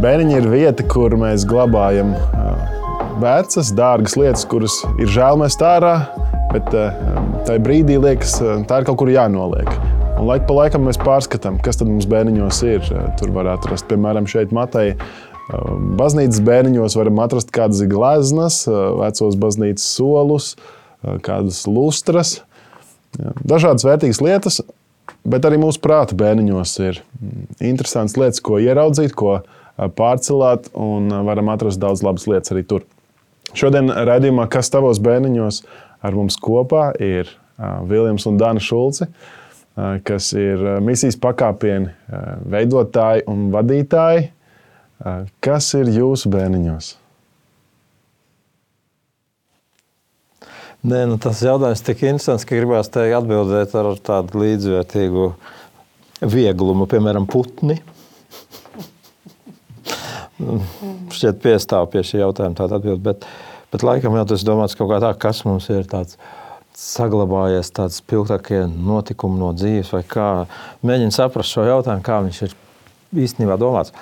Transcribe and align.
Bēniņa 0.00 0.36
ir 0.38 0.46
vieta, 0.48 0.84
kur 0.88 1.12
mēs 1.20 1.42
glabājam 1.44 2.14
vecas, 3.20 3.68
dārgas 3.76 4.14
lietas, 4.16 4.46
kuras 4.48 4.78
ir 4.96 5.10
žēl 5.12 5.36
mest 5.42 5.60
ārā, 5.60 5.90
bet 6.54 6.70
tajā 6.72 7.60
brīdī 7.60 7.98
liekas, 8.00 8.38
tā 8.40 8.78
ir 8.80 8.86
kaut 8.88 8.96
kur 9.02 9.10
jānoliek. 9.12 9.68
Un 10.14 10.24
laik 10.30 10.46
pa 10.48 10.56
laikam 10.56 10.86
mēs 10.88 10.96
pārskatām, 11.04 11.58
kas 11.60 11.82
tad 11.82 11.92
mums 11.92 12.08
bērniņos 12.08 12.62
ir. 12.70 12.88
Tur 13.20 13.34
var 13.36 13.52
atrast, 13.52 13.90
piemēram, 13.92 14.24
šeit 14.30 14.56
Matei. 14.56 14.94
Baznīcas 16.00 16.40
bērniņos 16.48 16.96
varam 16.96 17.20
atrast 17.20 17.52
kādas 17.52 17.84
gleznas, 17.92 18.62
vecos 19.04 19.36
baznīcas 19.44 19.84
solus, 19.98 20.54
kādas 21.28 21.66
lustras, 21.68 22.38
dažādas 23.44 23.84
vērtīgas 23.84 24.24
lietas, 24.24 24.62
bet 25.28 25.44
arī 25.44 25.60
mūsu 25.60 25.84
prāta 25.84 26.16
bērniņos 26.16 26.76
ir 26.88 27.04
interesantas 27.60 28.16
lietas, 28.16 28.40
ko 28.40 28.56
ieraudzīt, 28.64 29.12
ko 29.12 29.42
pārcelāt, 29.96 30.70
un 30.74 31.08
varam 31.26 31.50
atrast 31.52 31.80
daudz 31.80 32.04
labas 32.06 32.26
lietas 32.30 32.52
arī 32.54 32.64
tur. 32.68 32.86
Šodien 33.56 33.90
raidījumā, 33.90 34.46
kas 34.50 34.70
tavos 34.70 35.00
bērniņos 35.02 35.62
ar 36.06 36.16
mums 36.16 36.36
kopā 36.40 36.90
ir 37.02 37.30
Viljams 37.58 38.26
un 38.30 38.38
Dana 38.40 38.62
Šulci 38.62 39.08
kas 40.04 40.32
ir 40.36 40.62
misijas 40.84 41.18
pakāpieni 41.20 41.92
veidotāji 42.50 43.26
un 43.30 43.48
vadītāji. 43.54 44.30
Kas 45.40 45.70
ir 45.78 45.88
jūsu 45.94 46.30
bērniņos? 46.32 46.90
Nē, 50.80 51.04
nu 51.08 51.16
tas 51.20 51.42
jautājums 51.44 51.82
tik 51.84 52.02
interesants, 52.06 52.44
ka 52.48 52.56
gribās 52.56 52.88
teikt 52.92 53.18
atbildēt 53.18 53.74
ar 53.76 53.90
tādu 54.00 54.40
līdzvērtīgu 54.40 55.26
vieglumu, 56.24 56.86
piemēram, 56.88 57.26
putni. 57.28 57.78
Šķiet 60.40 61.40
piestāv 61.42 61.90
pie 61.92 62.04
šī 62.06 62.22
jautājuma 62.22 62.56
tāda 62.58 62.78
atbilde, 62.80 63.02
bet, 63.04 63.26
bet 63.72 63.84
laikam 63.86 64.16
jau 64.16 64.28
tas 64.32 64.44
domāts 64.46 64.78
kaut 64.78 64.92
kā 64.92 65.00
tā, 65.02 65.14
kas 65.20 65.44
mums 65.48 65.68
ir 65.72 65.88
tāds– 65.90 66.20
saglabājies 66.80 67.72
tāds 67.74 67.98
spilgtākie 68.00 68.62
notikumi 68.70 69.40
no 69.40 69.50
dzīves, 69.56 69.92
vai 69.94 70.02
kā 70.06 70.28
mēģina 70.86 71.14
saprast 71.14 71.54
šo 71.54 71.66
jautājumu, 71.68 72.04
kā 72.06 72.20
viņš 72.24 72.42
ir 72.46 72.56
īstenībā 73.26 73.58
domāts. 73.60 73.92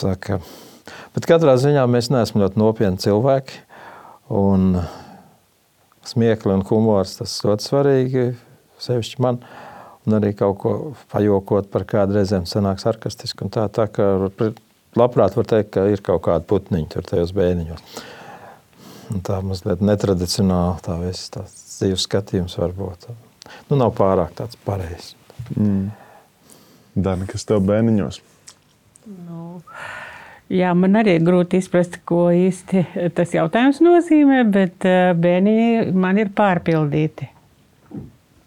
Tā 0.00 0.14
kā, 0.22 0.40
bet 1.14 1.28
katrā 1.28 1.56
ziņā 1.60 1.84
mēs 1.90 2.10
neesam 2.14 2.42
ļoti 2.42 2.60
nopietni 2.60 3.02
cilvēki, 3.02 3.62
un 4.34 4.80
smiekli 6.08 6.54
un 6.56 6.64
humors 6.68 7.18
tas 7.20 7.34
ļoti 7.44 7.68
svarīgi, 7.68 8.28
sevišķi 8.82 9.22
man, 9.24 9.42
un 10.06 10.18
arī 10.18 10.32
kaut 10.38 10.58
ko 10.62 10.74
pajokot 11.12 11.68
par 11.72 11.84
kādu 11.88 12.16
reizēm 12.16 12.46
sanāk 12.48 12.80
sarkastiski, 12.82 13.50
tā, 13.52 13.66
tā 13.68 13.90
ka 13.92 14.14
labprāt 14.96 15.36
var 15.36 15.48
teikt, 15.48 15.72
ka 15.76 15.86
ir 15.90 16.02
kaut 16.04 16.22
kāda 16.26 16.46
putniņa 16.48 16.92
tur 16.94 17.06
tajos 17.08 17.34
bēniņos. 17.36 18.00
Un 19.08 19.22
tā 19.24 19.38
mazliet 19.44 19.82
netradicionāli 19.84 20.84
tā 20.84 20.98
viss 21.00 21.32
tāds 21.32 21.54
dzīves 21.78 22.04
skatījums 22.08 22.58
var 22.60 22.74
būt. 22.76 23.08
Nu, 23.70 23.78
nav 23.78 23.94
pārāk 23.96 24.34
tāds 24.36 24.58
pareizs. 24.66 25.14
Mm. 25.56 25.88
Dana, 26.98 27.28
kas 27.30 27.46
tev 27.48 27.62
bērniņos? 27.68 28.20
Nu, 29.08 29.60
jā, 30.52 30.74
man 30.76 30.98
arī 31.00 31.16
ir 31.16 31.24
grūti 31.24 31.62
izprast, 31.62 32.00
ko 32.08 32.28
īsti 32.34 32.84
tas 33.16 33.32
jautājums 33.36 33.80
nozīmē, 33.84 34.42
bet 34.52 34.88
eh, 34.88 35.12
bērniņi 35.16 35.94
man 35.96 36.20
ir 36.20 36.32
pārpildīti. 36.36 37.30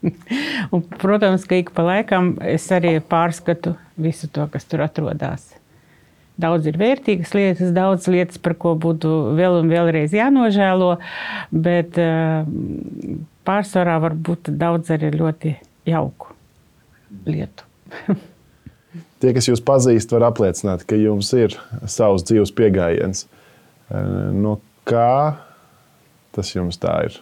Un, 0.74 0.84
protams, 1.02 1.46
ka 1.50 1.58
ik 1.62 1.72
pa 1.78 1.86
laikam 1.86 2.36
es 2.46 2.68
arī 2.74 2.98
pārskatu 3.02 3.76
visu 4.02 4.30
to, 4.34 4.46
kas 4.52 4.66
tur 4.70 4.86
atrodas. 4.86 5.52
Daudz 6.42 6.70
ir 6.70 6.80
vērtīgas 6.82 7.36
lietas, 7.38 7.74
daudz 7.76 8.08
lietas, 8.12 8.40
par 8.42 8.56
ko 8.60 8.74
būtu 8.80 9.12
vēl 9.38 9.60
un 9.62 9.70
vēlreiz 9.72 10.16
jānožēlo, 10.16 10.96
bet 11.54 12.00
uh, 12.02 12.48
pārsvarā 13.48 14.00
var 14.04 14.18
būt 14.18 14.52
daudz 14.62 14.92
arī 14.96 15.14
ļoti 15.16 15.56
jauku 15.90 16.34
lietu. 17.28 17.68
Tie, 19.22 19.32
kas 19.36 19.48
jūs 19.48 19.62
pazīst, 19.64 20.12
var 20.16 20.32
apliecināt, 20.32 20.84
ka 20.88 20.98
jums 20.98 21.30
ir 21.38 21.54
savs 21.86 22.26
dzīves 22.26 22.54
pieejams. 22.58 23.28
Eh, 23.92 24.32
no 24.34 24.58
kā 24.90 25.38
tas 26.36 26.56
jums 26.56 26.80
tā 26.82 26.96
ir? 27.10 27.20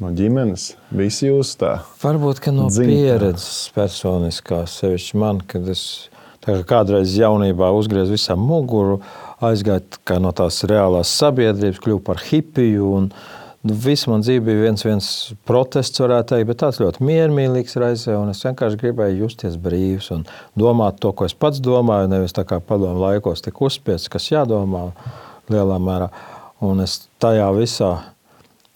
No 0.00 0.10
ģimenes, 0.16 0.70
visi 0.96 1.28
jūs 1.28 1.52
tā. 1.60 1.74
Varbūt 2.00 2.40
no 2.56 2.70
dzimtā. 2.72 2.88
pieredzes 2.88 3.68
personiskās, 3.76 4.78
sevišķi 4.80 5.20
man, 5.20 5.42
kad 5.44 5.68
es 5.68 6.08
kā 6.44 6.60
kādreiz 6.68 7.16
jaunībā 7.18 7.72
uzgriezu 7.76 8.16
visam 8.16 8.40
muguru, 8.44 9.00
aizgāju 9.44 10.20
no 10.22 10.32
tās 10.36 10.62
reālās 10.68 11.12
sabiedrības, 11.20 11.82
kļuvu 11.84 12.02
par 12.06 12.24
hipiju. 12.30 12.94
Un, 13.00 13.12
Nu, 13.60 13.74
Viss 13.76 14.06
man 14.08 14.22
dzīve 14.24 14.40
bija 14.46 14.60
viens, 14.62 14.82
viens 14.86 15.06
protests, 15.44 16.00
varētu 16.00 16.32
teikt, 16.32 16.46
bet 16.48 16.58
tāds 16.62 16.78
ļoti 16.80 17.04
miermīlīgs 17.04 17.76
reizē. 17.76 18.14
Es 18.32 18.40
vienkārši 18.46 18.78
gribēju 18.80 19.26
justies 19.26 19.58
brīvs 19.60 20.08
un 20.14 20.22
domāt 20.56 20.96
to, 21.04 21.12
ko 21.12 21.28
es 21.28 21.36
pats 21.36 21.60
domāju. 21.60 22.08
Nevis 22.08 22.32
tā 22.32 22.46
kā 22.48 22.56
padomu 22.64 23.02
laikos, 23.02 23.44
tik 23.44 23.60
uzspiests, 23.60 24.08
kas 24.08 24.30
jādomā 24.32 24.86
lielā 25.52 25.76
mērā. 25.76 26.08
Un 26.64 26.80
es 26.86 27.02
tajā 27.20 27.50
visā 27.52 27.90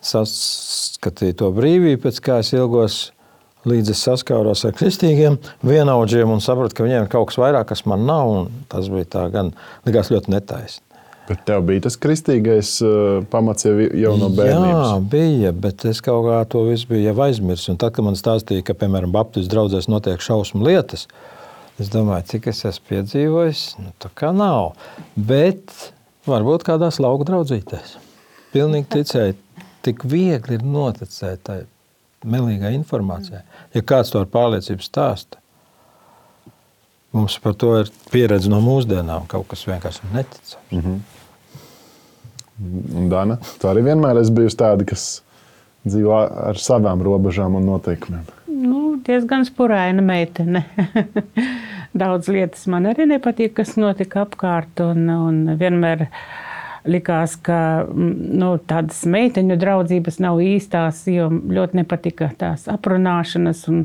saskatīju 0.04 1.40
to 1.40 1.50
brīvību, 1.56 2.02
pēc 2.04 2.20
kā 2.28 2.42
es 2.44 2.52
ilgos 2.52 2.98
līdz 3.68 3.92
es 3.94 4.02
saskāros 4.06 4.64
ar 4.68 4.74
kristīgiem 4.76 5.38
vienaudžiem 5.64 6.32
un 6.34 6.42
sapratu, 6.44 6.76
ka 6.76 6.86
viņiem 6.86 7.06
ir 7.06 7.12
kaut 7.12 7.30
kas 7.30 7.40
vairāk, 7.40 7.68
kas 7.72 7.84
man 7.90 8.06
nav. 8.08 8.34
Tas 8.72 8.90
bija 8.92 9.08
tā 9.16 9.28
gan 9.34 9.52
likās 9.86 10.12
ļoti 10.12 10.34
netaisni. 10.34 10.82
Bet 11.24 11.40
tev 11.48 11.62
bija 11.64 11.86
tas 11.86 11.96
kristīgais 11.96 12.74
uh, 12.84 13.22
pamats 13.32 13.64
jau, 13.64 13.72
jau 13.96 14.12
no 14.20 14.28
bērnības. 14.28 14.90
Jā, 14.90 14.98
bija, 15.14 15.52
bet 15.56 15.86
es 15.88 16.02
kaut 16.04 16.26
kā 16.26 16.42
to 16.52 16.66
visu 16.68 16.90
biju 16.90 17.14
aizmirsis. 17.24 17.78
Tad, 17.80 17.94
kad 17.96 18.04
man 18.04 18.18
stāstīja, 18.20 18.66
ka, 18.68 18.76
piemēram, 18.82 19.12
Baptistu 19.14 19.54
draugzēs 19.54 19.88
notiek 19.88 20.20
šausmu 20.20 20.60
lietas, 20.66 21.06
es 21.80 21.88
domāju, 21.92 22.28
cik 22.34 22.50
es 22.52 22.60
esmu 22.68 22.90
piedzīvojis, 22.92 23.62
nu 23.80 23.94
tā 24.04 24.12
kā 24.20 24.34
nav. 24.36 24.74
Bet 25.16 25.72
varbūt 26.28 26.66
kādās 26.68 27.00
lauku 27.00 27.24
draudzītēs. 27.30 27.96
Pilnīgi 28.52 28.90
ticēju, 28.92 29.38
tik 29.84 30.04
viegli 30.04 30.58
ir 30.58 30.68
noticēt 30.68 31.40
tai 31.48 31.62
melīgai 32.24 32.74
informācijai. 32.78 33.42
Ja 33.74 33.82
kāds 33.82 34.12
to 34.12 34.22
ar 34.22 34.30
pārliecību 34.32 34.84
stāsta, 34.84 35.40
mums 37.14 37.36
par 37.42 37.54
to 37.60 37.74
ir 37.82 37.92
pieredze 38.12 38.50
no 38.50 38.60
mūsdienām, 38.64 39.28
kaut 39.30 39.48
kas 39.52 39.66
vienkārši 39.68 40.14
neticams. 40.14 40.56
Mm 40.70 40.80
-hmm. 40.80 40.98
Un 42.96 43.08
Dana, 43.10 43.36
tu 43.60 43.66
arī 43.68 43.82
vienmēr 43.82 44.20
esi 44.20 44.32
bijusi 44.32 44.56
tāda, 44.56 44.84
kas 44.86 45.22
dzīvo 45.84 46.14
ar 46.50 46.60
savām 46.60 47.02
robežām 47.02 47.54
un 47.58 47.66
noteikumiem. 47.66 48.24
Nu, 48.46 48.96
diezgan 49.06 49.44
spuraina 49.44 50.02
meitene. 50.02 50.64
Daudz 52.02 52.28
lietas 52.28 52.66
man 52.66 52.86
arī 52.90 53.06
nepatīk, 53.06 53.52
kas 53.58 53.76
notika 53.76 54.24
apkārt. 54.24 54.80
Un, 54.82 55.08
un 55.10 55.56
vienmēr 55.58 56.08
likās, 56.84 57.36
ka 57.40 57.58
mm, 57.86 58.12
nu, 58.40 58.54
tādas 58.68 59.02
meiteņu 59.08 59.56
draudzības 59.60 60.20
nav 60.22 60.40
īstās, 60.44 61.04
jo 61.10 61.30
ļoti 61.32 61.80
nepatika 61.80 62.30
tās 62.38 62.68
aprunāšanas. 62.70 63.64
Un, 63.72 63.84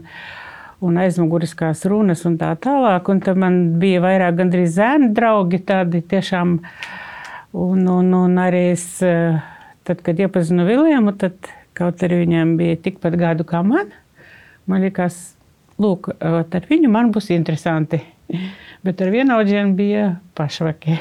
un 0.79 0.95
aizmuguriskās 0.99 1.83
runas 1.91 2.23
un 2.27 2.37
tā 2.39 2.53
tālāk. 2.63 3.09
Un 3.11 3.21
tad 3.23 3.39
man 3.39 3.57
bija 3.81 4.03
vairāk 4.03 4.37
gandrīz 4.39 4.77
zēni 4.77 5.11
draugi, 5.15 5.61
tādi 5.67 6.01
tiešām. 6.07 6.59
Un, 7.59 7.87
un, 7.89 8.13
un 8.13 8.37
arī 8.39 8.69
es, 8.75 8.85
eh, 9.03 9.39
tad, 9.87 10.03
kad 10.05 10.19
iepazinu 10.21 10.67
Viljamu, 10.67 11.15
tad 11.19 11.49
kaut 11.75 12.03
arī 12.05 12.21
viņam 12.23 12.55
bija 12.59 12.77
tikpat 12.85 13.17
gadu 13.19 13.45
kā 13.47 13.63
man, 13.65 13.89
man 14.69 14.83
liekas, 14.85 15.17
lūk, 15.81 16.11
ar 16.21 16.69
viņu 16.69 16.91
man 16.91 17.11
būs 17.15 17.31
interesanti. 17.35 18.03
Bet 18.85 19.01
ar 19.01 19.11
vienaudžiem 19.11 19.73
bija 19.79 20.13
pašvakie. 20.37 20.99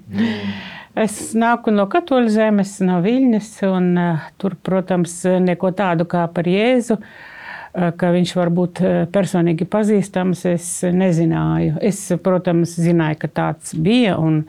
Es 0.98 1.34
nāku 1.38 1.70
no 1.70 1.84
katoļu 1.86 2.32
zemes, 2.34 2.78
no 2.82 2.98
Viļņas, 3.04 3.50
un 3.70 3.92
uh, 3.94 4.30
tur, 4.42 4.56
protams, 4.58 5.20
neko 5.42 5.70
tādu 5.78 6.06
kā 6.10 6.24
par 6.34 6.48
Jēzu, 6.50 6.96
uh, 6.98 7.28
ka 7.70 8.10
viņš 8.10 8.34
var 8.34 8.50
būt 8.54 8.82
personīgi 9.14 9.66
pazīstams, 9.70 10.44
es 10.50 10.68
nezināju. 10.82 11.78
Es, 11.86 12.02
protams, 12.22 12.74
zināju, 12.82 13.20
ka 13.22 13.30
tāds 13.30 13.74
bija 13.78 14.16
un 14.18 14.42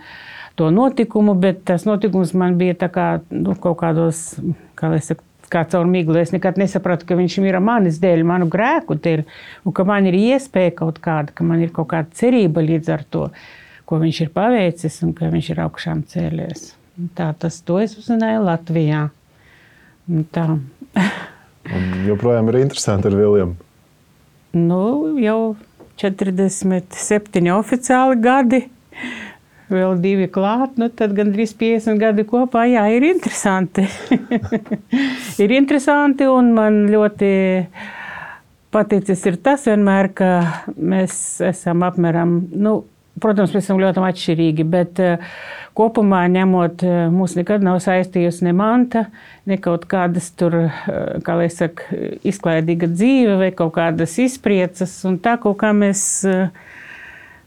to 0.57 0.71
notikumu, 0.73 1.35
bet 1.37 1.61
tas 1.69 1.85
notikums 1.85 2.33
man 2.37 2.57
bija 2.59 2.89
kā, 2.89 3.09
nu, 3.29 3.55
kaut 3.61 3.77
kādos, 3.83 4.33
kā 4.75 4.91
lai 4.91 5.01
saka, 5.05 5.23
kā 5.51 5.63
caur 5.69 5.85
miglu. 5.85 6.17
Es 6.17 6.33
nekad 6.33 6.57
nesapratu, 6.57 7.05
ka 7.05 7.17
viņš 7.19 7.37
ir 7.43 7.59
manis 7.61 7.99
dēļ, 8.01 8.25
manu 8.25 8.49
grēku 8.51 8.97
dēļ, 8.97 9.25
un 9.65 9.75
ka 9.77 9.85
man 9.85 10.09
ir 10.09 10.17
iespēja 10.17 10.73
kaut 10.81 11.01
kāda, 11.03 11.35
ka 11.35 11.45
man 11.45 11.61
ir 11.61 11.73
kaut 11.75 11.91
kāda 11.93 12.09
cerība 12.17 12.63
līdz 12.65 12.93
ar 12.95 13.05
to 13.05 13.27
ko 13.91 13.99
viņš 13.99 14.21
ir 14.23 14.29
paveicis 14.31 15.01
un 15.03 15.11
ka 15.17 15.27
viņš 15.33 15.49
ir 15.51 15.59
augšām 15.65 16.05
cēlies. 16.07 16.69
Tā 17.17 17.33
tas 17.35 17.57
es 17.83 17.97
uzzināju 17.99 18.45
Latvijā. 18.47 19.09
Un 20.07 20.23
tā. 20.31 20.45
un 21.75 21.89
joprojām 22.07 22.47
ir 22.51 22.61
interesanti 22.61 23.11
ar 23.11 23.17
Viljumu. 23.19 23.57
Nu, 24.55 24.83
jau 25.19 25.55
47 25.99 27.51
oficiāli 27.55 28.19
gadi 28.23 28.61
vēl 29.71 29.99
divi 30.03 30.27
klāt, 30.31 30.75
nu 30.79 30.89
tad 30.91 31.13
gandrīz 31.15 31.53
50 31.59 31.99
gadi 31.99 32.25
kopā. 32.27 32.65
Jā, 32.71 32.85
ir 32.91 33.05
interesanti. 33.07 33.85
ir 35.43 35.55
interesanti 35.55 36.27
un 36.27 36.51
man 36.55 36.83
ļoti 36.91 37.31
paticis 38.71 39.23
ir 39.27 39.39
tas 39.43 39.67
vienmēr, 39.67 40.11
ka 40.15 40.31
mēs 40.75 41.13
esam 41.51 41.83
apmēram, 41.87 42.37
nu, 42.55 42.81
protams, 43.21 43.53
mēs 43.55 43.67
esam 43.67 43.79
ļoti 43.81 44.03
atšķirīgi, 44.07 44.65
bet 44.71 45.01
uh, 45.03 45.31
kopumā 45.77 46.23
ņemot, 46.33 46.85
uh, 46.87 47.03
mūs 47.13 47.37
nekad 47.39 47.65
nav 47.65 47.79
saistījusi 47.83 48.47
ne 48.47 48.55
manta, 48.57 49.05
ne 49.49 49.57
kaut 49.61 49.87
kādas 49.91 50.31
tur, 50.37 50.57
uh, 50.67 50.99
kā 51.25 51.37
lai 51.39 51.49
saka, 51.53 51.87
izklaidīga 52.27 52.91
dzīve 52.91 53.39
vai 53.41 53.51
kaut 53.55 53.75
kādas 53.79 54.17
izpriecas, 54.21 54.95
un 55.09 55.19
tā 55.23 55.37
kaut 55.41 55.59
kā 55.63 55.73
mēs, 55.75 56.05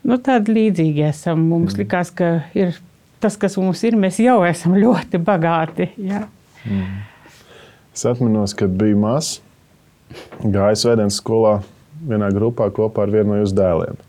nu, 0.04 0.18
tādi 0.18 0.58
līdzīgi 0.58 1.08
esam. 1.10 1.46
Mums 1.50 1.74
mm. 1.74 1.84
likās, 1.84 2.12
ka 2.14 2.36
ir 2.56 2.76
tas, 3.24 3.38
kas 3.40 3.56
mums 3.60 3.82
ir, 3.86 3.96
mēs 3.96 4.20
jau 4.22 4.42
esam 4.46 4.76
ļoti 4.76 5.20
bagāti. 5.24 5.90
Jā. 6.00 6.26
Mm. 6.68 7.02
Es 7.94 8.02
atminos, 8.10 8.56
kad 8.58 8.72
biju 8.74 8.98
mazs 8.98 9.38
gāju 10.42 10.80
svētdienas 10.80 11.20
skolā 11.20 11.58
vienā 12.04 12.30
grupā 12.34 12.68
kopā 12.74 13.04
ar 13.04 13.12
vienu 13.14 13.32
no 13.32 13.40
jūsu 13.40 13.56
dēliem. 13.58 14.00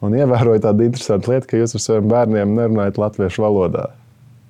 Un 0.00 0.16
ievēroju 0.16 0.62
tādu 0.64 0.86
interesantu 0.86 1.34
lietu, 1.34 1.48
ka 1.50 1.58
jūs 1.60 1.76
ar 1.76 1.82
saviem 1.84 2.06
bērniem 2.08 2.54
nerunājat 2.56 3.00
latviešu 3.00 3.44
valodā. 3.44 3.90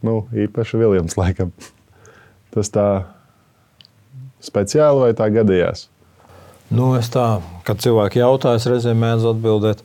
Nu, 0.06 0.22
īpaši 0.30 0.78
Viljams, 0.78 1.16
laikam. 1.18 1.50
Tas 2.54 2.70
tā 2.72 2.86
speciāli 4.42 5.02
vai 5.02 5.10
tā 5.18 5.26
gadījās? 5.34 5.88
Nu, 6.70 6.92
es 6.98 7.10
tā, 7.10 7.40
kad 7.66 7.82
cilvēki 7.82 8.22
jautā, 8.22 8.54
es 8.56 8.68
reizēm 8.70 9.02
mēdzu 9.02 9.32
atbildēt, 9.34 9.82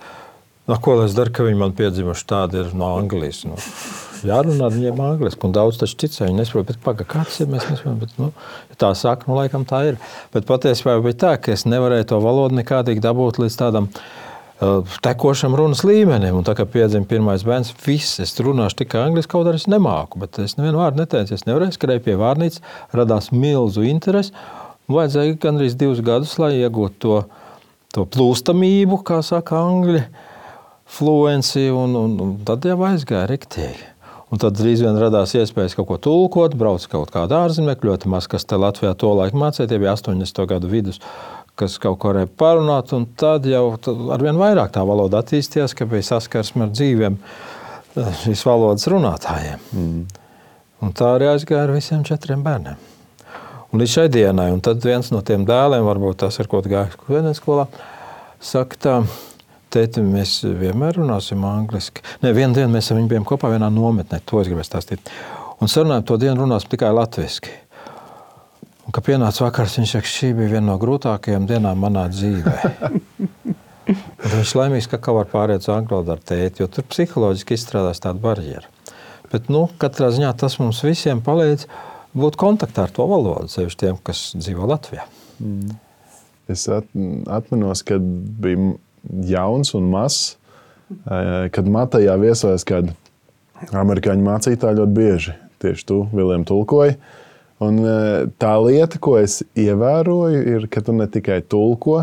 no 0.69 0.77
ko 0.85 1.00
es 1.03 1.17
daru, 1.17 1.33
ka 1.33 1.47
viņi 1.47 1.57
man 1.63 1.73
piedzimuši 1.77 2.27
tādi 2.29 2.61
ir 2.61 2.69
no 2.77 2.91
Anglijas. 3.00 3.41
Nu 3.50 3.57
jārunā 4.25 4.69
ar 4.69 4.73
viņiem 4.73 5.01
angliski. 5.01 5.45
Un 5.45 5.53
daudz 5.53 5.81
taču 5.81 5.97
ticēja, 6.06 6.29
viņi 6.29 6.39
nesaprot, 6.39 6.69
bet 6.69 6.77
paga, 6.85 7.06
kāds 7.09 7.41
ir. 7.41 7.50
Mēs 7.50 7.65
nesaprotam, 7.69 7.97
bet 8.01 8.13
nu, 8.21 8.29
ja 8.71 8.77
tā 8.85 8.94
saka, 8.97 9.29
nu, 9.29 9.38
laikam 9.38 9.65
tā 9.69 9.81
ir. 9.89 10.00
Bet 10.33 10.47
patiesībā 10.50 10.95
bija 11.06 11.19
tā, 11.25 11.33
ka 11.41 11.53
es 11.57 11.65
nevarēju 11.69 12.07
to 12.13 12.21
valodu 12.23 12.57
nekādīgi 12.61 13.03
dabūt 13.06 13.41
līdz 13.44 13.59
tādam. 13.61 13.89
Uh, 13.89 14.25
tekošam 15.04 15.56
runas 15.57 15.84
līmenim, 15.84 16.38
un 16.40 16.46
tā 16.48 16.56
kā 16.56 16.66
piedzima 16.69 17.07
pirmais 17.10 17.44
bērns, 17.44 17.74
viss 17.86 18.22
es 18.24 18.36
runāšu 18.40 18.84
tikai 18.84 19.02
angliski, 19.10 19.34
kaut 19.34 19.50
arī 19.52 19.60
es 19.60 19.68
nemāku, 19.72 20.19
bet 20.22 20.40
es 20.40 20.56
nevienu 20.60 20.80
vārdu 20.80 21.04
neteicu. 21.04 21.36
Es 21.36 21.44
nevarēju 21.48 21.75
skrēt 21.75 22.06
pie 22.06 22.16
vārnīcas, 22.19 22.62
radās 22.96 23.31
milzu 23.36 23.84
interesi. 23.88 24.31
Vajadzēja 24.92 25.40
gandrīz 25.42 25.75
divus 25.75 26.00
gadus, 26.06 26.38
lai 26.40 26.54
iegūtu 26.62 27.02
to, 27.04 27.18
to 27.96 28.06
plūstamību, 28.16 29.02
kā 29.07 29.19
saka 29.25 29.60
angļu 29.60 30.06
fluenci, 30.96 31.68
un, 31.74 31.98
un, 32.00 32.16
un 32.22 32.34
tad 32.46 32.68
jau 32.69 32.78
aizgāja 32.88 33.25
riktīgi. 33.31 33.92
Un 34.34 34.42
tad 34.42 34.56
drīz 34.57 34.81
vien 34.81 34.96
radās 34.98 35.36
iespējas 35.38 35.75
kaut 35.78 35.88
ko 35.90 35.98
tulkot, 36.02 36.56
braukt 36.57 36.88
kaut 36.90 37.12
kādā 37.13 37.44
ārzemē, 37.46 37.75
ļoti 37.78 38.10
maz 38.10 38.25
kas 38.30 38.48
te 38.48 38.57
Latvijā 38.57 38.96
to 38.98 39.12
laiku 39.19 39.38
mācīja, 39.42 39.68
tie 39.69 39.78
bija 39.81 39.94
80. 39.98 40.42
gadu 40.50 40.72
vidus, 40.72 41.02
kas 41.60 41.78
kaut 41.81 42.00
ko 42.02 42.12
varēja 42.12 42.31
parunāt, 42.40 42.92
un 42.96 43.07
tad 43.19 43.48
jau 43.50 43.68
arvien 44.13 44.40
vairāk 44.40 44.74
tā 44.75 44.84
valoda 44.88 45.22
attīstījās, 45.24 45.75
ka 45.78 45.88
bija 45.90 46.10
saskarsme 46.10 46.68
ar 46.68 46.74
dzīviem 46.75 47.18
eh, 47.19 48.12
šīs 48.24 48.44
valodas 48.48 48.88
runātājiem. 48.92 49.63
Mm. 49.72 50.02
Un 50.84 50.92
tā 50.96 51.16
arī 51.16 51.31
aizgāja 51.31 51.66
ar 51.66 51.74
visiem 51.75 52.04
četriem 52.06 52.44
bērniem. 52.46 52.81
Un 53.72 53.81
līdz 53.81 53.92
šai 53.92 54.10
dienai, 54.12 54.50
un 54.56 54.62
tad 54.63 54.84
viens 54.86 55.10
no 55.12 55.22
tiem 55.25 55.44
dēliem, 55.48 55.84
varbūt 55.88 56.22
tas 56.25 56.38
ir 56.40 56.48
kaut 56.52 56.68
kāds 56.68 56.96
gājis 57.07 57.40
skolā, 57.40 57.66
saka 58.44 58.78
tā, 58.80 58.94
tēti, 59.74 60.04
mēs 60.06 60.38
vienmēr 60.46 61.02
runāsim 61.02 61.44
angliski. 61.48 62.04
Nē, 62.24 62.31
vienu 62.38 62.56
dienu 62.56 62.72
mēs 62.75 62.92
ar 62.92 63.00
viņu 63.00 63.12
bijām 63.12 63.28
kopā 63.28 63.52
vienā 63.52 63.72
nometnē, 63.74 64.22
to 64.24 64.40
es 64.40 64.52
gribēju 64.52 64.69
stāstīt. 64.69 65.12
Un 65.60 65.72
sarunājot 65.72 66.07
to 66.07 66.19
dienu 66.22 66.44
runāsim 66.44 66.72
tikai 66.72 66.92
latviski. 66.96 67.52
Un, 68.85 68.93
kad 68.93 69.05
pienāca 69.07 69.47
vakars, 69.47 69.79
viņš 69.79 69.95
saka, 69.97 70.09
šī 70.09 70.31
bija 70.37 70.55
viena 70.55 70.67
no 70.69 70.77
grūtākajām 70.81 71.47
dienām 71.49 71.81
manā 71.81 72.05
dzīvē. 72.13 72.55
Viņš 73.85 74.51
laimīgs, 74.57 74.87
ka 74.89 75.13
var 75.13 75.27
pāriet 75.29 75.61
uz 75.61 75.69
angļu 75.69 75.93
valodu 75.93 76.15
ar 76.15 76.21
tēti, 76.25 76.63
jo 76.63 76.67
tur 76.73 76.87
psiholoģiski 76.89 77.53
izstrādās 77.53 78.01
tāda 78.01 78.17
barjera. 78.21 78.65
Bet 79.29 79.49
nu, 79.53 79.67
katrā 79.81 80.09
ziņā 80.13 80.31
tas 80.41 80.57
mums 80.61 80.81
visiem 80.85 81.21
palīdz 81.25 81.67
būt 82.17 82.37
kontaktā 82.41 82.87
ar 82.87 82.93
to 82.93 83.05
valodu, 83.09 83.49
sevišķi 83.51 83.81
tiem, 83.83 83.99
kas 84.05 84.31
dzīvo 84.37 84.69
Latvijā. 84.71 85.05
Mm. 85.37 85.75
Es 86.49 86.65
atminos, 86.69 87.81
kad 87.85 88.01
bija 88.41 88.75
jauns 89.29 89.73
un 89.77 89.89
mazs, 89.93 90.35
eh, 90.91 91.49
kad 91.53 91.69
Matejā 91.69 92.17
viesojas 92.21 92.65
kāda 92.67 92.93
amerikāņu 93.73 94.25
mācītāja 94.25 94.79
ļoti 94.81 94.97
bieži. 94.97 95.35
Tieši 95.61 95.85
tu, 95.89 96.01
Vilnius, 96.13 96.47
tulkoji. 96.49 96.97
Un 97.63 97.80
eh, 97.88 98.25
tā 98.42 98.52
lieta, 98.60 99.00
ko 99.00 99.16
es 99.22 99.40
ievēroju, 99.56 100.42
ir, 100.56 100.68
ka 100.72 100.84
tu 100.84 100.96
ne 100.96 101.07
tikai 101.12 101.40
tulko, 101.48 102.02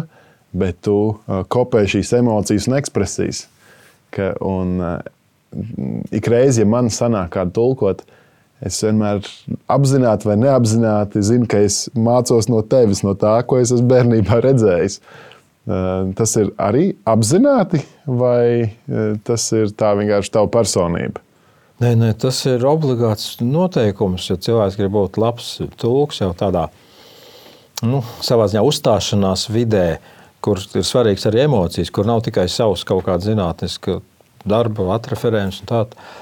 bet 0.56 0.78
tu 0.86 0.96
eh, 1.12 1.42
kopē 1.52 1.84
šīs 1.90 2.14
emocijas 2.16 2.68
un 2.70 2.78
ekspresijas. 2.78 3.44
Ka, 4.12 4.32
un, 4.44 4.76
ik 6.12 6.26
reizi, 6.28 6.62
ja 6.62 6.68
man 6.68 6.90
sanāk 6.92 7.34
kādu 7.36 7.54
tulkot, 7.56 8.02
es 8.64 8.78
vienmēr 8.84 9.24
apzināti 9.72 10.28
vai 10.28 10.36
neapzināti 10.40 11.22
zinu, 11.24 11.48
ka 11.48 11.62
es 11.64 11.86
mācos 11.96 12.48
no 12.52 12.60
tevis, 12.60 13.00
no 13.04 13.16
tā, 13.18 13.38
ko 13.48 13.60
es 13.60 13.72
esmu 13.72 13.88
bērnībā 13.92 14.42
redzējis. 14.44 15.00
Tas 16.18 16.36
ir 16.36 16.52
arī 16.60 16.90
apzināti, 17.08 17.80
vai 18.04 18.74
tas 19.24 19.48
ir 19.56 19.72
tā 19.78 19.94
vienkārši 19.96 20.34
tava 20.34 20.52
personība? 20.60 21.24
Nē, 21.82 21.96
nē, 21.98 22.12
tas 22.14 22.36
ir 22.46 22.62
obligāts 22.68 23.40
noteikums. 23.42 24.28
Ja 24.30 24.36
cilvēks 24.38 24.76
grib 24.78 24.92
būt 24.94 25.16
labs 25.18 25.56
tulks 25.80 26.20
jau 26.20 26.28
tādā 26.38 26.68
nu, 27.82 28.04
savā 28.22 28.46
ziņā 28.50 28.62
uzstāšanās 28.62 29.48
vidē, 29.50 29.86
kur 30.44 30.60
ir 30.62 30.86
svarīgs 30.86 31.26
arī 31.26 31.42
emocijas, 31.48 31.90
kur 31.90 32.06
nav 32.06 32.22
tikai 32.22 32.44
savs 32.46 32.84
kaut 32.86 33.02
kāds 33.08 33.26
zinātnisks 33.26 33.98
darba, 34.46 34.86
atreferents 34.94 35.58
un 35.64 35.70
tāds 35.72 36.12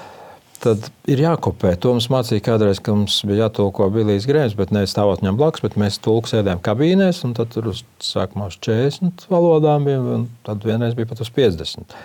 tad 0.61 0.89
ir 1.09 1.21
jākopē. 1.21 1.75
To 1.81 1.93
mums 1.93 2.09
mācīja 2.13 2.45
kādreiz, 2.45 2.81
ka 2.81 2.93
mums 2.93 3.19
bija 3.25 3.47
jātulko 3.47 3.87
Bilijs 3.93 4.27
Grēms, 4.29 4.57
bet 4.57 4.73
ne 4.73 4.83
stāvot 4.89 5.21
viņam 5.21 5.37
blakus, 5.39 5.63
bet 5.65 5.77
mēs 5.81 5.97
tulku 6.05 6.29
sēdējām 6.29 6.61
kabīnēs, 6.65 7.23
un 7.25 7.33
tad 7.37 7.53
tur 7.53 7.71
uz 7.73 7.83
sākumā 8.01 8.49
uz 8.49 8.57
40 8.61 9.25
valodām 9.29 9.85
bija, 9.89 10.01
un 10.17 10.27
tad 10.45 10.65
vienreiz 10.65 10.97
bija 10.97 11.09
pat 11.09 11.21
uz 11.25 11.33
50. 11.33 11.97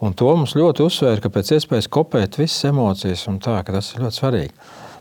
Un 0.00 0.14
to 0.16 0.30
mums 0.32 0.56
ļoti 0.56 0.84
uzsvēra, 0.86 1.20
ka 1.20 1.32
pēc 1.32 1.50
iespējas 1.58 1.90
kopēt 1.92 2.38
visas 2.40 2.70
emocijas 2.70 3.26
un 3.28 3.36
tā, 3.42 3.58
tas 3.66 3.90
ir 3.92 4.06
ļoti 4.06 4.16
svarīgi. 4.16 4.54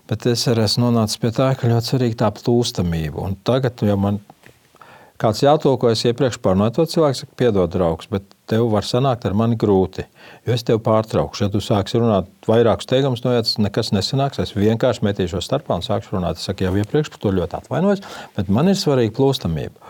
Bet 0.10 0.26
es 0.28 0.44
arī 0.50 0.66
esmu 0.66 0.90
nonācis 0.90 1.22
pie 1.22 1.32
tā, 1.36 1.54
ka 1.56 1.70
ļoti 1.70 1.94
svarīga 1.94 2.18
tā 2.24 2.34
plūstamība. 2.36 3.24
Un 3.24 3.38
tagad 3.48 3.80
jau 3.86 3.96
man 4.02 4.20
kāds 5.20 5.44
jātulko, 5.44 5.92
es 5.94 6.04
iepriekš 6.08 6.40
pārnāju 6.44 6.76
to 6.78 6.86
cilvēku, 6.94 7.20
saka, 7.22 7.36
piedod, 7.40 7.72
draugs, 7.72 8.10
bet 8.12 8.26
tev 8.50 8.70
var 8.74 8.88
sanākt 8.88 9.28
ar 9.28 9.36
mani 9.38 9.56
grūti. 9.60 10.06
Jo 10.48 10.56
es 10.56 10.66
tevi 10.68 10.82
pārtraukšu. 10.84 11.46
Ja 11.46 11.54
tu 11.54 11.62
sāksi 11.64 12.00
runāt 12.02 12.30
vairākus 12.50 12.90
teikumus, 12.90 13.24
no 13.24 13.36
jums 13.36 13.58
nekas 13.62 13.94
nesanāks. 13.96 14.42
Es 14.44 14.56
vienkārši 14.58 15.06
metīšos 15.06 15.48
starpā 15.48 15.78
un 15.80 15.86
sākšu 15.86 16.18
runāt. 16.18 16.40
Es 16.40 16.48
saku, 16.50 16.68
jau 16.68 16.76
iepriekš 16.80 17.14
par 17.14 17.24
to 17.24 17.36
ļoti 17.40 17.60
atvainojos, 17.60 18.04
bet 18.38 18.52
man 18.52 18.72
ir 18.72 18.80
svarīga 18.80 19.16
plūstamība. 19.20 19.89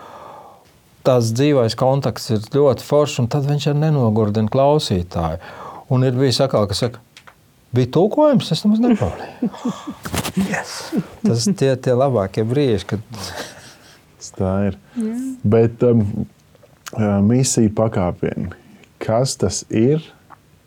Tās 1.06 1.30
dzīvais 1.32 1.76
kontakts 1.80 2.28
ir 2.34 2.42
ļoti 2.52 2.84
foršs, 2.84 3.20
un 3.22 3.28
tad 3.32 3.46
viņš 3.48 3.70
arī 3.70 3.86
nenogurdina 3.86 4.52
klausītāju. 4.52 5.40
Un 5.90 6.04
ir 6.06 6.18
bijis 6.18 6.42
atkal, 6.44 6.66
kas 6.70 6.82
saka, 6.84 7.00
bija 7.74 7.90
tulkojums, 7.96 8.50
es 8.52 8.64
nemaz 8.66 8.82
nepamanīju. 8.84 9.50
yes. 10.52 10.74
Tas 11.24 11.48
tie 11.56 11.72
tie 11.80 11.96
labākie 11.96 12.44
brīži, 12.46 12.92
kad. 12.92 13.24
Tā 14.36 14.50
ir. 14.68 14.76
Yeah. 14.94 15.22
Bet 15.48 15.82
um, 15.84 16.04
misija 17.26 17.72
pakāpieni. 17.76 18.52
Kas 19.02 19.34
tas 19.40 19.64
ir? 19.72 20.04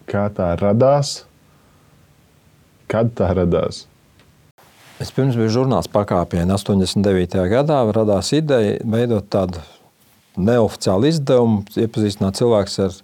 Kā 0.09 0.25
tā 0.33 0.49
radās? 0.59 1.21
Kad 2.91 3.13
tā 3.17 3.29
radās? 3.37 3.85
Es 5.01 5.13
pirms 5.13 5.37
biju 5.37 5.51
žurnāls 5.61 5.87
pakāpienā. 5.91 6.57
89. 6.59 7.39
gadā 7.51 7.79
radās 7.95 8.33
ideja 8.35 8.81
veidot 8.83 9.29
tādu 9.31 9.61
neoficiālu 10.37 11.09
izdevumu, 11.09 11.63
iepazīstināt 11.77 12.39
cilvēkus 12.39 12.79
ar 12.83 12.95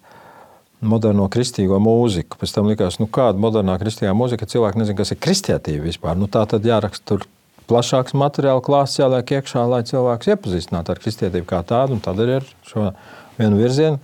moderno 0.80 1.28
kristīgo 1.32 1.80
mūziku. 1.84 2.40
Pēc 2.40 2.54
tam 2.56 2.70
likās, 2.72 3.00
nu, 3.02 3.10
kāda 3.12 3.42
modernā 3.42 3.76
kristīgā 3.82 4.14
mūzika, 4.18 4.48
cilvēki 4.50 4.82
nezina, 4.82 5.00
kas 5.02 5.14
ir 5.14 5.20
kristietība 5.22 5.90
vispār. 5.90 6.18
Nu, 6.20 6.30
tā 6.32 6.46
tad 6.50 6.66
jāraksta 6.66 7.14
tur 7.14 7.28
plašāks 7.70 8.16
materiāla 8.18 8.64
klāsts 8.66 9.02
jāliek 9.02 9.36
iekšā, 9.38 9.66
lai 9.70 9.84
cilvēks 9.88 10.32
iepazīstinātu 10.34 10.94
ar 10.94 11.04
kristietību 11.04 11.50
kā 11.50 11.62
tādu, 11.68 11.98
un 11.98 12.04
tad 12.04 12.22
ar 12.24 12.48
šo 12.68 12.90
vienu 13.38 13.60
virzienu 13.60 14.00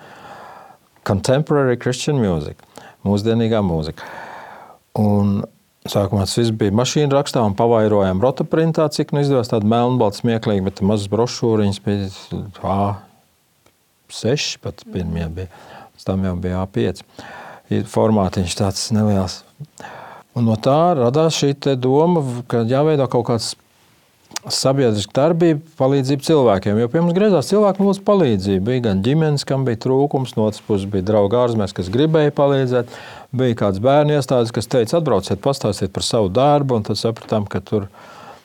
-contemporary 1.10 1.80
Christian 1.82 2.22
music, 2.22 2.62
mūsdienīgā 3.06 3.64
mūzika. 3.66 4.04
Un 4.96 5.44
Sākumā 5.86 6.24
tas 6.26 6.34
viss 6.40 6.50
bija 6.50 6.74
mašīna 6.74 7.14
rakstā 7.14 7.44
un 7.46 7.54
pavairojām 7.54 8.18
rotaprintā, 8.24 8.88
cik 8.90 9.12
nu 9.14 9.22
izdevās 9.22 9.52
tāda 9.52 9.70
melnbalta 9.70 10.18
smieklīga, 10.18 10.64
bet 10.66 10.82
mazas 10.82 11.12
brošūriņas 11.12 11.78
bija 11.86 12.08
A6, 14.16 14.56
pat 14.64 14.86
pirmie 14.88 15.28
bija, 15.36 15.50
pēc 15.96 16.08
tam 16.08 16.24
jau 16.24 16.36
bija 16.40 16.64
A5. 16.64 17.04
ir 17.76 17.84
formātiņš 17.92 18.56
tāds 18.62 18.88
neliels. 18.96 19.42
Un 20.36 20.48
no 20.48 20.56
tā 20.60 20.96
radās 21.00 21.36
šī 21.40 21.54
doma, 21.80 22.24
ka 22.48 22.64
jāveido 22.68 23.08
kaut 23.12 23.28
kāds 23.28 23.54
sabiedriska 24.52 25.14
darbība, 25.16 25.62
palīdzība 25.80 26.26
cilvēkiem. 26.26 26.80
Jo 26.80 26.90
pie 26.92 27.02
mums 27.02 27.16
griezās 27.18 27.50
cilvēki 27.50 27.82
lūdz 27.82 28.02
palīdzību. 28.06 28.66
Bija 28.68 28.84
gan 28.90 29.02
ģimenes, 29.06 29.46
kam 29.48 29.66
bija 29.66 29.80
trūkums, 29.86 30.36
no 30.38 30.48
otras 30.50 30.62
puses 30.66 30.90
bija 30.92 31.06
draugi 31.08 31.40
ārzemēs, 31.40 31.74
kas 31.76 31.90
gribēja 31.94 32.34
palīdzēt. 32.36 32.92
Bija 33.36 33.58
kāds 33.64 33.82
bērnu 33.84 34.20
iestādes, 34.20 34.54
kas 34.56 34.70
teica, 34.70 35.00
atbrauciet, 35.00 35.42
pastāstiet 35.44 35.94
par 35.96 36.06
savu 36.06 36.30
darbu, 36.34 36.78
un 36.78 36.86
tad 36.86 37.02
sapratām, 37.02 37.48
ka 37.50 37.64
tur 37.66 37.90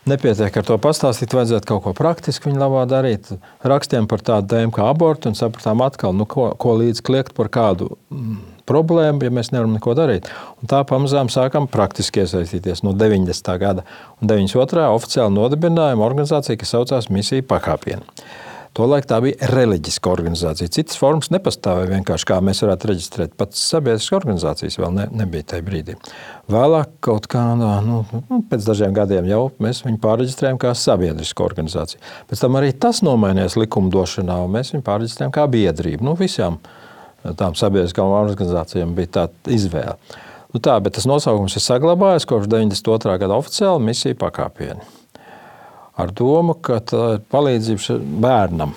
nepietiek 0.08 0.56
ar 0.56 0.66
to 0.66 0.76
pastāstīt, 0.80 1.34
vajadzētu 1.36 1.68
kaut 1.68 1.82
ko 1.84 1.92
praktiski 1.96 2.48
viņa 2.48 2.62
labā 2.62 2.84
darīt. 2.90 3.32
Rakstījām 3.66 4.08
par 4.10 4.24
tādu 4.24 4.54
tēmu 4.54 4.74
kā 4.76 4.86
abortu 4.90 5.30
un 5.30 5.38
sapratām 5.38 5.82
atkal, 5.84 6.14
nu, 6.16 6.26
ko, 6.30 6.50
ko 6.60 6.76
līdz 6.80 7.02
kliegt 7.06 7.34
par 7.36 7.50
kādu 7.52 7.92
mm, 8.12 8.38
problēma, 8.70 9.22
ja 9.26 9.32
mēs 9.34 9.52
nevaram 9.54 9.74
neko 9.76 9.96
darīt. 9.98 10.30
Un 10.62 10.70
tā 10.70 10.82
pamazām 10.88 11.30
sākām 11.32 11.68
praktiski 11.70 12.24
iesaistīties 12.24 12.84
no 12.86 12.94
90. 12.96 13.56
gada. 13.62 13.86
Un 14.20 14.30
92. 14.30 14.86
oficiāli 14.96 15.36
nodibinājām 15.36 16.04
organizāciju, 16.06 16.60
kas 16.62 16.76
saucās 16.76 17.10
Misija 17.12 17.46
pakāpiena. 17.50 18.06
Tolaik 18.70 19.08
tā 19.10 19.16
bija 19.18 19.48
reliģiska 19.50 20.12
organizācija. 20.12 20.70
Citas 20.70 20.98
formas 21.00 21.32
nepastāvēja 21.34 21.90
vienkārši 21.90 22.26
kā 22.30 22.36
mēs 22.44 22.60
varētu 22.62 22.90
reģistrēt. 22.92 23.32
Pats 23.38 23.64
sabiedriskas 23.72 24.14
organizācijas 24.20 24.78
vēl 24.78 24.94
ne, 24.94 25.06
nebija 25.22 25.48
tajā 25.52 25.64
brīdī. 25.66 25.96
Vēlāk, 26.54 26.92
kaut 27.02 27.26
kādā, 27.32 27.72
nu, 27.82 28.04
nu, 28.14 28.38
pēc 28.50 28.68
dažiem 28.68 28.94
gadiem, 28.94 29.26
jau 29.26 29.42
mēs 29.58 29.82
viņu 29.82 29.98
pārreģistrējām 30.04 30.60
kā 30.62 30.70
sabiedrisku 30.78 31.46
organizāciju. 31.48 31.98
Pēc 32.30 32.44
tam 32.44 32.60
arī 32.60 32.70
tas 32.86 33.02
nomainījās 33.06 33.58
likumdošanā, 33.58 34.38
un 34.46 34.54
mēs 34.54 34.70
viņu 34.76 34.86
pārreģistrējām 34.86 35.34
kā 35.34 35.48
biedrību. 35.50 36.06
Nu, 36.06 36.14
visām 36.20 36.62
tām 37.42 37.58
sabiedriskām 37.58 38.14
organizācijām 38.22 38.94
bija 38.94 39.16
tāda 39.18 39.58
izvēle. 39.58 39.98
Nu 40.54 40.62
tā, 40.62 40.78
bet 40.82 40.94
tas 40.94 41.10
nosaukums 41.10 41.58
ir 41.58 41.66
saglabājies 41.66 42.26
kopš 42.30 42.46
92. 42.50 43.18
gada 43.18 43.42
oficiāli 43.42 43.90
misija 43.90 44.18
pakāpieni. 44.18 44.99
Ar 46.00 46.14
domu, 46.16 46.54
ka 46.54 46.80
tā 46.80 47.02
ir 47.16 47.24
palīdzība 47.32 47.98
bērnam. 48.22 48.74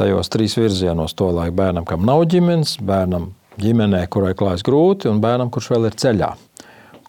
Tajos 0.00 0.32
trīs 0.32 0.56
virzienos, 0.56 1.12
to 1.18 1.28
laiku 1.34 1.58
bērnam, 1.58 1.84
kam 1.88 2.06
nav 2.08 2.24
ģimenes, 2.32 2.78
bērnam 2.86 3.30
ģimenē, 3.60 4.06
kurai 4.12 4.32
klājas 4.38 4.64
grūti, 4.64 5.10
un 5.10 5.20
bērnam, 5.20 5.50
kurš 5.52 5.72
vēl 5.74 5.90
ir 5.90 5.98
ceļā, 6.00 6.30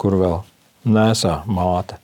kur 0.02 0.18
vēl 0.20 0.42
nesā 0.92 1.42
māte 1.48 2.02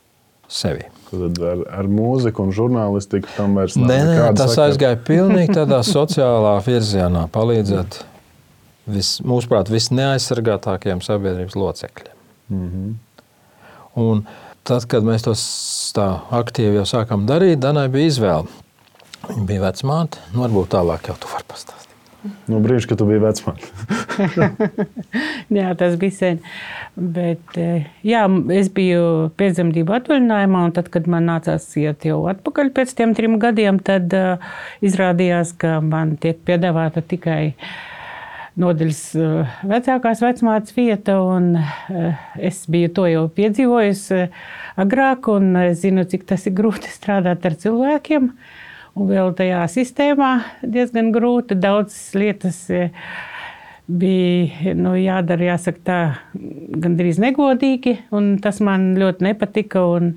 sevi. 0.48 0.86
Tad 1.08 1.40
ar, 1.40 1.62
ar 1.80 1.88
mūziku 1.88 2.44
un 2.44 2.52
žurnālistiku 2.52 3.30
tam 3.36 3.56
vairs 3.56 3.76
nav. 3.78 3.88
Nē, 3.88 3.98
nē, 4.04 4.16
tas 4.36 4.52
sakara. 4.52 4.68
aizgāja 4.68 5.00
pilnīgi 5.06 5.56
tādā 5.56 5.80
sociālā 5.86 6.58
virzienā, 6.66 7.24
palīdzēt 7.32 8.02
vis, 8.92 9.14
mūsuprāt, 9.24 9.72
visneaizsargātākajiem 9.72 11.00
sabiedrības 11.04 11.56
locekļiem. 11.56 12.18
Mm 12.52 12.68
-hmm. 12.68 12.92
Un 13.98 14.22
tad, 14.68 14.86
kad 14.90 15.06
mēs 15.06 15.24
to 15.26 15.34
tā 15.96 16.08
aktīvi 16.38 16.80
jau 16.80 16.86
sākām 16.88 17.26
darīt, 17.28 17.60
Danai 17.62 17.88
bija 17.92 18.12
izvēle. 18.12 18.64
Viņa 19.28 19.44
bija 19.48 19.66
vecmāte, 19.66 20.22
nu 20.34 20.44
varbūt 20.44 20.72
tālāk 20.76 21.10
jau 21.10 21.18
tu 21.20 21.30
vari 21.32 21.46
pastāstīt. 21.48 21.78
Nu, 22.50 22.58
brīdis, 22.62 22.86
kad 22.90 22.98
tu 22.98 23.06
biji 23.06 23.22
vecmāte. 23.22 23.68
jā, 25.58 25.68
tas 25.78 25.94
bija 26.00 26.14
sen. 26.16 26.40
Bet, 26.98 27.54
eh, 27.60 27.86
jā, 28.06 28.24
es 28.56 28.70
biju 28.74 29.28
piedzemdību 29.38 29.94
atvaļinājumā, 30.00 30.64
un 30.68 30.74
tad, 30.74 30.90
kad 30.94 31.06
man 31.10 31.28
nācās 31.30 31.68
iet 31.78 32.08
jau 32.08 32.24
atpakaļ 32.32 32.72
pēc 32.74 32.96
tiem 32.98 33.14
trim 33.18 33.38
gadiem, 33.42 33.78
tad 33.84 34.14
uh, 34.18 34.50
izrādījās, 34.84 35.54
ka 35.62 35.78
man 35.84 36.16
tiek 36.20 36.42
piedāvāta 36.48 37.04
tikai 37.06 37.54
nodaļas 38.60 39.02
uh, 39.18 39.56
vecākās 39.70 40.22
vecmātes 40.24 40.76
vieta, 40.76 41.18
uh, 41.58 42.20
es 42.36 42.64
biju 42.70 42.92
to 42.96 43.06
jau 43.10 43.24
piedzīvojis 43.38 44.04
agrāk, 44.78 45.30
un 45.32 45.54
es 45.64 45.82
zinu, 45.84 46.06
cik 46.08 46.28
tas 46.28 46.46
ir 46.50 46.56
grūti 46.58 46.90
strādāt 46.92 47.46
ar 47.46 47.58
cilvēkiem. 47.58 48.30
Un 48.98 49.10
vēl 49.12 49.34
tajā 49.38 49.62
sistēmā 49.70 50.32
diezgan 50.66 51.12
grūti 51.14 51.54
daudzas 51.58 52.14
lietas 52.18 52.64
bija 53.88 54.74
nu, 54.76 54.92
jādara, 55.00 55.54
jāsaka, 55.54 55.80
tā 55.84 56.00
gandrīz 56.82 57.18
negodīgi, 57.22 57.96
un 58.14 58.36
tas 58.42 58.60
man 58.64 58.92
ļoti 59.00 59.24
nepatika. 59.30 59.84
Un, 59.96 60.12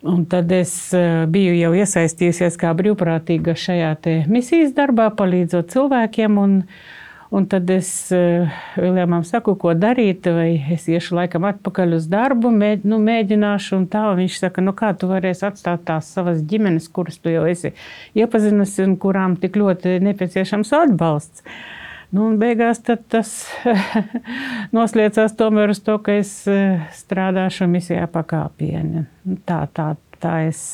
un 0.00 0.24
tad 0.32 0.52
es 0.56 0.72
eh, 0.96 1.26
biju 1.30 1.58
jau 1.58 1.74
iesaistījusies 1.76 2.56
kā 2.60 2.72
brīvprātīga 2.76 3.54
šajā 3.58 3.92
misijas 4.32 4.72
darbā, 4.76 5.10
palīdzot 5.16 5.70
cilvēkiem. 5.74 6.40
Un, 6.40 6.56
Un 7.30 7.44
tad 7.46 7.70
es 7.70 7.88
uh, 8.10 8.50
Viljamam 8.74 9.22
saku, 9.22 9.52
ko 9.54 9.70
darīt, 9.78 10.26
vai 10.34 10.48
es 10.74 10.88
iešu 10.90 11.14
laikam 11.14 11.44
atpakaļ 11.46 11.94
uz 12.00 12.08
darbu, 12.10 12.50
mēģ, 12.50 12.88
nu, 12.90 12.98
mēģināšu, 13.06 13.76
un 13.78 13.84
tā. 13.92 14.08
Un 14.10 14.18
viņš 14.24 14.38
saka, 14.42 14.64
nu 14.66 14.74
kā 14.74 14.90
tu 14.98 15.06
varēsi 15.10 15.46
atstāt 15.46 15.84
tās 15.86 16.08
savas 16.10 16.40
ģimenes, 16.50 16.88
kuras 16.90 17.20
tu 17.22 17.30
jau 17.30 17.44
esi 17.46 17.70
iepazinusi 18.18 18.82
un 18.82 18.96
kurām 18.98 19.38
tik 19.38 19.60
ļoti 19.62 20.00
nepieciešams 20.08 20.74
atbalsts. 20.80 21.46
Nu, 22.10 22.26
un 22.26 22.40
beigās 22.42 22.82
tas 22.82 23.32
noslēdzās 24.76 25.38
tomēr 25.38 25.70
uz 25.70 25.84
to, 25.86 26.00
ka 26.02 26.18
es 26.18 26.34
eh, 26.50 26.82
strādāšu 26.98 27.70
misijā 27.70 28.10
pakāpienē. 28.10 29.06
Tā, 29.46 29.62
tā, 29.70 29.92
tā 30.18 30.36
es 30.48 30.64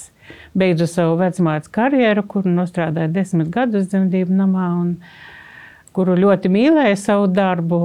beidzu 0.57 0.89
savu 0.89 1.19
vecmātes 1.21 1.69
karjeru, 1.69 2.25
kur 2.25 2.49
nostrādāju 2.49 3.13
desmit 3.13 3.53
gadus 3.53 3.91
dzemdību 3.93 4.41
namā, 4.41 4.71
un 4.81 4.95
kuru 5.97 6.17
ļoti 6.21 6.51
mīlēju 6.53 6.99
savu 7.01 7.31
darbu. 7.33 7.81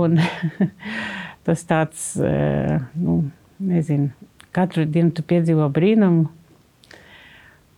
tas 1.48 1.64
tāds, 1.68 2.12
eh, 2.20 2.78
nu, 3.00 3.24
nezinu, 3.64 4.12
katru 4.56 4.86
dienu 4.86 5.14
tu 5.16 5.26
piedzīvo 5.26 5.70
brīnumu. 5.74 6.28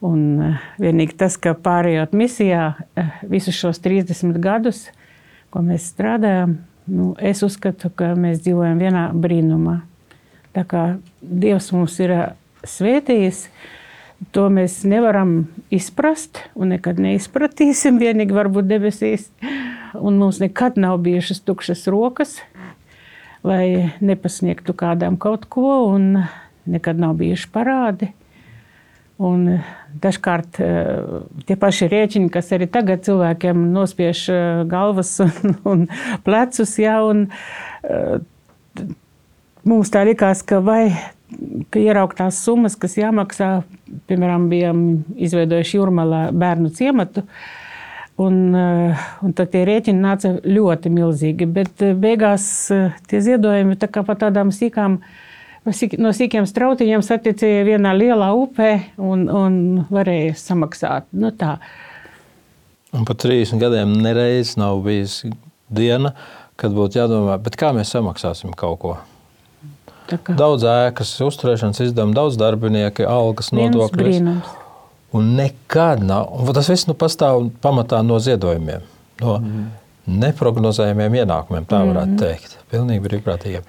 Un 0.04 0.26
eh, 0.44 0.68
vienīgi 0.84 1.16
tas, 1.22 1.38
ka 1.40 1.56
pārējot 1.56 2.16
misijā 2.18 2.74
visus 3.30 3.56
šos 3.60 3.80
30 3.84 4.42
gadus, 4.44 4.88
ko 5.54 5.62
mēs 5.64 5.88
strādājam, 5.94 6.58
nu, 6.90 7.14
es 7.22 7.44
uzskatu, 7.46 7.94
ka 7.94 8.14
mēs 8.20 8.42
dzīvojam 8.44 8.82
vienā 8.82 9.08
brīnumā. 9.14 9.80
Tā 10.54 10.66
kā 10.70 10.84
Dievs 11.22 11.72
mums 11.74 11.96
ir 12.04 12.12
svētījis, 12.68 13.48
to 14.36 14.48
mēs 14.54 14.82
nevaram 14.88 15.48
izprast 15.74 16.44
un 16.56 16.76
nekad 16.76 17.00
neizpratīsim. 17.02 17.98
Vienīgi 18.04 18.36
varbūt 18.36 18.70
debesīs. 18.70 19.30
Un 19.94 20.18
mums 20.18 20.40
nekad 20.42 20.78
nav 20.82 20.98
bijušas 21.06 21.44
tukšas 21.46 21.86
rokas, 21.88 22.40
lai 23.44 23.92
nepasniegtu 24.02 24.74
kādam 24.74 25.20
kaut 25.22 25.46
ko, 25.52 25.94
un 25.94 26.24
nekad 26.66 27.00
nav 27.00 27.18
bijuši 27.20 27.50
parādi. 27.54 28.10
Un 29.22 29.46
eh, 29.54 29.66
dažkārt 30.02 30.58
eh, 30.64 31.22
tie 31.48 31.58
paši 31.60 31.88
rēķini, 31.92 32.32
kas 32.34 32.50
arī 32.56 32.68
tagad 32.72 33.04
cilvēkiem 33.06 33.68
nospiež 33.76 34.24
eh, 34.34 34.62
galvas 34.70 35.14
un, 35.26 35.58
un 35.70 35.84
plecus, 36.26 36.78
ja, 36.82 37.00
un 37.06 37.28
mums 39.68 39.92
tā 39.94 40.02
likās, 40.08 40.42
ka 40.48 40.60
vai 40.64 40.88
ka 41.74 41.82
ierauktās 41.82 42.40
summas, 42.46 42.76
kas 42.80 42.98
jāmaksā, 42.98 43.50
piemēram, 44.10 44.48
bijām 44.52 44.80
izveidojuši 45.18 45.78
jūrmalā 45.80 46.24
bērnu 46.38 46.72
ciematu, 46.74 47.24
un, 48.22 48.36
un 48.54 49.36
tad 49.36 49.52
tie 49.54 49.64
rēķini 49.68 50.04
nāca 50.04 50.34
ļoti 50.46 50.92
milzīgi, 50.94 51.48
bet 51.50 51.84
beigās 52.00 52.46
tie 53.10 53.22
ziedojumi 53.24 53.78
tā 53.82 53.90
kā 53.92 54.04
pa 54.06 54.16
tādām 54.20 54.52
sīkām, 54.54 55.00
no 55.66 56.14
sīkiem 56.16 56.48
strautiņiem 56.50 57.06
saticēja 57.06 57.64
vienā 57.72 57.96
lielā 57.98 58.34
upē 58.38 58.72
un, 59.02 59.26
un 59.30 59.58
varēja 59.94 60.36
samaksāt. 60.40 61.10
Nu, 61.16 61.34
tā. 61.34 61.58
un 62.94 63.08
pat 63.10 63.24
30 63.26 63.62
gadiem 63.62 63.98
nereiz 64.04 64.56
nav 64.62 64.84
bijis 64.86 65.24
diena, 65.74 66.14
kad 66.60 66.76
būtu 66.76 67.02
jādomā, 67.02 67.40
kā 67.58 67.74
mēs 67.76 67.96
samaksāsim 67.96 68.54
kaut 68.58 68.80
ko. 68.84 68.98
Daudz 70.28 70.66
ēkas, 70.68 71.14
uzturēšanas 71.24 71.80
izdevumi, 71.86 72.14
daudz 72.14 72.36
darbinieku, 72.38 73.06
algas, 73.08 73.54
nodokļi. 73.56 74.20
Un 75.14 75.34
nekad 75.38 76.02
nav. 76.04 76.32
Un 76.42 76.56
tas 76.58 76.70
viss 76.72 76.90
nu, 76.90 76.98
pastāv 76.98 77.48
pamatā 77.62 78.02
no 78.06 78.20
ziedojumiem. 78.24 78.86
No, 79.22 79.38
mm 79.38 79.72
neprognozējumiem 80.04 81.22
ienākumiem, 81.22 81.66
tā 81.68 81.80
varētu 81.88 82.12
mm 82.12 82.20
teikt. 82.20 82.58
Pilnīgi 82.74 83.04
brīvprātīgiem. 83.06 83.68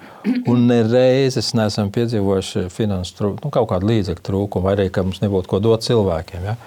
Un 0.51 0.65
nereizes 0.67 1.53
neesam 1.55 1.91
piedzīvojuši 1.95 2.65
finansu 2.73 3.15
trūkumu, 3.19 3.45
nu, 3.45 3.51
kaut 3.53 3.69
kādu 3.71 3.87
līdzekļu 3.91 4.25
trūkumu, 4.29 4.65
vai 4.65 4.73
arī 4.75 4.89
ka 4.91 5.05
mums 5.05 5.21
nebūtu 5.23 5.51
ko 5.51 5.61
dot 5.63 5.85
cilvēkiem. 5.85 6.49
Ja? 6.49 6.57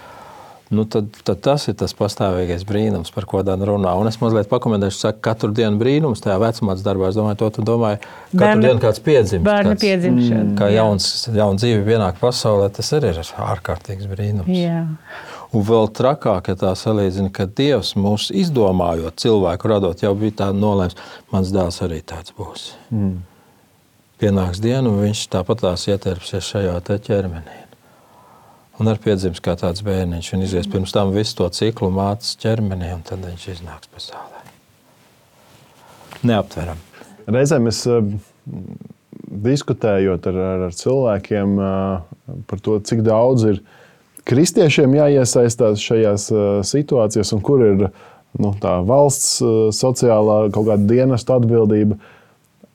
Nu, 0.70 0.84
tad, 0.84 1.06
tad 1.24 1.38
tas 1.40 1.62
ir 1.70 1.76
tas 1.80 1.94
pastāvīgais 1.96 2.66
brīnums, 2.68 3.08
par 3.14 3.24
ko 3.28 3.40
Dana 3.46 3.64
runā. 3.70 3.94
Un 3.96 4.10
es 4.10 4.18
mazliet 4.20 4.50
pakomentēšu, 4.50 5.00
ka 5.06 5.30
katru 5.30 5.48
dienu 5.56 5.80
brīnums 5.80 6.20
tajā 6.20 6.36
vecumā 6.42 6.74
darbā. 6.84 7.08
Es 7.08 7.16
domāju, 7.16 7.38
to 7.40 7.48
tu 7.56 7.64
domāji, 7.64 8.02
katru 8.02 8.42
bērna, 8.42 8.64
dienu 8.66 8.82
kāds 8.82 9.00
piedzimst. 9.06 9.46
Bērna 9.46 9.72
kāds, 9.72 9.86
piedzimšana. 9.86 10.52
Kā 10.58 10.68
jauns, 10.74 11.06
jauna 11.32 11.62
dzīve 11.62 11.86
pienāk 11.86 12.20
pasaulē, 12.20 12.68
tas 12.76 12.92
arī 12.98 13.14
ir 13.14 13.22
ārkārtīgs 13.24 14.10
brīnums. 14.10 14.52
Jā. 14.52 14.82
Un 15.56 15.64
vēl 15.64 15.88
trakāk, 15.96 16.50
ja 16.52 16.58
tā 16.60 16.74
salīdzina, 16.76 17.32
ka 17.32 17.46
Dievs 17.48 17.94
mūs 17.96 18.28
izdomājot, 18.36 19.16
cilvēku 19.22 19.70
radot, 19.72 20.04
jau 20.04 20.12
bija 20.20 20.42
tā 20.42 20.50
nolēms, 20.52 20.98
mans 21.32 21.54
dēls 21.54 21.80
arī 21.86 22.02
tāds 22.04 22.36
būs. 22.36 22.74
Mm. 22.92 23.22
Pienāks 24.20 24.60
diena, 24.60 24.84
un 24.90 25.00
viņš 25.00 25.24
tāpat 25.32 25.64
tās 25.64 25.86
ieterpsies 25.88 26.52
šajā 26.52 26.76
ķermenī. 27.06 27.67
Un 28.78 28.86
ar 28.86 28.98
piedzims 29.02 29.40
kā 29.42 29.56
tāds 29.58 29.82
bērniņš, 29.82 30.28
un 30.36 30.44
izies 30.46 30.68
pirms 30.70 30.92
tam 30.94 31.10
visu 31.14 31.34
to 31.40 31.48
ciklu 31.54 31.90
mācīs 31.94 32.38
ķermenī, 32.38 32.92
un 32.94 33.02
tad 33.06 33.24
viņš 33.26 33.46
iznāks 33.56 33.90
pasaulē. 33.90 34.44
Neaptveram. 36.28 36.78
Reizēm 37.28 37.66
es 37.70 37.80
uh, 37.90 38.06
diskutējot 39.48 40.28
ar, 40.30 40.38
ar, 40.50 40.62
ar 40.68 40.76
cilvēkiem 40.78 41.58
uh, 41.58 42.36
par 42.50 42.62
to, 42.62 42.78
cik 42.86 43.02
daudz 43.06 43.48
ir 43.50 43.58
kristiešiem 44.28 44.94
jāiesaistās 44.98 45.82
šajās 45.82 46.28
uh, 46.34 46.44
situācijās, 46.66 47.34
un 47.34 47.42
kur 47.42 47.64
ir 47.66 47.82
nu, 48.38 48.52
valsts 48.62 49.40
sociālā 49.74 50.38
kaut 50.54 50.70
kāda 50.70 50.86
dienesta 50.86 51.40
atbildība. 51.40 51.98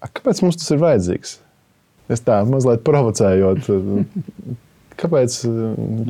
Kāpēc 0.04 0.44
mums 0.44 0.60
tas 0.60 0.76
ir 0.76 0.84
vajadzīgs? 0.84 1.38
Es 2.12 2.24
tā 2.28 2.42
mazliet 2.44 2.84
provocējot. 2.84 3.70
Kāpēc 5.00 5.40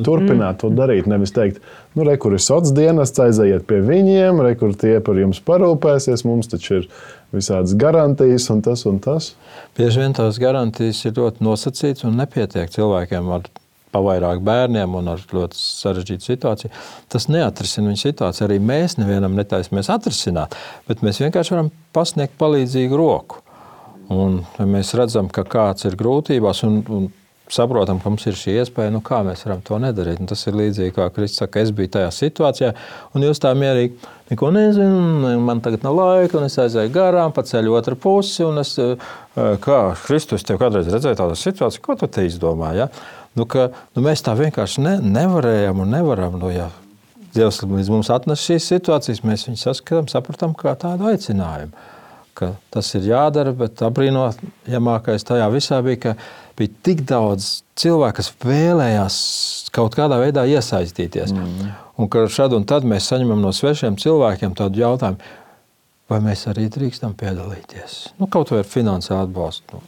turpināt 0.06 0.60
to 0.62 0.70
darīt? 0.74 1.08
Nevis 1.10 1.32
teikt, 1.34 1.60
nu, 1.96 2.04
re, 2.06 2.16
kur 2.20 2.36
ir 2.36 2.42
sociālais 2.42 2.74
dienests, 2.76 3.22
aiziet 3.22 3.66
pie 3.68 3.80
viņiem, 3.84 4.42
re, 4.44 4.54
kur 4.60 4.76
tie 4.78 4.98
par 5.04 5.18
jums 5.20 5.40
parūpēsies. 5.44 6.26
Mums 6.28 6.50
taču 6.52 6.80
ir 6.82 6.88
visādas 7.34 7.74
garantijas 7.78 8.50
un 8.54 8.62
tas 8.64 8.84
un 8.90 9.00
tas. 9.02 9.32
Bieži 9.78 10.04
vien 10.04 10.16
tās 10.16 10.38
garantijas 10.42 11.02
ir 11.04 11.16
ļoti 11.18 11.44
nosacītas 11.44 12.06
un 12.08 12.18
nepietiek 12.20 12.72
cilvēkiem 12.74 13.30
ar 13.34 13.48
pavairāk 13.94 14.42
bērniem 14.44 14.96
un 14.98 15.12
ar 15.14 15.22
ļoti 15.30 15.58
sarežģītu 15.58 16.28
situāciju. 16.32 16.72
Tas 17.12 17.28
neatrisinās 17.30 17.92
viņu 17.92 18.02
situāciju. 18.02 18.46
Arī 18.48 18.60
mēs 18.62 18.98
nevienam 18.98 19.36
netaisamies 19.38 19.90
atrisināt, 19.94 20.56
bet 20.88 21.04
mēs 21.06 21.22
vienkārši 21.22 21.54
varam 21.54 21.70
pasniegt 21.94 22.36
palīdzīgu 22.40 22.98
roku. 22.98 23.42
Un 24.12 24.42
mēs 24.68 24.92
redzam, 24.98 25.30
ka 25.32 25.46
kāds 25.48 25.86
ir 25.88 25.96
grūtībās, 26.00 26.64
un, 26.66 26.82
un 26.92 27.06
saprotam, 27.52 28.00
ka 28.00 28.10
mums 28.10 28.24
ir 28.28 28.36
šī 28.38 28.58
iespēja, 28.62 28.92
nu 28.94 29.02
kā 29.04 29.20
mēs 29.26 29.44
varam 29.46 29.62
to 29.64 29.78
nedarīt. 29.82 30.20
Un 30.22 30.30
tas 30.30 30.44
ir 30.48 30.56
līdzīgi 30.58 30.94
kā 30.96 31.08
Kristus 31.14 31.42
saka, 31.42 31.64
es 31.64 31.72
biju 31.76 31.92
tajā 31.96 32.12
situācijā, 32.14 32.70
un 33.14 33.26
jūs 33.26 33.42
tā 33.42 33.52
mierīgi 33.58 33.98
neko 34.30 34.52
nezinu, 34.54 35.34
man 35.44 35.60
tagad 35.64 35.84
nav 35.84 35.98
laika, 35.98 36.38
un 36.40 36.48
es 36.48 36.56
aizēju 36.60 36.92
garām, 36.94 37.34
pa 37.36 37.44
ceļu 37.46 37.76
otru 37.76 37.98
pusi, 38.00 38.46
es, 38.62 38.76
eh, 38.78 39.10
kā 39.34 39.82
Kristus 40.06 40.46
tev 40.46 40.62
kādreiz 40.62 40.88
redzēja 40.88 41.20
tādu 41.20 41.36
situāciju, 41.36 41.84
ko 41.84 41.98
tu 42.00 42.08
te 42.08 42.24
izdomāji? 42.26 42.84
Ja? 42.84 42.88
Nu, 43.34 43.46
ka, 43.50 43.68
nu, 43.96 44.02
mēs 44.06 44.22
tā 44.24 44.36
vienkārši 44.38 44.84
ne, 44.84 44.96
nevarējam 45.02 45.82
un 45.82 45.90
nevaram. 45.90 46.38
Nu, 46.38 46.52
ja 46.54 46.70
Dievs 47.34 47.58
līdz 47.66 47.90
mums 47.90 48.12
atnes 48.14 48.44
šīs 48.46 48.68
situācijas, 48.70 49.24
mēs 49.26 49.48
viņus 49.48 49.64
saskatām, 49.66 50.06
saprotam 50.10 50.52
kā 50.54 50.76
tādu 50.78 51.08
aicinājumu. 51.10 51.74
Ka 52.34 52.52
tas 52.74 52.88
ir 52.94 53.08
jādara, 53.08 53.50
bet 53.54 53.82
apbrīnojamākais 53.82 55.26
tajā 55.26 55.48
visā 55.50 55.80
bija, 55.86 56.00
ka 56.04 56.14
bija 56.58 56.72
tik 56.86 57.02
daudz 57.08 57.62
cilvēku, 57.78 58.18
kas 58.20 58.30
vēlējās 58.44 59.16
kaut 59.74 59.96
kādā 59.98 60.18
veidā 60.22 60.44
iesaistīties. 60.50 61.34
Mm. 61.34 61.72
Un 61.98 62.10
ka 62.10 62.26
šad 62.30 62.54
un 62.56 62.66
tad 62.68 62.86
mēs 62.88 63.08
saņemam 63.10 63.42
no 63.42 63.52
svešiem 63.54 63.98
cilvēkiem 64.00 64.54
tādu 64.58 64.82
jautājumu, 64.82 65.34
vai 66.10 66.20
mēs 66.24 66.46
arī 66.50 66.68
drīkstam 66.72 67.14
piedalīties. 67.18 67.98
Nu, 68.20 68.28
kaut 68.30 68.52
vai 68.52 68.62
ar 68.62 68.68
finansiālu 68.68 69.28
atbalstu. 69.28 69.82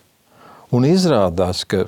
Un 0.75 0.87
izrādās, 0.89 1.63
ka 1.69 1.85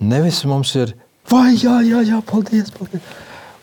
nevis 0.00 0.42
mums 0.48 0.74
ir, 0.78 0.96
vai 1.30 1.52
jā, 1.54 1.80
jā, 1.86 2.02
jā, 2.06 2.22
paldies, 2.26 2.72
paldies. 2.74 3.10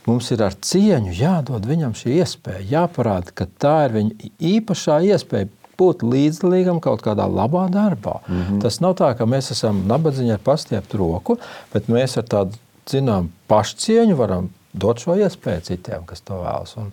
Mums 0.08 0.30
ir 0.32 0.40
ar 0.46 0.54
cieņu 0.56 1.12
jādod 1.18 1.66
viņam 1.68 1.92
šī 1.98 2.22
iespēja, 2.22 2.64
jāparāda, 2.70 3.34
ka 3.36 3.48
tā 3.60 3.74
ir 3.90 3.96
viņa 3.98 4.30
īpašā 4.54 5.02
iespēja 5.10 5.50
būt 5.78 6.04
līdzdalīgam 6.04 6.82
kaut 6.84 7.04
kādā 7.06 7.28
labā 7.30 7.68
darbā. 7.72 8.20
Mm 8.28 8.42
-hmm. 8.42 8.62
Tas 8.62 8.80
nav 8.80 8.96
tā, 9.00 9.14
ka 9.18 9.26
mēs 9.26 9.52
esam 9.52 9.84
nabadzīgi 9.88 10.34
ar 10.34 10.40
pastieptu 10.44 10.98
roku, 10.98 11.38
bet 11.74 11.88
mēs 11.88 12.18
ar 12.18 12.24
tādu 12.24 12.58
zinām 12.90 13.30
pašcieņu 13.48 14.16
varam 14.16 14.50
dot 14.74 15.00
šo 15.00 15.16
iespēju 15.16 15.62
citiem, 15.62 16.06
kas 16.06 16.22
to 16.22 16.34
vēlas. 16.34 16.78
Un, 16.78 16.92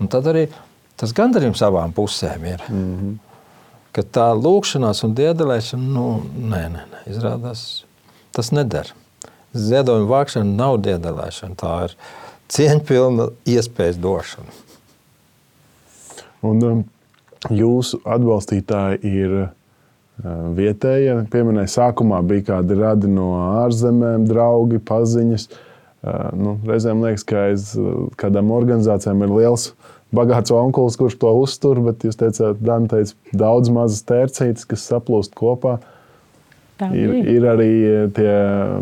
un 0.00 0.08
tad 0.08 0.26
arī 0.26 0.48
tas 0.96 1.12
gandarījums 1.12 1.62
abām 1.62 1.92
pusēm 1.92 2.44
ir. 2.44 2.62
Mm 2.68 2.98
-hmm. 2.98 3.16
Ka 3.92 4.02
tā 4.02 4.28
lūkšanās 4.36 5.04
un 5.04 5.14
diedelēšana, 5.14 5.82
nu, 5.82 6.22
nē, 6.36 6.62
nē, 6.68 6.82
nē, 6.92 7.00
izrādās, 7.06 7.84
tas 8.32 8.50
nedara. 8.52 8.92
Ziedojuma 9.54 10.08
vākšana 10.10 10.56
nav 10.56 10.78
diedelēšana, 10.78 11.54
tā 11.54 11.84
ir 11.84 11.96
cieņpilna 12.48 13.28
iespējas 13.46 13.96
došana. 13.96 14.52
Un, 16.42 16.62
um, 16.62 16.84
jūsu 17.52 18.00
atbalstītāji 18.06 19.00
ir 19.06 19.34
eh, 19.42 19.48
vietējie. 20.56 21.18
Pieminēja, 21.32 21.72
sākumā 21.76 22.22
bija 22.26 22.50
kādi 22.52 22.78
radi 22.78 23.10
no 23.10 23.32
ārzemēm, 23.62 24.26
draugi, 24.28 24.80
paziņas. 24.86 25.48
Eh, 25.50 26.22
nu, 26.38 26.56
reizēm 26.66 27.04
liekas, 27.04 27.26
ka 27.26 27.48
aiz 27.50 27.72
eh, 27.78 27.90
kādām 28.20 28.52
organizācijām 28.54 29.26
ir 29.26 29.34
liels, 29.34 29.70
bagāts 30.16 30.54
onkulis, 30.54 30.98
kurš 31.00 31.18
to 31.22 31.34
uztur, 31.42 31.82
bet 31.84 32.06
jūs 32.06 32.18
teicāt, 32.20 32.62
Dana 32.64 32.90
teica, 32.90 33.16
daudz 33.34 33.72
mazas 33.74 34.06
tērcītes, 34.08 34.66
kas 34.68 34.88
saplūst 34.88 35.36
kopā. 35.36 35.78
Ir, 36.92 37.08
ir 37.32 37.44
arī 37.48 37.70
tie 38.12 38.32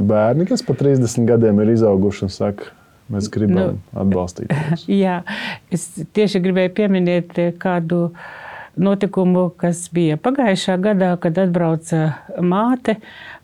bērni, 0.02 0.48
kas 0.48 0.64
pa 0.66 0.74
30 0.74 1.28
gadiem 1.28 1.60
ir 1.62 1.68
izauguši 1.76 2.24
un 2.26 2.32
saka, 2.34 2.72
mēs 3.06 3.28
gribam 3.30 3.76
nu, 3.76 3.82
atbalstīt. 4.02 4.50
Jā, 5.04 5.20
es 5.70 5.86
tieši 6.16 6.40
gribēju 6.42 6.72
pieminēt 6.74 7.38
kādu 7.62 8.00
uh, 8.08 8.26
notikumu, 8.80 9.48
kas 9.58 9.86
bija 9.94 10.16
pagājušā 10.20 10.76
gadā, 10.82 11.12
kad 11.20 11.38
atbrauca 11.38 12.00
māte 12.42 12.96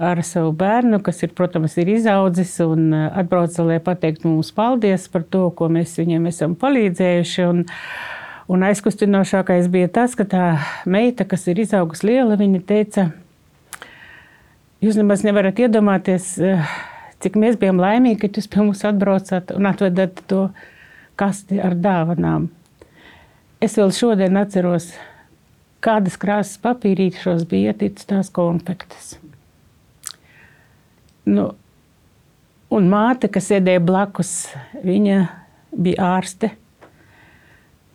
ar 0.02 0.22
savu 0.26 0.52
bērnu, 0.56 1.00
kas, 1.06 1.22
ir, 1.24 1.32
protams, 1.36 1.76
ir 1.80 1.92
izaudzis 1.94 2.56
un 2.64 2.90
uh, 2.90 3.06
atbrauca, 3.20 3.64
lai 3.66 3.78
pateiktu 3.84 4.28
mums 4.28 4.52
paldies 4.56 5.06
par 5.12 5.24
to, 5.30 5.46
ko 5.56 5.70
mēs 5.72 5.96
viņiem 6.00 6.28
esam 6.30 6.56
palīdzējuši. 6.58 7.46
Un, 7.46 7.64
un 8.50 8.66
aizkustinošākais 8.66 9.70
bija 9.72 9.90
tas, 10.00 10.16
ka 10.18 10.26
tā 10.28 10.46
meita, 10.90 11.26
kas 11.28 11.46
ir 11.50 11.62
izaugusi 11.62 12.10
liela, 12.10 12.38
viņa 12.40 12.62
teica, 12.66 13.10
jūs 14.82 14.98
nemaz 14.98 15.22
nevarat 15.26 15.62
iedomāties, 15.62 16.32
uh, 16.42 16.72
cik 17.22 17.38
mēs 17.38 17.60
bijām 17.60 17.82
laimīgi, 17.82 18.18
ka 18.24 18.32
jūs 18.34 18.50
pie 18.50 18.64
mums 18.64 18.82
atbraucat 18.88 19.54
un 19.54 19.70
atvedat 19.70 20.24
to 20.30 20.48
kasti 21.20 21.60
ar 21.62 21.76
dāvanām. 21.76 22.48
Es 23.60 23.74
vēl 23.76 23.90
šodien 23.92 24.40
atceros 24.40 24.86
kādas 25.84 26.18
krāsas 26.20 26.60
papīrīšos 26.62 27.46
bija 27.48 27.72
ietīts 27.72 28.08
tās 28.08 28.30
konfektes. 28.34 29.14
Nu, 31.28 31.50
un 32.72 32.88
māte, 32.90 33.30
kas 33.32 33.50
sēdēja 33.50 33.82
blakus, 33.84 34.34
viņa 34.84 35.20
bija 35.70 36.12
ārste, 36.16 36.52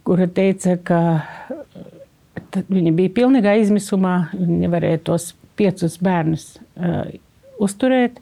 kura 0.06 0.28
teica, 0.30 0.78
ka 0.86 1.00
viņa 2.70 2.94
bija 2.96 3.14
pilnīgā 3.20 3.56
izmisumā, 3.62 4.18
viņa 4.34 4.60
nevarēja 4.66 5.06
tos 5.10 5.32
piecus 5.60 5.98
bērnus 6.04 6.56
uh, 6.58 7.08
uzturēt. 7.62 8.22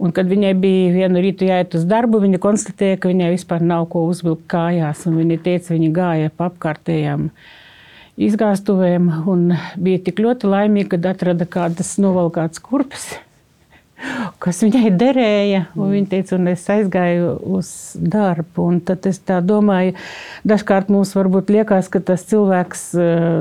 Un, 0.00 0.14
kad 0.16 0.30
viņai 0.30 0.54
bija 0.56 0.92
vienu 0.94 1.20
rītu 1.20 1.44
jāiet 1.44 1.74
uz 1.76 1.82
darbu, 1.88 2.22
viņa 2.22 2.38
konstatēja, 2.40 2.96
ka 3.02 3.10
viņai 3.10 3.34
vispār 3.34 3.60
nav 3.60 3.84
ko 3.92 4.06
uzvilkt 4.08 4.46
kājās. 4.48 5.02
Viņa 5.04 5.36
teica, 5.44 5.74
viņa 5.74 5.90
gāja 5.96 6.30
pa 6.32 6.46
apkārtējām 6.48 7.26
uh, 7.28 7.42
izgāstuvēm 8.20 9.08
un 9.30 9.50
bija 9.80 10.04
tik 10.10 10.20
ļoti 10.20 10.50
laimīga, 10.50 10.96
kad 10.96 11.10
atrada 11.14 11.48
kādas 11.48 11.94
novalkātas 12.02 12.60
kurpes, 12.62 13.06
kas 14.42 14.60
viņai 14.64 14.90
derēja. 15.00 15.62
Viņa 15.76 16.08
teica, 16.10 16.36
un 16.36 16.50
es 16.52 16.64
aizgāju 16.72 17.32
uz 17.56 17.70
darbu. 17.96 18.66
Un 18.72 18.80
tad 18.84 19.08
es 19.08 19.20
tā 19.24 19.38
domāju, 19.44 19.94
dažkārt 20.48 20.90
mums 20.92 21.12
varbūt 21.16 21.52
liekas, 21.52 21.88
ka 21.92 22.02
tas 22.10 22.24
cilvēks, 22.28 22.86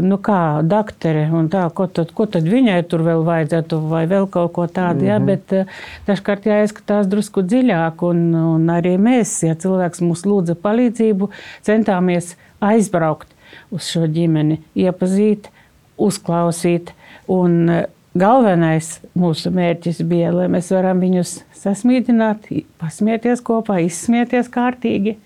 nu 0.05 0.19
kā 0.23 0.41
doktere, 0.67 1.25
un 1.35 1.49
tā, 1.51 1.65
ko 1.75 1.87
tad, 1.91 2.13
ko 2.15 2.27
tad 2.31 2.47
viņai 2.47 2.79
tur 2.91 3.03
vēl 3.07 3.25
vajadzētu, 3.27 3.81
vai 3.91 4.05
vēl 4.11 4.29
kaut 4.31 4.53
ko 4.55 4.67
tādu, 4.67 5.03
mm 5.03 5.07
-hmm. 5.07 5.11
ja, 5.11 5.19
bet 5.19 6.07
dažkārt 6.07 6.47
jāizskatās 6.47 7.07
drusku 7.07 7.43
dziļāk, 7.43 8.05
un, 8.11 8.29
un 8.55 8.71
arī 8.75 8.95
mēs, 8.99 9.41
ja 9.47 9.55
cilvēks 9.55 10.03
mums 10.07 10.23
lūdza 10.27 10.55
palīdzību, 10.55 11.29
centāmies 11.67 12.35
aizbraukt 12.59 13.38
uz 13.75 13.87
šo 13.89 14.07
ģimeni, 14.09 14.59
iepazīt, 14.77 15.49
uzklausīt. 15.99 16.93
Un 17.29 17.69
e, 17.69 17.79
galvenais 18.17 18.97
mūsu 19.17 19.51
mērķis 19.53 20.01
bija, 20.09 20.31
lai 20.35 20.47
mēs 20.51 20.71
varam 20.73 21.01
viņus 21.03 21.39
sasmīdināt, 21.59 22.49
pasmieties 22.81 23.43
kopā, 23.45 23.79
izsmieties 23.85 24.49
kārtīgi. 24.53 25.17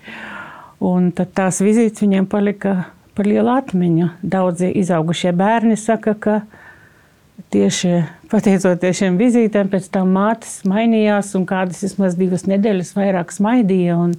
Un 0.84 1.12
tad 1.16 1.32
tās 1.36 1.62
vizītes 1.64 2.02
viņiem 2.04 2.26
palika 2.28 2.76
par 3.14 3.28
lielu 3.30 3.52
atmiņu. 3.54 4.10
Daudzi 4.22 4.72
izaugušie 4.82 5.32
bērni 5.36 5.78
saka, 5.80 6.16
ka 6.18 6.40
tieši 7.54 8.02
pateicoties 8.30 8.98
šiem 8.98 9.18
vizītēm, 9.20 9.70
pēc 9.72 9.88
tam 9.94 10.12
mātes 10.16 10.60
mainījās 10.68 11.32
un 11.38 11.46
kādas 11.48 11.82
vismaz 11.86 12.18
divas 12.18 12.46
nedēļas 12.50 12.92
vairāk 12.96 13.32
smaidīja. 13.34 13.96
Un, 14.00 14.16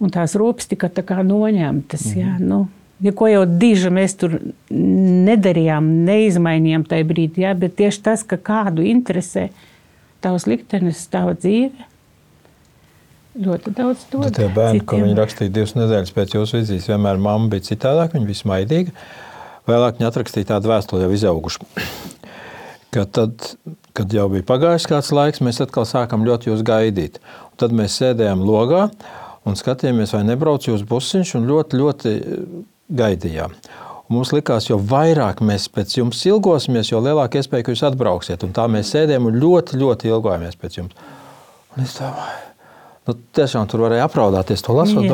un 0.00 0.14
tās 0.14 0.36
rūpes 0.38 0.70
tika 0.70 0.90
tā 0.92 1.04
kā 1.06 1.20
noņemtas. 1.26 2.08
Mm. 2.10 2.18
Jā, 2.22 2.34
nu, 2.40 2.64
ja 3.04 3.12
ko 3.14 3.28
jau 3.30 3.44
diži 3.46 3.90
mēs 3.94 4.16
tur 4.18 4.38
nedarījām, 4.70 5.90
neizmainījām 6.08 6.86
tajā 6.88 7.06
brīdī, 7.08 7.44
jā, 7.46 7.54
bet 7.58 7.76
tieši 7.78 8.02
tas, 8.10 8.24
ka 8.26 8.40
kādu 8.40 8.86
interesē 8.86 9.48
tavs 10.24 10.48
liktenis, 10.50 11.04
tava 11.12 11.36
dzīve. 11.38 11.86
Ļoti 13.38 13.70
daudz 13.70 14.02
to 14.10 14.24
tādu. 14.24 14.34
Tie 14.34 14.48
bērni, 14.50 14.82
ko 14.82 14.98
viņi 14.98 15.14
rakstīja 15.18 15.54
divas 15.54 15.76
nedēļas 15.78 16.14
pēc 16.16 16.34
jūsu 16.34 16.58
vizītes, 16.58 16.88
vienmēr 16.90 17.20
mamma 17.22 17.52
bija 17.52 17.68
citādāk, 17.68 18.16
viņa 18.16 18.26
bija 18.26 18.40
smaidīga. 18.40 18.94
Vēlāk 19.68 20.00
viņa 20.00 20.08
atrakstīja 20.10 20.48
tādu 20.54 20.72
vēstuli 20.72 21.04
jau 21.04 21.12
izaugušu. 21.14 21.68
Kad, 22.88 23.10
tad, 23.12 23.42
kad 23.92 24.14
jau 24.16 24.22
bija 24.32 24.46
pagājis 24.48 24.86
kāds 24.88 25.10
laiks, 25.12 25.42
mēs 25.44 25.58
atkal 25.60 25.84
sākām 25.84 26.22
ļoti 26.24 26.48
jūs 26.48 26.62
gaidīt. 26.64 27.18
Un 27.50 27.58
tad 27.60 27.74
mēs 27.76 27.98
sēdējām 28.00 28.40
logā 28.48 28.86
un 29.44 29.58
skatījāmies, 29.60 30.14
vai 30.16 30.22
nebrauc 30.24 30.64
jūs 30.64 30.86
busiņš, 30.88 31.34
un 31.36 31.44
ļoti, 31.50 31.80
ļoti 31.82 32.14
gaidījām. 32.88 33.54
Un 34.08 34.16
mums 34.16 34.32
likās, 34.32 34.70
jo 34.70 34.78
vairāk 34.80 35.42
mēs 35.44 35.68
pēc 35.68 35.98
jums 35.98 36.22
ilgosimies, 36.30 36.88
jo 36.92 37.00
lielāka 37.04 37.42
iespēja, 37.42 37.66
ka 37.66 37.74
jūs 37.74 37.84
atbrauksiet. 37.90 38.44
Un 38.46 38.54
tā 38.56 38.64
mēs 38.72 38.94
sēdējām 38.94 39.28
un 39.28 39.40
ļoti, 39.42 39.80
ļoti 39.80 40.08
ilgojāmies 40.08 40.56
pēc 40.60 40.78
jums. 40.80 41.10
Un 41.76 41.84
es 41.84 41.92
domāju, 41.98 42.46
nu, 43.10 43.16
tiešām 43.36 43.68
tur 43.68 43.84
varēja 43.84 44.06
apraudāties 44.08 44.64
to 44.64 44.76
lasot. 44.78 45.04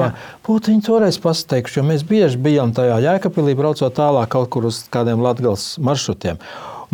Būtu 0.46 0.70
viņi 0.70 0.86
toreiz 0.86 1.18
pateikuši, 1.22 1.80
jo 1.80 1.86
mēs 1.90 2.06
bieži 2.06 2.38
bijām 2.46 2.70
tajā 2.76 3.00
jēkapilī, 3.08 3.56
braucot 3.58 3.98
tālāk 3.98 4.30
kaut 4.36 4.52
kur 4.54 4.70
uz 4.70 4.84
kādiem 4.94 5.26
latgals 5.26 5.72
maršrutiem. 5.82 6.38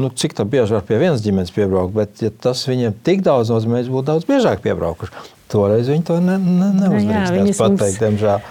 Nu, 0.00 0.08
cik 0.08 0.32
tā 0.38 0.46
bieži 0.48 0.78
var 0.78 0.84
pie 0.88 0.96
vienas 1.02 1.20
ģimenes 1.20 1.52
piebraukt, 1.52 1.92
bet 1.92 2.22
ja 2.24 2.30
tas 2.32 2.62
viņiem 2.64 2.96
tik 3.04 3.20
daudz 3.26 3.52
nozīmē, 3.52 3.82
mēs 3.82 3.92
būtu 3.92 4.08
daudz 4.14 4.28
biežāk 4.28 4.62
piebraukuši. 4.64 5.12
Toreiz 5.52 5.90
viņi 5.90 6.06
to 6.08 6.16
ne, 6.24 6.38
ne. 6.40 6.70
Nu, 6.78 6.88
pateikt, 6.96 7.60
mums... 7.60 7.98
diemžēl. 8.00 8.46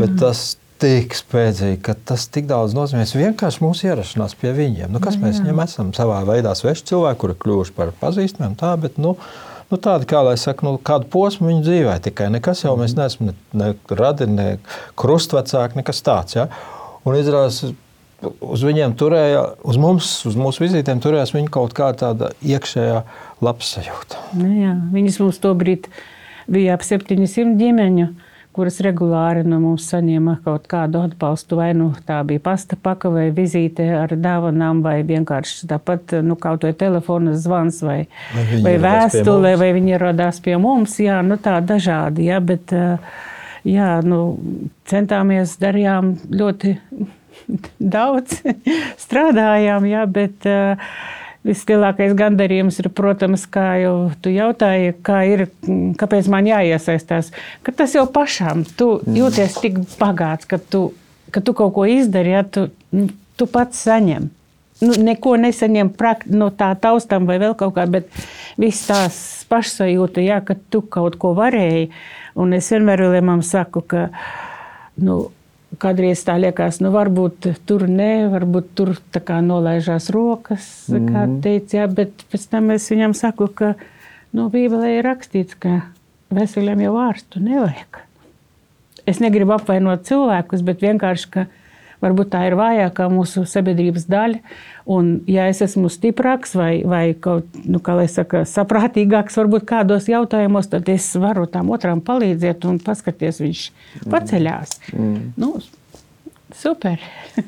Bet 0.00 0.16
tas 0.18 0.48
tik 0.82 1.16
spēcīgi, 1.16 1.80
ka 1.84 1.94
tas 2.10 2.26
tik 2.32 2.48
daudz 2.50 2.74
nozīmē. 2.76 3.04
Vienkārši 3.18 3.62
mūsu 3.64 3.88
ierašanās 3.90 4.36
pie 4.38 4.52
viņiem. 4.56 4.92
Nu, 4.94 5.02
kas 5.02 5.18
jā, 5.18 5.24
mēs 5.24 5.40
viņiem 5.42 5.62
esam? 5.64 5.92
Savā 5.96 6.20
veidā 6.28 6.54
sveši 6.58 6.86
cilvēki, 6.92 7.20
kuri 7.22 7.36
kļuvuši 7.42 7.74
par 7.76 7.92
pazīstamiem. 8.00 8.54
Tā, 8.60 8.72
bet, 8.80 9.00
nu, 9.02 9.16
nu, 9.70 9.80
tādi, 9.82 10.08
kā 10.10 10.22
lai 10.26 10.36
saka, 10.40 10.66
nu, 10.66 10.76
kādu 10.78 11.10
posmu 11.12 11.50
viņa 11.50 11.64
dzīvē 11.66 11.96
tikai. 12.06 12.30
Nekas 12.34 12.64
jau 12.64 12.76
mēs 12.80 12.96
neesam 12.98 13.30
ne, 13.30 13.36
ne 13.58 13.72
radi, 13.98 14.28
ne 14.30 14.48
krustvecāki, 14.98 15.80
nekas 15.82 16.04
tāds. 16.06 16.38
Ja? 16.38 16.48
Un 17.08 17.18
izrādās, 17.18 17.62
uz 18.24 18.64
viņiem 18.66 18.94
turēja, 18.98 19.42
uz 19.66 19.78
mums, 19.80 20.12
uz 20.28 20.38
mūsu 20.38 20.64
vizītēm 20.66 21.02
turējās 21.02 21.34
viņa 21.36 21.52
kaut 21.54 21.74
kā 21.76 21.90
tāda 21.98 22.32
iekšējā 22.42 23.02
labsajūta. 23.44 24.24
Nu, 24.38 24.48
jā, 24.58 24.78
viņas 24.94 25.20
mums 25.22 25.42
to 25.42 25.52
brīdi 25.58 25.92
bija 26.48 26.78
ap 26.78 26.84
700 26.86 27.58
ģimeņu, 27.60 28.08
kuras 28.58 28.80
regulāri 28.82 29.44
no 29.46 29.60
mums 29.62 29.86
saņēma 29.92 30.38
kaut 30.42 30.66
kādu 30.70 31.04
atbalstu. 31.06 31.60
Vai 31.60 31.68
nu 31.78 31.92
tā 32.08 32.18
bija 32.26 32.42
pasta 32.42 32.78
paka, 32.80 33.10
vai 33.14 33.28
vizīte 33.34 33.86
ar 34.00 34.14
dāvanām, 34.18 34.82
vai 34.82 34.96
vienkārši 35.06 35.68
tāpat 35.70 36.16
nu, 36.26 36.34
kaut 36.40 36.66
vai 36.66 36.72
telefona 36.78 37.36
zvans, 37.38 37.78
vai, 37.86 38.00
vai, 38.34 38.46
vai 38.66 38.74
vēstule, 38.82 39.54
vai 39.60 39.70
viņi 39.76 39.94
ierodās 39.94 40.42
pie 40.42 40.56
mums. 40.58 40.98
Jā, 41.02 41.20
nu, 41.26 41.38
tā 41.42 41.60
dažādi. 41.62 42.26
Jā, 42.32 42.40
bet, 42.42 42.74
jā, 43.68 43.92
nu, 44.02 44.22
centāmies, 44.90 45.54
darījām 45.62 46.16
ļoti 46.34 46.74
daudz, 47.96 48.42
strādājām, 49.04 49.86
jā, 49.86 50.02
bet 50.18 50.50
uh, 50.50 50.90
Vislielākais 51.48 52.12
gandarījums 52.12 52.76
ir, 52.82 52.90
protams, 52.92 53.46
kā 53.48 53.78
jau 53.80 53.94
tu 54.20 54.32
jautāji, 54.32 54.92
kā 55.06 55.22
ir, 55.24 55.46
kāpēc 55.96 56.28
man 56.28 56.48
jāiesaistās. 56.48 57.30
Ka 57.64 57.72
tas 57.78 57.94
jau 57.96 58.04
pašām, 58.12 58.66
tu 58.76 58.98
jūties 59.16 59.56
tik 59.62 59.78
bagāts, 60.00 60.48
ka 60.48 60.60
tu, 60.60 60.90
ka 61.32 61.40
tu 61.44 61.54
kaut 61.56 61.72
ko 61.78 61.86
izdari, 61.88 62.34
ja 62.36 62.42
tu, 62.44 62.66
nu, 62.92 63.08
tu 63.40 63.48
pats 63.48 63.80
saņem. 63.86 64.28
Nu, 64.84 64.94
neko 65.02 65.38
nesaņem 65.40 65.88
prakt, 65.98 66.28
no 66.30 66.52
tā 66.54 66.68
taustām 66.78 67.24
vai 67.26 67.40
vēl 67.42 67.56
kaut 67.58 67.74
kā, 67.78 67.88
bet 67.90 68.12
viss 68.60 68.86
tās 68.86 69.16
pašsajūta, 69.50 70.22
jā, 70.22 70.42
ka 70.44 70.54
tu 70.70 70.84
kaut 70.84 71.16
ko 71.18 71.32
varēji. 71.38 71.88
Un 72.38 72.54
es 72.54 72.68
vienmēr 72.70 73.08
Viljamam 73.08 73.40
saku, 73.42 73.82
ka, 73.88 74.04
nu, 75.02 75.22
Kādreiz 75.78 76.24
tā 76.26 76.34
liekas, 76.40 76.80
nu, 76.82 76.90
varbūt 76.90 77.52
tur 77.68 77.84
nē, 77.86 78.28
varbūt 78.32 78.72
tur 78.74 78.96
nolaižās 79.42 80.10
rokas, 80.10 80.88
mm 80.88 80.96
-hmm. 80.96 81.12
kā 81.12 81.26
mhm. 81.26 81.40
teica, 81.40 81.76
jā, 81.76 81.86
bet 81.86 82.24
pēc 82.32 82.48
tam 82.50 82.70
es 82.70 82.90
viņam 82.90 83.14
saku, 83.14 83.46
ka 83.48 83.74
nu, 84.32 84.48
Bībelē 84.50 84.98
ir 84.98 85.04
rakstīts, 85.04 85.54
ka 85.58 85.80
veseliem 86.30 86.80
jau 86.80 86.94
ārstu 86.96 87.40
nevajag. 87.40 88.02
Es 89.06 89.20
negribu 89.20 89.52
apvainot 89.52 90.02
cilvēkus, 90.04 90.62
bet 90.62 90.82
vienkārši, 90.82 91.30
ka 91.30 91.46
varbūt 92.04 92.30
tā 92.34 92.44
ir 92.48 92.56
vājākā 92.58 93.08
mūsu 93.08 93.44
sabiedrības 93.48 94.06
daļa. 94.10 94.38
Un, 94.88 95.08
ja 95.28 95.44
es 95.50 95.58
esmu 95.60 95.90
stiprāks 95.92 96.54
vai, 96.56 96.80
vai 96.88 97.12
kaut 97.12 97.58
nu, 97.68 97.76
saka, 98.08 98.40
saprātīgāks, 98.48 99.34
varbūt 99.36 99.66
kādos 99.68 100.06
jautājumos, 100.08 100.70
tad 100.72 100.88
es 100.88 101.10
varu 101.20 101.44
tam 101.44 101.68
otram 101.74 102.00
palīdzēt 102.00 102.64
un 102.64 102.78
paskatīties, 102.80 103.42
viņš 103.44 103.64
mm. 103.68 104.06
paceļās. 104.14 104.70
Mm. 104.96 105.18
Nu, 105.36 105.50
super! 106.56 107.04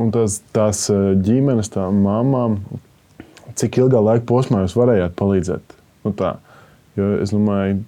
un 0.00 0.12
tas, 0.14 0.38
tās 0.54 0.84
eh, 0.94 1.00
ģimenes, 1.18 1.72
tā 1.74 1.88
mamām, 1.90 2.60
cik 3.58 3.80
ilgā 3.82 4.04
laika 4.06 4.22
posmā 4.28 4.60
jūs 4.62 4.76
varējāt 4.78 5.16
palīdzēt? 5.18 5.74
Nu, 6.06 6.12
tā, 6.14 6.36
jo 6.94 7.08
es 7.24 7.34
domāju, 7.34 7.80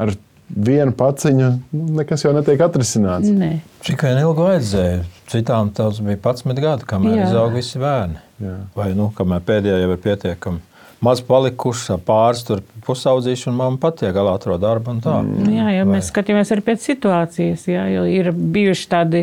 ar 0.00 0.14
viena 0.48 0.96
paciņa, 0.96 1.52
nu, 1.74 1.90
nekas 2.00 2.24
jau 2.24 2.32
netiek 2.32 2.64
atrisināts. 2.64 3.28
Nē. 3.28 3.58
Tikai 3.84 4.14
ilgu 4.22 4.48
vajadzēja. 4.48 5.04
Citām 5.30 5.70
tas 5.74 6.00
bija 6.04 6.18
11 6.20 6.60
gadi, 6.60 6.86
kamēr 6.88 7.24
izauga 7.24 7.56
visi 7.56 7.80
bērni. 7.80 8.20
Jā. 8.44 8.54
Vai 8.76 8.90
nu, 8.98 9.08
kamēr 9.16 9.44
pēdējā 9.46 9.78
jau 9.80 9.92
ir 9.94 10.02
pietiekami 10.04 10.60
maz 11.04 11.20
palikuši, 11.24 11.98
pāris 12.06 12.44
tur 12.46 12.62
pusaudzīši, 12.84 13.48
un 13.50 13.58
mamma 13.58 13.80
pat 13.80 13.98
tiek 14.00 14.12
galā 14.14 14.34
atrod 14.38 14.60
darbu. 14.62 14.96
Mm. 14.98 15.48
Jā, 15.54 15.68
jau 15.78 15.84
mēs 15.88 16.10
skatāmies 16.10 16.52
arī 16.54 16.64
pēc 16.66 16.84
situācijas. 16.84 17.66
Jā, 17.70 17.84
ir 18.10 18.30
bijuši 18.34 18.88
tādi, 18.92 19.22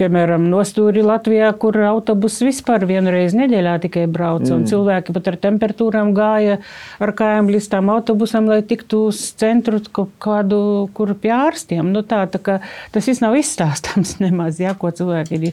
piemēram, 0.00 0.46
nostūri 0.52 1.04
Latvijā, 1.06 1.50
kur 1.60 1.78
autobus 1.90 2.40
vispār 2.44 2.84
vienu 2.88 3.12
reizi 3.14 3.40
nedēļā 3.40 3.76
tikai 3.86 4.06
brauc, 4.10 4.44
mm. 4.46 4.56
un 4.56 4.66
cilvēki 4.70 5.16
pat 5.16 5.30
ar 5.32 5.38
temperatūrām 5.46 6.12
gāja 6.16 6.58
ar 7.00 7.14
kājām 7.16 7.52
līdz 7.54 7.70
tam 7.72 7.92
autobusam, 7.94 8.50
lai 8.50 8.60
tiktu 8.66 9.06
uz 9.10 9.22
centru 9.40 9.80
kādu, 10.20 10.60
kur 10.96 11.14
pie 11.20 11.32
ārstiem. 11.36 11.88
Nu, 11.94 12.04
tā, 12.06 12.26
tā 12.32 12.60
tas 12.92 13.08
viss 13.08 13.24
nav 13.24 13.38
izstāstāms 13.38 14.18
nemaz, 14.24 14.60
jā, 14.62 14.76
ko 14.78 14.92
cilvēki 14.94 15.40
ir 15.40 15.50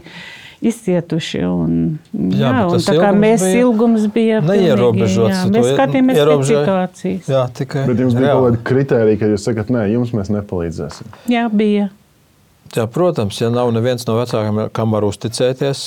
izcietuši. 0.62 1.44
Un, 1.48 1.76
jā, 2.14 2.50
jā, 2.50 2.64
un 2.72 2.84
tā 2.86 2.96
kā 2.98 3.12
mēs 3.16 3.44
bija 3.46 3.62
ilgums 3.66 4.08
bija 4.14 4.42
neierobežots. 4.46 5.36
Jā, 5.36 5.44
mēs 5.54 5.70
skatījāmies 5.74 6.20
pēc 6.22 6.50
situācijas. 6.52 7.30
Jā, 7.34 7.44
tikai. 7.60 7.86
Bet 7.90 8.04
jums 8.04 8.18
bija 8.18 8.34
kaut 8.34 8.50
kāda 8.50 8.64
kritērija, 8.72 9.22
ka 9.22 9.32
jūs 9.34 9.48
sakat, 9.50 9.72
nē, 9.74 9.86
jums 9.94 10.14
mēs 10.18 10.34
nepalīdzēsim. 10.34 11.14
Jā, 11.34 11.48
bija. 11.54 11.92
Jā, 12.76 12.84
protams, 12.92 13.38
ja 13.40 13.52
nav 13.54 13.70
neviens 13.76 14.04
no 14.10 14.18
vecākiem, 14.18 14.66
kam 14.76 14.92
var 14.96 15.06
uzticēties, 15.08 15.86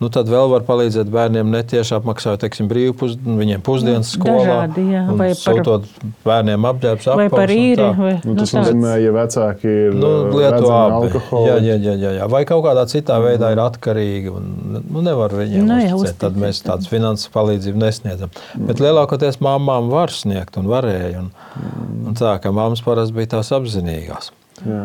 Nu, 0.00 0.08
tad 0.08 0.30
vēl 0.32 0.46
var 0.48 0.62
palīdzēt 0.64 1.10
bērniem 1.12 1.50
netieši 1.52 1.92
apmaksājot 1.98 2.40
teiksim, 2.40 2.70
brīvpus, 2.70 3.18
viņiem 3.20 3.60
pusdienas 3.64 4.14
skolā. 4.14 4.62
Dažādi, 4.72 4.84
jā, 4.94 5.02
vai 5.12 5.26
par 5.36 5.82
bērniem 6.24 6.68
apģērbs, 6.70 7.08
vai 7.20 7.26
par 7.28 7.50
īri. 7.52 7.88
Vai, 7.98 8.12
nu, 8.24 8.36
tas 8.38 8.54
nu, 8.54 8.62
nozīmē, 8.62 8.94
ja 9.02 9.10
vecāki 9.12 9.68
ir 9.68 9.98
nu, 10.00 10.12
lieto 10.32 10.70
alkoholu. 10.72 11.50
Jā, 11.50 11.58
jā, 11.66 11.76
jā, 11.84 11.96
jā, 12.00 12.12
jā, 12.16 12.28
vai 12.32 12.40
kaut 12.48 12.62
kādā 12.64 12.86
citā 12.88 13.18
veidā 13.20 13.50
ir 13.52 13.60
atkarīgi 13.60 14.32
un 14.32 14.46
nu, 14.80 15.02
nevar 15.04 15.34
viņiem 15.36 15.68
nu, 15.68 15.76
jā, 15.82 15.90
uzticēt. 15.98 16.16
Tad 16.24 16.38
mēs 16.40 16.62
tādas 16.64 16.88
finanses 16.88 17.28
palīdzību 17.34 17.82
nesniedzam. 17.82 18.32
Mm. 18.54 18.70
Bet 18.70 18.80
lielākoties 18.80 19.36
māmām 19.44 19.92
var 19.92 20.14
sniegt 20.16 20.56
un 20.56 20.70
varēja. 20.70 21.26
Un, 21.26 21.28
mm. 21.60 22.06
un 22.08 22.16
tā, 22.16 22.38
ka 22.40 22.54
māmas 22.56 22.80
parasti 22.86 23.18
bija 23.18 23.34
tās 23.36 23.52
apzinīgās. 23.52 24.32
Jā. 24.64 24.80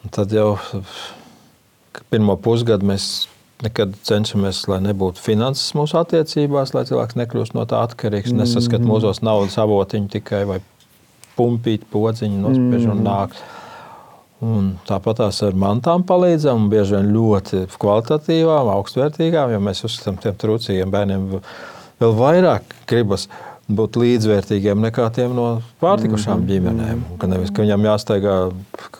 Un 0.00 0.16
tad 0.16 0.32
jau 0.32 0.54
pirmo 2.08 2.38
pusgadu 2.40 2.88
mēs 2.88 3.10
nekad 3.64 3.94
cenšamies, 4.06 4.62
lai 4.70 4.80
nebūtu 4.84 5.22
finanses 5.22 5.74
mūsu 5.76 5.98
attiecībās, 6.00 6.74
lai 6.76 6.84
cilvēks 6.88 7.18
nekļūst 7.20 7.56
no 7.56 7.66
tā 7.68 7.82
atkarīgs, 7.86 8.32
mm. 8.32 8.42
nesaskat 8.42 8.84
mūsos 8.86 9.22
naudas 9.26 9.58
avotiņu 9.60 10.12
tikai 10.16 10.44
vai 10.48 10.60
pumpīt 11.36 11.86
podziņu, 11.92 12.40
nospiež 12.44 12.86
un 12.88 13.00
mm. 13.00 13.06
nāk. 13.06 13.36
Un 14.40 14.70
tāpat 14.88 15.18
tās 15.20 15.42
ar 15.44 15.56
mantām 15.60 16.06
palīdzam, 16.08 16.62
un 16.62 16.70
bieži 16.72 16.96
vien 16.96 17.10
ļoti 17.12 17.66
kvalitatīvām, 17.80 18.70
augstvērtīgām, 18.72 19.52
jo 19.52 19.60
mēs 19.66 19.84
uzskatām, 19.84 20.16
ka 20.16 20.28
tiem 20.28 20.38
trūcīgiem 20.40 20.94
bērniem 20.94 21.26
vēl 22.00 22.16
vairāk 22.16 22.78
gribas 22.88 23.28
būt 23.76 23.98
līdzvērtīgiem 24.00 24.80
nekā 24.86 25.06
tiem 25.14 25.34
no 25.36 25.46
pārtikušām 25.82 26.40
-hmm. 26.40 26.50
ģimenēm. 26.50 27.02
Ka 27.20 27.28
nevis, 27.30 27.52
ka 27.54 27.64
viņam 27.64 27.86
jāsteigā 27.88 28.36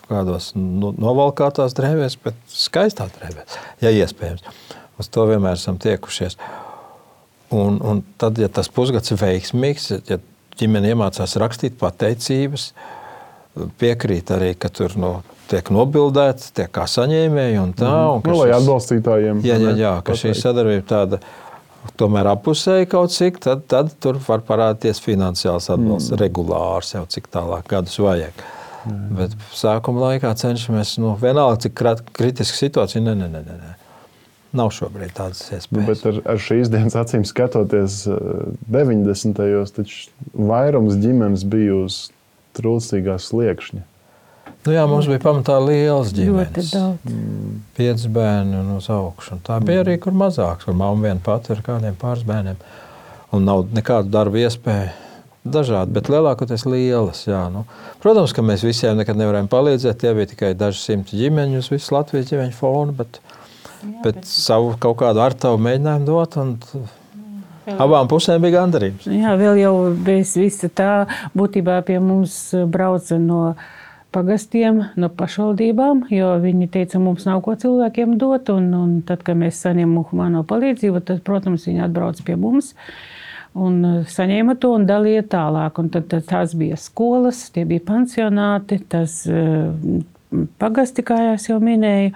kādos 0.08 0.52
novalkātās 0.54 1.76
drēbēs, 1.78 2.18
bet 2.24 2.38
skaistās 2.46 3.12
drēbēs, 3.18 3.58
ja 3.84 3.90
iespējams. 3.90 4.46
Uz 5.00 5.08
to 5.08 5.26
vienmēr 5.26 5.56
esam 5.56 5.78
tiekušies. 5.80 6.36
Un, 7.50 7.80
un 7.82 8.02
tad, 8.18 8.38
ja 8.38 8.48
tas 8.48 8.68
pusgads 8.68 9.10
ir 9.10 9.18
veiksmīgs, 9.18 9.90
ja 10.06 10.20
ģimene 10.60 10.92
iemācās 10.92 11.36
rakstīt 11.40 11.78
pateicības, 11.80 12.70
piekrīt 13.80 14.30
arī, 14.30 14.54
ka 14.54 14.68
tur 14.68 14.94
no, 15.00 15.12
tiek 15.50 15.70
nobildēts, 15.74 16.52
tiek 16.54 16.70
kā 16.70 16.86
saņēmēji 16.90 17.58
un 17.62 17.72
tā. 17.78 17.90
Un 18.14 18.22
Nu, 18.26 18.36
lai 18.42 18.52
atbalstītājiem. 18.54 19.42
Jā, 19.46 19.58
jā, 19.58 19.72
jā 19.80 19.94
ka 20.06 20.14
šī 20.18 20.34
sadarbība 20.38 20.86
tāda 20.86 21.20
tomēr 22.00 22.30
apusēji 22.34 22.88
kaut 22.92 23.14
cik, 23.14 23.40
tad, 23.44 23.66
tad 23.70 23.92
tur 24.02 24.20
var 24.26 24.44
parādīties 24.46 25.02
finansiāls 25.04 25.70
atbalsts, 25.72 26.12
mm. 26.12 26.20
regulārs 26.20 26.94
jau 26.94 27.04
cik 27.10 27.30
tālāk 27.32 27.68
gadus 27.70 27.98
vajag. 28.02 28.44
Mm. 28.88 29.10
Bet 29.18 29.36
sākuma 29.56 30.08
laikā 30.08 30.32
cenšamies, 30.40 30.96
nu, 31.02 31.14
vienalga, 31.20 31.60
cik 31.66 31.84
kritiska 32.16 32.56
situācija, 32.56 33.02
nē, 33.04 33.16
nē, 33.18 33.28
nē, 33.34 33.44
nē. 33.44 33.76
Nav 34.56 34.72
šobrīd 34.74 35.12
tādas 35.14 35.44
iespējas. 35.46 35.70
Nu, 35.76 35.84
bet 35.86 36.00
ar, 36.10 36.16
ar 36.32 36.40
šīs 36.42 36.72
dienas 36.72 36.96
acīm 36.98 37.22
skatoties, 37.28 38.02
90. 38.66 39.36
gados 39.38 39.76
taču 39.76 40.10
vairums 40.34 40.98
ģimenes 40.98 41.44
bija 41.46 41.84
uz 41.84 42.00
trūcīgā 42.58 43.14
sliekšņa. 43.22 43.84
Nu 44.66 44.74
jā, 44.74 44.84
mums 44.88 45.08
bija 45.08 45.22
pamatā 45.22 45.56
liels 45.64 46.12
ģimenes. 46.16 46.72
Mm. 47.08 47.60
Pieci 47.76 48.10
bērni 48.12 48.58
un 48.60 48.74
uz 48.76 48.90
augšu. 48.92 49.36
Un 49.36 49.44
tā 49.46 49.56
bija 49.64 49.84
arī 49.84 49.96
kur 50.02 50.16
mazāks, 50.16 50.66
kur 50.68 50.76
mamma 50.76 51.08
viena 51.08 51.22
pati 51.24 51.54
ar 51.54 51.62
kādiem 51.64 51.96
pāris 52.00 52.26
bērniem. 52.28 52.60
Un 53.36 53.46
nav 53.46 53.70
nekādu 53.74 54.12
darbu 54.12 54.42
iespēju. 54.42 54.90
Dažādi, 55.40 55.94
bet 55.96 56.10
lielākoties 56.12 56.66
lielas. 56.68 57.22
Jā, 57.24 57.46
nu. 57.52 57.64
Protams, 58.02 58.34
ka 58.36 58.44
mēs 58.44 58.60
visiem 58.66 58.98
nekad 59.00 59.16
nevarējām 59.16 59.48
palīdzēt. 59.48 60.02
Tie 60.02 60.12
bija 60.16 60.28
tikai 60.34 60.52
daži 60.58 60.82
simti 60.82 61.16
ģimeņu 61.16 61.62
uz 61.62 61.70
visu 61.72 61.96
Latvijas 61.96 62.28
ģimeņu 62.28 62.56
fonu. 62.58 62.96
Bet, 62.98 63.22
jā, 63.80 63.94
bet, 64.04 64.18
bet 64.20 64.28
savu 64.28 64.74
kaut 64.82 65.00
kādu 65.00 65.24
ar 65.24 65.36
tavu 65.40 65.62
mēģinājumu 65.64 66.10
dot. 66.10 66.36
Un, 66.42 66.58
Abām 67.70 68.08
pusēm 68.10 68.40
bija 68.42 68.58
gandarījums. 68.58 69.04
Jā, 69.06 69.34
vēl 69.38 69.60
jau 69.60 69.74
bez 70.04 70.32
visa 70.40 70.70
tā 70.72 70.92
būtībā 71.36 71.80
pie 71.86 71.98
mums 72.02 72.36
brauca 72.72 73.18
no 73.20 73.42
pagastiem, 74.14 74.82
no 75.00 75.08
pašvaldībām, 75.14 76.04
jo 76.14 76.32
viņi 76.42 76.68
teica, 76.74 77.00
mums 77.02 77.26
nav 77.28 77.42
ko 77.46 77.54
cilvēkiem 77.58 78.16
dot. 78.20 78.50
Un, 78.54 78.68
un 78.76 78.92
tad, 79.06 79.24
kad 79.26 79.38
mēs 79.38 79.62
saņēmām 79.64 80.10
humāno 80.10 80.44
palīdzību, 80.48 81.02
tad, 81.06 81.24
protams, 81.26 81.66
viņi 81.70 81.86
atbrauc 81.86 82.22
pie 82.26 82.36
mums. 82.40 82.74
Un 83.58 84.04
saņēma 84.06 84.54
to 84.62 84.74
un 84.76 84.86
dalīja 84.86 85.24
tālāk. 85.32 85.80
Un 85.82 85.90
tad, 85.94 86.06
tad 86.12 86.28
tās 86.28 86.54
bija 86.58 86.78
skolas, 86.78 87.48
tie 87.54 87.66
bija 87.66 87.82
pansionāti, 87.88 88.78
tas 88.90 89.22
pagasti, 90.62 91.06
kā 91.06 91.18
jau 91.34 91.58
minēju. 91.62 92.14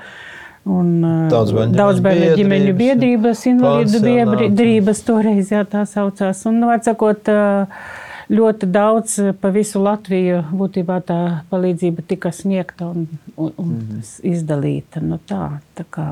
Un, 0.65 0.95
daudz 1.29 1.53
bērnu, 1.53 1.77
bērnu 2.01 2.29
ģimeņu 2.39 2.77
biedrības, 2.79 3.43
invalīdu 3.51 3.99
biedrības 4.01 5.03
toreiz 5.05 5.51
jā, 5.53 5.61
tā 5.69 5.83
saucās. 5.89 6.41
Un, 6.49 6.63
nu, 6.63 6.71
atsakot, 6.73 7.29
ļoti 8.33 8.69
daudz 8.73 9.17
pa 9.41 9.51
visu 9.55 9.83
Latviju 9.83 10.43
būtībā 10.55 11.01
tā 11.07 11.21
palīdzība 11.51 12.05
tika 12.09 12.33
sniegta 12.35 12.89
un, 12.91 13.07
un, 13.37 13.53
un 13.61 13.73
mm. 13.75 14.03
izdalīta. 14.31 15.03
Nu, 15.05 15.21
tā, 15.29 15.59
tā 15.77 15.87
kā, 15.91 16.09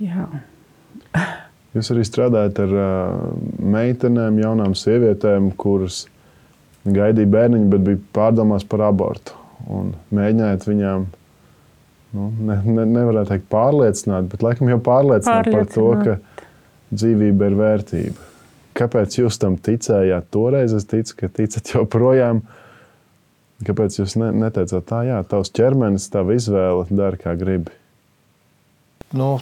jā. 0.00 0.28
Jūs 1.72 1.92
arī 1.94 2.04
strādājat 2.04 2.58
ar 2.66 2.74
uh, 2.76 3.20
meitenēm, 3.76 4.40
jaunām 4.42 4.76
sievietēm, 4.76 5.52
kuras 5.56 6.06
gaidīja 6.84 7.30
bērniņu, 7.32 7.70
bet 7.72 7.86
bija 7.86 8.02
pārdomās 8.16 8.66
par 8.68 8.88
abortu. 8.88 9.38
Un 9.70 9.92
mēģinājāt 10.14 10.66
viņām 10.66 11.06
nu, 12.16 12.28
ne, 12.48 12.58
ne, 12.66 12.84
nevarētu 12.96 13.34
teikt 13.34 13.48
pārliecināt, 13.52 14.28
bet 14.32 14.44
laikam 14.44 14.72
jau 14.72 14.80
pārliecināt, 14.82 15.48
pārliecināt. 15.48 15.54
par 15.54 15.72
to, 15.72 16.18
ka 16.26 16.96
dzīvība 16.96 17.48
ir 17.48 17.58
vērtība. 17.60 18.31
Kāpēc 18.78 19.18
jūs 19.20 19.38
tam 19.40 19.58
ticējāt 19.60 20.30
toreiz? 20.32 20.74
Es 20.76 20.88
ticu, 20.88 21.16
ka 21.20 21.30
ticat 21.32 21.74
joprojām. 21.74 22.42
Kāpēc 23.62 24.00
jūs 24.00 24.16
ne, 24.18 24.32
neteicāt 24.34 24.88
tā, 24.88 25.02
jā, 25.06 25.20
tavs 25.28 25.52
ķermenis, 25.54 26.08
tava 26.10 26.34
izvēle 26.34 26.86
dara, 26.90 27.20
kā 27.20 27.36
gribi? 27.38 27.70
Nu, 29.14 29.36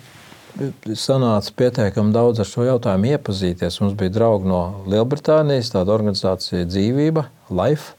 sanāca 0.99 1.55
pietiekami 1.57 2.13
daudz 2.13 2.43
ar 2.43 2.49
šo 2.49 2.67
jautājumu 2.67 3.15
iepazīties. 3.15 3.79
Mums 3.81 3.97
bija 3.99 4.13
draugi 4.19 4.51
no 4.51 4.61
Lielbritānijas, 4.91 5.73
tāda 5.73 5.95
organizācija 5.95 6.67
Dzīvība, 6.69 7.29
Life. 7.55 7.95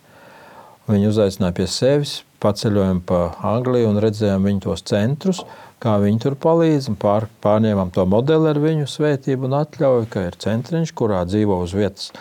Viņi 0.92 1.10
uzaicināja 1.10 1.56
pie 1.58 1.68
sevis, 1.72 2.20
paceļojām 2.44 3.02
pa 3.08 3.24
Angliju 3.48 3.92
un 3.94 4.02
redzējām 4.04 4.48
viņu 4.50 4.66
tos 4.68 4.84
centrus, 4.90 5.44
kā 5.82 5.98
viņi 6.04 6.22
tur 6.26 6.38
palīdz. 6.42 6.92
Pār, 7.02 7.28
pārņēmām 7.44 7.92
to 7.96 8.06
modeli 8.10 8.52
ar 8.52 8.62
viņu 8.62 8.88
svētību 8.90 9.50
un 9.50 9.60
atļauju, 9.64 10.08
ka 10.12 10.28
ir 10.30 10.40
centriņš, 10.42 10.96
kurā 10.98 11.24
dzīvo 11.30 11.62
uz 11.66 11.76
vietas 11.78 12.12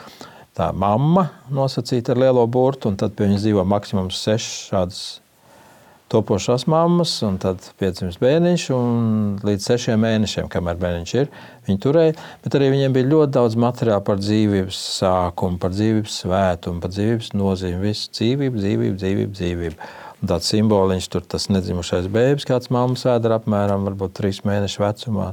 tā 0.56 0.70
mamma 0.76 1.28
nosacīta 1.52 2.14
ar 2.14 2.24
lielo 2.26 2.44
burtu, 2.50 2.90
un 2.90 3.00
tad 3.00 3.14
pie 3.16 3.28
viņas 3.28 3.44
dzīvo 3.46 3.64
maksimums 3.68 4.20
sešas 4.20 4.62
šādas 4.70 5.02
topošās 6.10 6.66
mammas, 6.66 7.12
un 7.22 7.36
tad 7.38 7.62
piedzimst 7.78 8.18
bērniņš, 8.22 8.64
un 8.74 8.96
līdz 9.46 9.68
sešiem 9.68 10.00
mēnešiem, 10.02 10.48
kamēr 10.50 10.78
bērniņš 10.80 11.12
ir, 11.20 11.30
viņi 11.68 11.82
turēja. 11.84 12.16
Bet 12.42 12.56
arī 12.58 12.72
viņiem 12.74 12.96
bija 12.96 13.10
ļoti 13.12 13.34
daudz 13.36 13.56
materiāla 13.62 14.02
par 14.06 14.18
dzīvības 14.18 14.80
sākumu, 14.98 15.60
par 15.62 15.74
dzīvības 15.76 16.18
svētumu, 16.24 16.82
par 16.82 16.94
dzīvības 16.96 17.30
nozīmi. 17.38 17.82
Viss 17.86 18.10
dzīvība, 18.18 18.58
dzīvība, 18.58 18.98
dzīvība, 19.04 19.36
dzīvība. 19.38 19.90
Tāds 20.20 20.50
simboliņš 20.52 21.06
tur, 21.12 21.24
tas 21.24 21.48
nedzimušais 21.48 22.10
bērns, 22.12 22.44
kāds 22.48 22.68
mammas 22.74 23.06
ēda 23.08 23.38
apmēram 23.38 23.88
trīs 24.12 24.42
mēnešu 24.44 24.82
vecumā. 24.82 25.30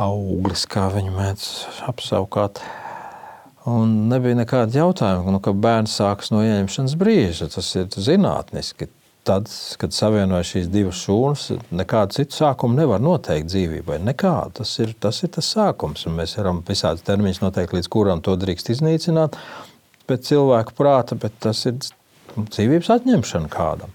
Auglis, 0.00 0.64
kā 0.64 0.86
viņu 0.94 1.12
mēdz 1.12 1.48
apsaukāt. 1.90 2.62
Un 3.68 4.08
nebija 4.10 4.38
nekāda 4.40 4.80
jautājuma, 4.80 5.34
nu, 5.34 5.38
ka 5.44 5.52
bērns 5.52 5.92
sākas 6.00 6.32
no 6.32 6.40
ieņemšanas 6.42 6.96
brīža. 6.98 7.50
Tas 7.52 7.68
ir 7.76 7.92
zinātniski 7.92 8.88
tad, 9.28 9.46
kad 9.78 9.94
savienojas 9.94 10.50
šīs 10.50 10.70
divas 10.72 10.98
šūnas, 11.04 11.44
nekādu 11.70 12.16
citu 12.16 12.40
sākumu 12.40 12.80
nevar 12.80 13.02
noteikt 13.04 13.52
dzīvībai. 13.52 14.00
Nekādu. 14.02 14.56
Tas 14.62 14.72
ir 14.82 14.96
tas, 14.98 15.20
ir 15.22 15.30
tas 15.36 15.52
sākums. 15.54 16.06
Un 16.08 16.16
mēs 16.18 16.34
varam 16.40 16.62
visādus 16.66 17.04
termiņus 17.06 17.42
noteikt, 17.44 17.76
līdz 17.76 17.90
kuram 17.92 18.24
to 18.24 18.34
drīkst 18.40 18.72
iznīcināt. 18.74 19.38
Pēc 20.08 20.32
cilvēka 20.32 20.74
prāta, 20.78 21.20
bet 21.20 21.36
tas 21.44 21.62
ir 21.70 21.78
dzīvības 22.36 22.90
atņemšana 22.96 23.50
kādam. 23.52 23.92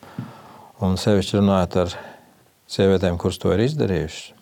Un 0.84 0.98
sevišķi 1.00 1.40
runājot 1.40 1.78
ar 1.84 1.96
sievietēm, 2.70 3.18
kuras 3.22 3.40
to 3.42 3.54
ir 3.54 3.64
izdarījušas. 3.66 4.34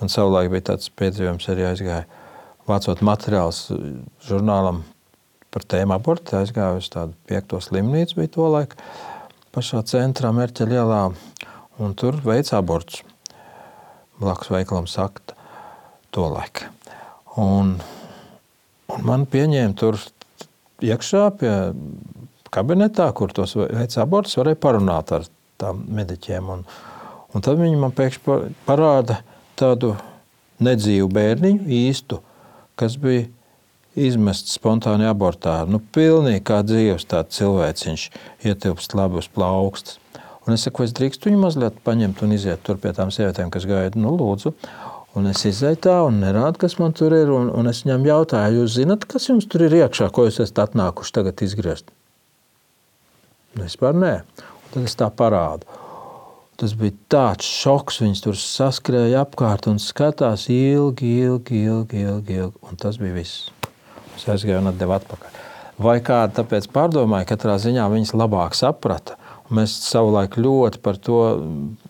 Man 0.00 0.08
savulaik 0.08 0.48
bija 0.54 0.70
tāds 0.70 0.88
piedzīvojums, 0.96 1.48
arī 1.52 1.66
aizgāja 1.68 2.06
vācot 2.68 3.02
materiālus 3.04 3.66
žurnālam 4.24 4.80
par 5.52 5.66
tēmu 5.68 5.96
abortu. 5.98 6.38
Aizgāju 6.38 6.80
uz 6.80 6.88
tādu 6.92 7.16
piekto 7.28 7.60
slimnīcu, 7.60 8.22
bija 8.22 8.32
to 8.38 8.48
laiku 8.54 8.80
pašā 9.54 9.82
centrā, 9.90 10.30
Mērķa 10.32 10.68
ielā, 10.70 11.02
un 11.82 11.96
tur 11.98 12.20
veids 12.24 12.54
abortus. 12.56 13.02
Blakus 14.20 14.52
veikalam 14.52 14.86
sakta 14.88 15.36
to 16.14 16.28
laiku. 16.30 16.68
Un, 17.40 17.76
un 18.94 19.04
man 19.06 19.26
pieņēma 19.30 19.76
tur 19.78 19.98
iekšā 20.84 21.24
pie 21.40 21.52
kabinetā, 22.54 23.08
kur 23.16 23.32
tos 23.34 23.56
veids 23.58 23.98
abortus, 24.00 24.38
varēja 24.40 24.60
parunāt 24.60 25.12
ar 25.16 25.26
tām 25.60 25.84
mediķiem. 26.00 26.48
Un, 26.54 26.64
un 27.34 27.44
tad 27.44 27.60
viņi 27.60 27.80
man 27.80 27.94
pēkšņi 27.96 28.40
parāda 28.68 29.20
tādu 29.60 29.94
nedzīvu 30.64 31.08
bērniņu 31.12 31.68
īstu, 31.80 32.20
kas 32.80 32.96
bija 33.00 33.28
izmests 33.98 34.54
spontāni 34.56 35.08
abortā. 35.08 35.60
Nu, 35.68 35.80
pilnīgi 35.94 36.44
kā 36.46 36.60
dzīves 36.66 37.08
tāds 37.10 37.40
cilvēciņš 37.40 38.06
ietilpst 38.46 38.94
labi 38.98 39.20
uz 39.20 39.28
plaukstas. 39.32 39.98
Un 40.46 40.56
es 40.56 40.64
saku, 40.64 40.86
es 40.86 40.94
drīkstu 40.96 41.28
viņu 41.28 41.42
mazliet 41.42 41.76
paņemt 41.84 42.22
un 42.24 42.32
iziet 42.34 42.62
tur 42.64 42.78
pie 42.80 42.94
tām 42.96 43.12
sievietēm, 43.12 43.50
kas 43.52 43.66
gaida, 43.68 44.00
nu 44.00 44.14
lūdzu. 44.16 44.54
Un 45.18 45.26
es 45.26 45.42
izēju 45.46 45.80
tā 45.84 45.96
un 46.06 46.20
nerādu, 46.22 46.62
kas 46.62 46.78
man 46.80 46.94
tur 46.96 47.14
ir. 47.16 47.30
Un, 47.34 47.50
un 47.50 47.70
es 47.70 47.82
viņam 47.84 48.06
jautāju, 48.08 48.62
jūs 48.62 48.76
zināt, 48.78 49.06
kas 49.10 49.28
jums 49.28 49.48
tur 49.50 49.66
ir 49.66 49.74
iekšā, 49.82 50.08
ko 50.14 50.28
jūs 50.28 50.40
esat 50.46 50.62
atnākuši 50.68 51.16
tagad 51.18 51.42
izgriezt? 51.44 51.90
Nu, 53.56 53.66
vispār 53.66 53.96
nē. 53.98 54.14
Un 54.46 54.74
tad 54.74 54.88
es 54.88 54.96
tā 54.98 55.10
parādu. 55.10 55.66
Tas 56.60 56.74
bija 56.76 56.94
tāds 57.12 57.48
šoks. 57.48 58.02
Viņas 58.04 58.24
tur 58.26 58.38
saskrēja 58.38 59.24
apkārt 59.24 59.70
un 59.70 59.80
skatās 59.82 60.48
ilgi, 60.52 61.14
ilgi, 61.24 61.64
ilgi, 61.66 62.04
ilgi. 62.04 62.40
ilgi 62.44 62.66
un 62.68 62.80
tas 62.80 63.00
bija 63.00 63.16
viss. 63.16 63.48
Es 64.16 64.28
aizgāju 64.28 64.60
un 64.60 64.70
atdevu 64.72 64.98
atpakaļ. 64.98 65.38
Vai 65.80 65.96
kāda 66.04 66.42
tāpēc 66.42 66.66
pārdomāja, 66.74 67.24
katrā 67.30 67.54
ziņā 67.56 67.86
viņas 67.88 68.12
labāk 68.12 68.56
saprata. 68.58 69.16
Mēs 69.50 69.72
savulaik 69.82 70.36
ļoti 70.38 70.78
par 70.84 70.98
to 71.00 71.20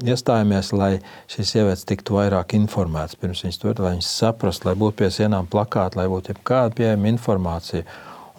iestājāmies, 0.06 0.70
lai 0.72 0.92
šīs 1.28 1.50
sievietes 1.56 1.82
tiktu 1.88 2.14
vairāk 2.16 2.54
informētas 2.56 3.18
pirms 3.20 3.42
viņas 3.44 3.58
to 3.60 3.72
ir, 3.72 3.82
lai 3.82 3.96
viņas 3.96 4.12
saprastu, 4.22 4.70
lai 4.70 4.76
būtu 4.78 5.00
pie 5.02 5.10
sienām 5.12 5.50
plakāti, 5.50 5.98
lai 5.98 6.06
būtu 6.08 6.32
jebkāda 6.32 6.72
pieejama 6.78 7.10
informācija. 7.10 7.82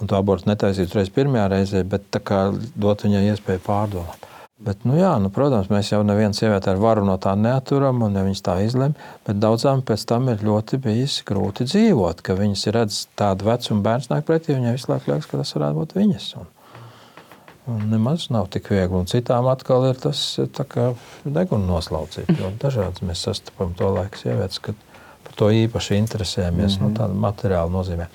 Un 0.02 0.10
to 0.10 0.18
abortu 0.18 0.50
netaisīt 0.50 0.90
uzreiz 0.90 1.14
pirmajā 1.14 1.48
reizē, 1.54 1.86
bet 1.86 2.10
tā 2.14 2.24
kā 2.26 2.48
dot 2.76 3.06
viņai 3.06 3.28
iespēju 3.32 3.62
pārdomāt. 3.68 4.28
Bet, 4.62 4.84
nu, 4.86 4.94
jā, 4.94 5.16
nu, 5.18 5.32
protams, 5.34 5.72
mēs 5.74 5.88
jau 5.90 6.04
nevienu 6.06 6.38
sievieti 6.38 6.70
ar 6.70 6.78
varu 6.78 7.02
no 7.06 7.16
tā 7.22 7.32
neaturam, 7.34 8.04
un 8.06 8.14
ja 8.14 8.22
viņas 8.22 8.44
tā 8.46 8.60
izlemj. 8.62 8.94
Bet 9.26 9.40
daudzām 9.42 9.82
pēc 9.86 10.04
tam 10.12 10.30
ir 10.30 10.44
ļoti 10.46 10.78
bijis 10.84 11.16
grūti 11.26 11.66
dzīvot, 11.66 12.22
ka 12.22 12.36
viņas 12.38 12.66
redz 12.76 13.00
tādu 13.18 13.48
vecumu 13.50 13.82
bērnu 13.88 14.12
nāk 14.12 14.28
pretī. 14.28 14.54
Viņai 14.54 14.76
visu 14.76 14.92
laiku 14.92 15.10
liekas, 15.10 15.30
ka 15.32 15.40
tas 15.42 15.56
varētu 15.58 15.80
būt 15.80 15.96
viņas. 15.98 16.28
Un, 16.44 16.52
un 17.74 17.88
nemaz 17.96 18.28
nav 18.34 18.52
tik 18.54 18.70
viegli. 18.70 19.02
Un 19.02 19.10
citām 19.10 19.50
atkal 19.50 19.88
ir 19.90 19.98
tas 20.04 20.22
deguna 21.26 21.66
noslaucība. 21.66 22.38
Ļoti 22.44 22.62
dažādas 22.62 23.06
mēs 23.08 23.26
sastapam 23.32 23.74
to 23.78 23.90
laiku 23.98 24.22
sievietes, 24.22 24.62
kad 24.62 24.78
par 25.26 25.42
to 25.42 25.50
īpaši 25.58 25.98
interesējamies 26.04 26.78
mm 26.78 26.86
-hmm. 26.86 26.94
no 26.94 27.00
tāda 27.02 27.18
materiāla 27.26 27.74
nozīmē. 27.74 28.12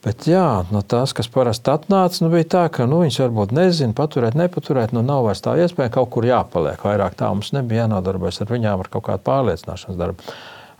Bet 0.00 0.24
jā, 0.24 0.62
no 0.72 0.80
tās, 0.80 1.12
kas 1.12 1.28
parasti 1.28 1.68
atnāca, 1.68 2.22
nu, 2.24 2.30
bija 2.32 2.46
tā, 2.54 2.62
ka 2.72 2.86
nu, 2.88 3.02
viņas 3.02 3.18
varbūt 3.20 3.50
nezina, 3.52 3.92
paturēt, 3.96 4.36
nepaturēt. 4.38 4.94
Nu, 4.96 5.02
nav 5.04 5.26
vairs 5.26 5.42
tā 5.44 5.58
iespēja, 5.60 5.92
kaut 5.98 6.08
kur 6.14 6.24
jāpaliek. 6.24 6.80
Vairāk 6.80 7.18
tā 7.20 7.28
mums 7.28 7.52
nebija 7.52 7.84
jānodarbojas 7.84 8.40
ar 8.40 8.48
viņām 8.48 8.80
ar 8.80 8.88
kaut 8.94 9.04
kādu 9.10 9.26
pārliecināšanas 9.26 9.98
darbu. 10.00 10.30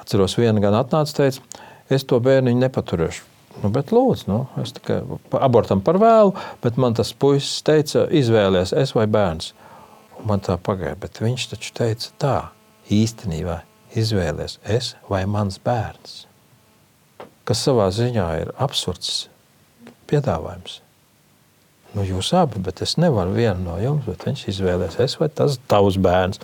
Atceros, 0.00 0.38
viena 0.40 0.62
gan 0.64 0.78
atnāca, 0.78 1.18
teica, 1.18 1.60
es 1.92 2.08
to 2.08 2.16
bērniņu 2.24 2.64
nepaturēšu. 2.64 3.26
Nu, 3.60 3.68
bet, 3.74 3.92
lūdzu, 3.92 4.30
nu, 4.30 4.38
es 4.62 4.72
tikai 4.78 5.02
abortam 5.36 5.84
par 5.84 6.00
vēlu, 6.00 6.32
bet 6.64 6.80
man 6.80 6.96
tas 6.96 7.12
puisis 7.12 7.60
teica, 7.66 8.06
izvēlies 8.08 8.72
es 8.72 8.94
vai 8.96 9.04
bērns. 9.10 9.52
Un 10.16 10.30
man 10.32 10.40
tā 10.48 10.56
pagāja, 10.56 10.96
bet 11.02 11.20
viņš 11.20 11.50
taču 11.52 11.76
teica 11.76 12.16
tā, 12.24 12.38
īstenībā 12.88 13.60
izvēlies 14.00 14.62
es 14.64 14.94
vai 15.12 15.26
mans 15.28 15.60
bērns 15.60 16.29
kas 17.50 17.64
savā 17.66 17.88
ziņā 17.90 18.28
ir 18.44 18.54
absurds 18.62 19.24
piedāvājums. 20.10 20.78
Nu, 21.96 22.04
jūs 22.06 22.28
abi, 22.38 22.60
bet 22.62 22.84
es 22.84 22.94
nevaru 23.02 23.34
vienu 23.34 23.64
no 23.64 23.78
jums, 23.82 24.04
bet 24.06 24.22
viņš 24.28 24.44
izvēlēsies, 24.52 25.00
es 25.08 25.16
vai 25.18 25.26
tas 25.34 25.56
tavs 25.70 25.98
bērns. 25.98 26.38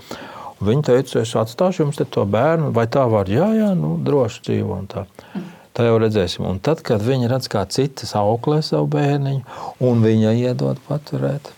Un 0.57 0.71
viņa 0.73 0.87
teica, 0.89 1.21
es 1.23 1.35
atstāšu 1.39 1.85
jums 1.85 2.01
to 2.01 2.25
bērnu, 2.27 2.73
vai 2.75 2.89
tā 2.91 3.05
var, 3.07 3.31
jā, 3.31 3.47
jā, 3.55 3.71
nu, 3.79 3.93
droši 4.03 4.43
dzīvo. 4.49 4.81
Tā. 4.91 5.05
tā 5.77 5.87
jau 5.87 6.01
redzēsim. 6.03 6.49
Un 6.49 6.59
tad, 6.59 6.83
kad 6.83 7.05
viņi 7.07 7.31
redz, 7.31 7.47
kā 7.53 7.63
citas 7.71 8.17
auklē 8.19 8.59
savu 8.67 8.91
bērniņu, 8.97 9.45
un 9.87 10.03
viņa 10.03 10.35
iedod 10.41 10.83
paturēt, 10.89 11.53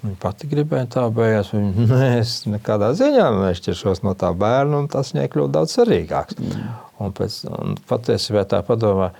Viņa 0.00 0.16
pati 0.20 0.48
gribēja 0.48 0.86
tā, 0.94 1.02
beigās 1.12 1.50
viņa 1.52 1.86
nē, 1.90 2.04
es 2.22 2.36
nekādā 2.48 2.92
ziņā 2.96 3.26
nešķiršos 3.36 4.04
no 4.06 4.14
tā 4.18 4.30
bērna, 4.36 4.80
un 4.80 4.88
tas 4.92 5.12
viņai 5.14 5.26
kļūst 5.32 5.56
daudz 5.56 5.74
svarīgāks. 5.76 6.38
Mm. 6.40 6.70
Un, 7.00 7.12
pēc, 7.16 7.40
un 7.56 7.76
patiesībā 7.88 8.46
tā 8.48 8.62
padomā, 8.64 9.10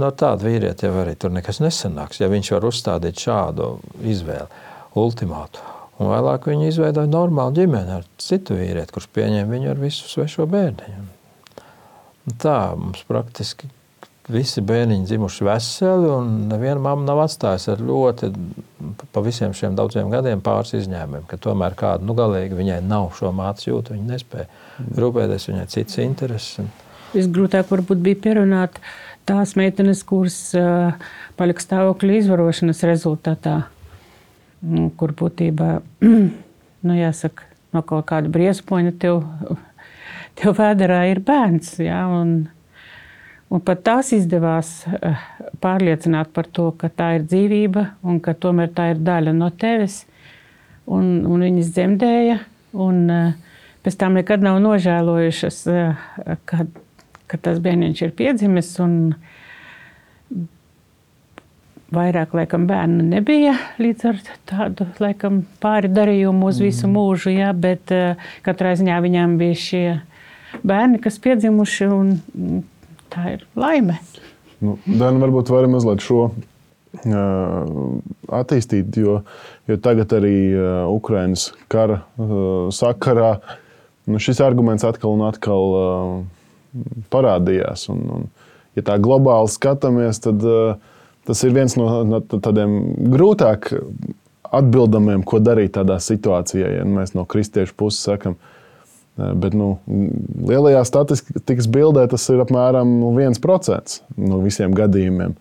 no 0.00 0.10
tāda 0.12 0.48
vīrieta 0.48 0.88
jau 0.88 1.00
arī 1.02 1.16
tur 1.20 1.32
nekas 1.32 1.62
nesanāks, 1.64 2.20
ja 2.20 2.28
viņš 2.32 2.52
var 2.56 2.68
uzstādīt 2.68 3.24
šādu 3.24 3.76
izvēli, 4.04 4.62
ultimātu. 4.96 5.64
Un 5.96 6.12
vēlāk 6.12 6.50
viņi 6.50 6.68
izveidoja 6.68 7.08
normālu 7.08 7.56
ģimeni 7.56 7.94
ar 7.96 8.04
citu 8.20 8.58
vīrieti, 8.58 8.92
kurš 8.92 9.08
pieņēma 9.16 9.52
viņu 9.54 9.72
ar 9.72 9.80
visu 9.80 10.10
svešo 10.10 10.44
bērniņu. 10.52 11.06
Tā 12.42 12.58
mums 12.76 13.04
praktiski 13.08 13.70
visi 14.32 14.62
bērniņi 14.66 15.06
dzimuši 15.06 15.46
veseli, 15.46 16.08
un 16.10 16.30
neviena 16.50 16.80
mamma 16.82 17.06
nav 17.06 17.22
atstājusi 17.26 17.70
ar 17.74 17.82
ļoti, 17.86 18.30
pa 19.14 19.22
visiem 19.24 19.54
šiem 19.54 19.76
daudziem 19.78 20.10
gadiem 20.10 20.42
pāris 20.44 20.74
izņēmumiem, 20.80 21.26
ka 21.30 21.38
tomēr 21.42 21.76
kāda, 21.78 22.04
nu, 22.06 22.16
galīgi 22.18 22.58
viņai 22.58 22.80
nav 22.86 23.12
šo 23.18 23.30
mācu 23.36 23.70
jūtu, 23.70 23.94
viņa 23.94 24.08
nespēja 24.10 24.48
rūpēties, 24.98 25.48
viņai 25.52 25.66
cits 25.72 26.00
intereses. 26.02 26.72
Visgrūtāk 27.14 27.70
varbūt 27.70 28.02
bija 28.02 28.18
pierunāt 28.24 28.80
tās 29.26 29.54
meitenes, 29.58 30.02
kuras 30.06 30.40
palika 31.38 31.62
stāvokļa 31.62 32.18
izvarošanas 32.22 32.82
rezultātā, 32.90 33.60
nu, 34.66 34.88
kur 34.98 35.14
būtībā, 35.16 35.70
nu, 36.86 36.98
jāsaka, 36.98 37.46
no 37.76 37.86
kaut 37.86 38.08
kāda 38.10 38.32
briesmoņa 38.32 38.92
tev, 39.00 39.22
tev 40.38 40.58
vēderā 40.58 41.04
ir 41.12 41.22
bērns, 41.26 41.76
jā, 41.86 42.02
un 42.10 42.36
Un 43.46 43.62
pat 43.62 43.84
tās 43.86 44.10
izdevās 44.16 44.70
eh, 44.90 45.20
pārliecināt 45.62 46.32
par 46.34 46.48
to, 46.50 46.72
ka 46.74 46.90
tā 46.90 47.12
ir 47.20 47.26
dzīvība 47.30 47.84
un 48.06 48.18
ka 48.22 48.34
tomēr 48.34 48.72
tā 48.74 48.90
ir 48.94 49.02
daļa 49.06 49.34
no 49.36 49.52
tevis. 49.54 50.02
Un, 50.86 51.22
un 51.26 51.44
viņas 51.46 51.70
dzemdēja, 51.76 52.40
un 52.82 52.98
eh, 53.10 53.54
pēc 53.86 54.00
tam 54.02 54.18
nekad 54.18 54.42
nav 54.42 54.58
nožēlojušas, 54.64 55.60
eh, 55.70 56.10
ka, 56.50 56.66
ka 57.30 57.40
tas 57.46 57.62
bērniņš 57.62 58.04
ir 58.08 58.18
piedzimis. 58.18 58.74
Vairāk 61.94 62.34
laikam 62.34 62.66
bērnu 62.66 63.04
nebija 63.14 63.54
līdz 63.78 64.06
ar 64.10 64.22
tādu 64.50 64.90
laikam 64.98 65.44
pāri 65.62 65.86
darījumu 65.94 66.50
uz 66.50 66.58
visu 66.58 66.88
mm. 66.88 66.96
mūžu, 66.98 67.30
jā, 67.30 67.52
bet 67.54 67.94
katrā 68.42 68.74
ziņā 68.74 68.96
viņām 69.04 69.36
bija 69.38 69.58
šie 69.62 69.84
bērni, 70.66 70.98
kas 70.98 71.20
piedzimuši 71.22 71.86
un 71.94 72.16
tā 73.12 73.36
ir 73.36 73.46
laime. 73.58 73.98
Nu, 74.64 74.78
Dan, 74.86 75.20
varbūt 75.20 75.52
varam 75.52 75.76
mazliet 75.76 76.04
šo 76.04 76.30
attīstīt, 78.32 78.96
jo, 78.96 79.18
jo 79.68 79.76
tagad 79.84 80.14
arī 80.16 80.36
Ukraiņas 80.88 81.50
kara 81.72 82.00
sakarā 82.72 83.34
nu, 84.08 84.20
šis 84.22 84.40
arguments 84.40 84.86
atkal 84.86 85.16
un 85.18 85.26
atkal 85.28 85.76
parādījās. 87.12 87.88
Un, 87.92 88.04
un, 88.16 88.28
ja 88.78 88.84
tā 88.86 88.96
globāli 89.02 89.52
skatāmies, 89.52 90.22
tad 90.24 90.44
tas 91.26 91.42
ir 91.44 91.56
viens 91.56 91.76
no, 91.76 92.20
tādiem 92.22 92.78
grūtāk 93.12 93.72
atbildamiem, 94.56 95.24
ko 95.26 95.40
darīt 95.42 95.74
tādā 95.76 95.98
situācijā, 96.00 96.78
ja 96.78 96.84
mēs 96.88 97.16
no 97.16 97.26
kristiešu 97.28 97.74
puses 97.76 98.04
sakām, 98.06 98.38
Bet 99.16 99.54
nu, 99.56 99.78
lielajā 100.44 100.82
statistikas 100.84 101.68
bildē 101.72 102.04
tas 102.12 102.26
ir 102.28 102.42
apmēram 102.44 102.98
1% 103.16 104.00
no 104.20 104.40
visiem 104.44 104.76
gadījumiem. 104.76 105.32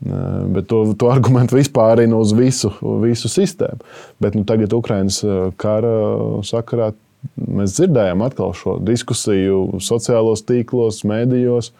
Bet 0.00 0.68
to, 0.70 0.84
to 0.96 1.10
argumentu 1.12 1.58
vispār 1.58 2.04
ir 2.04 2.14
uz 2.16 2.30
visu, 2.32 2.70
visu 3.02 3.28
sistēmu. 3.28 3.82
Bet 4.22 4.38
nu, 4.38 4.46
tagad 4.48 4.72
Ukraiņas 4.78 5.18
kara 5.60 5.94
sakarā 6.46 6.92
mēs 7.36 7.74
dzirdējām 7.76 8.22
atkal 8.24 8.54
šo 8.56 8.78
diskusiju 8.84 9.80
sociālos 9.82 10.46
tīklos, 10.46 11.02
mēdījos. 11.08 11.74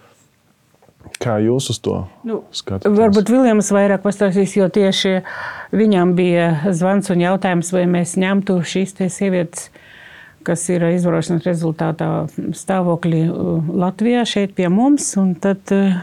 Kā 1.20 1.38
jūs 1.40 1.70
uz 1.72 1.78
to 1.80 2.02
nu, 2.28 2.42
skatāties? 2.52 2.92
Varbūt 2.98 3.30
Viljams 3.32 3.70
vairāk 3.72 4.02
pastāstīs, 4.04 4.52
jo 4.58 4.66
tieši 4.72 5.22
viņam 5.72 6.12
bija 6.18 6.74
zvans 6.76 7.08
un 7.12 7.22
jautājums, 7.24 7.72
vai 7.72 7.86
mēs 7.88 8.18
ņemtu 8.20 8.58
šīs 8.68 8.98
sievietes 9.08 9.70
kas 10.46 10.66
ir 10.72 10.84
izvarošanas 10.90 11.46
rezultātā 11.48 12.10
stāvokļi 12.56 13.22
uh, 13.28 13.70
Latvijā, 13.82 14.24
šeit 14.28 14.56
pie 14.58 14.68
mums. 14.72 15.12
Tad 15.44 15.74
uh, 15.76 16.00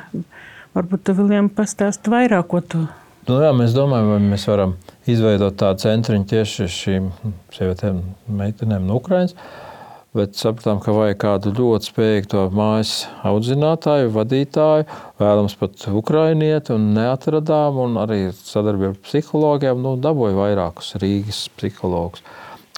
varbūt 0.78 1.08
tu 1.08 1.18
Viljam 1.18 1.50
pastāst 1.54 2.10
vairāk, 2.12 2.48
ko 2.52 2.62
tu. 2.62 2.84
Nu, 3.28 3.42
jā, 3.44 3.52
mēs 3.52 3.74
domājam, 3.76 4.14
vai 4.14 4.20
mēs 4.24 4.46
varam 4.48 4.78
izveidot 5.10 5.58
tādu 5.60 5.84
centriņu 5.84 6.30
tieši 6.32 6.68
šīm 6.72 7.10
sievietēm, 7.56 8.04
meitenēm 8.40 8.86
no 8.88 9.02
Ukrainas. 9.02 9.36
Bet 10.16 10.38
sapratām, 10.40 10.80
ka 10.82 10.94
vajag 10.96 11.18
kādu 11.22 11.52
ļoti 11.54 11.90
spējīgu 11.92 12.30
to 12.32 12.44
mājas 12.56 12.94
audzinātāju, 13.28 14.14
vadītāju, 14.16 14.88
vēlams 15.20 15.58
pat 15.60 15.84
ukrainieti, 15.92 16.74
un 16.74 16.88
neatradām. 16.96 17.78
Un 17.84 18.00
arī 18.02 18.22
sadarbībā 18.34 18.96
ar 18.96 19.02
psihologiem 19.04 19.84
nu, 19.84 19.98
dabūju 20.02 20.40
vairākus 20.40 20.96
Rīgas 21.04 21.44
psihologus, 21.60 22.24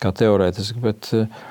kā 0.02 0.14
teorētiski. 0.16 0.82
Bet, 0.84 1.12
uh, 1.18 1.48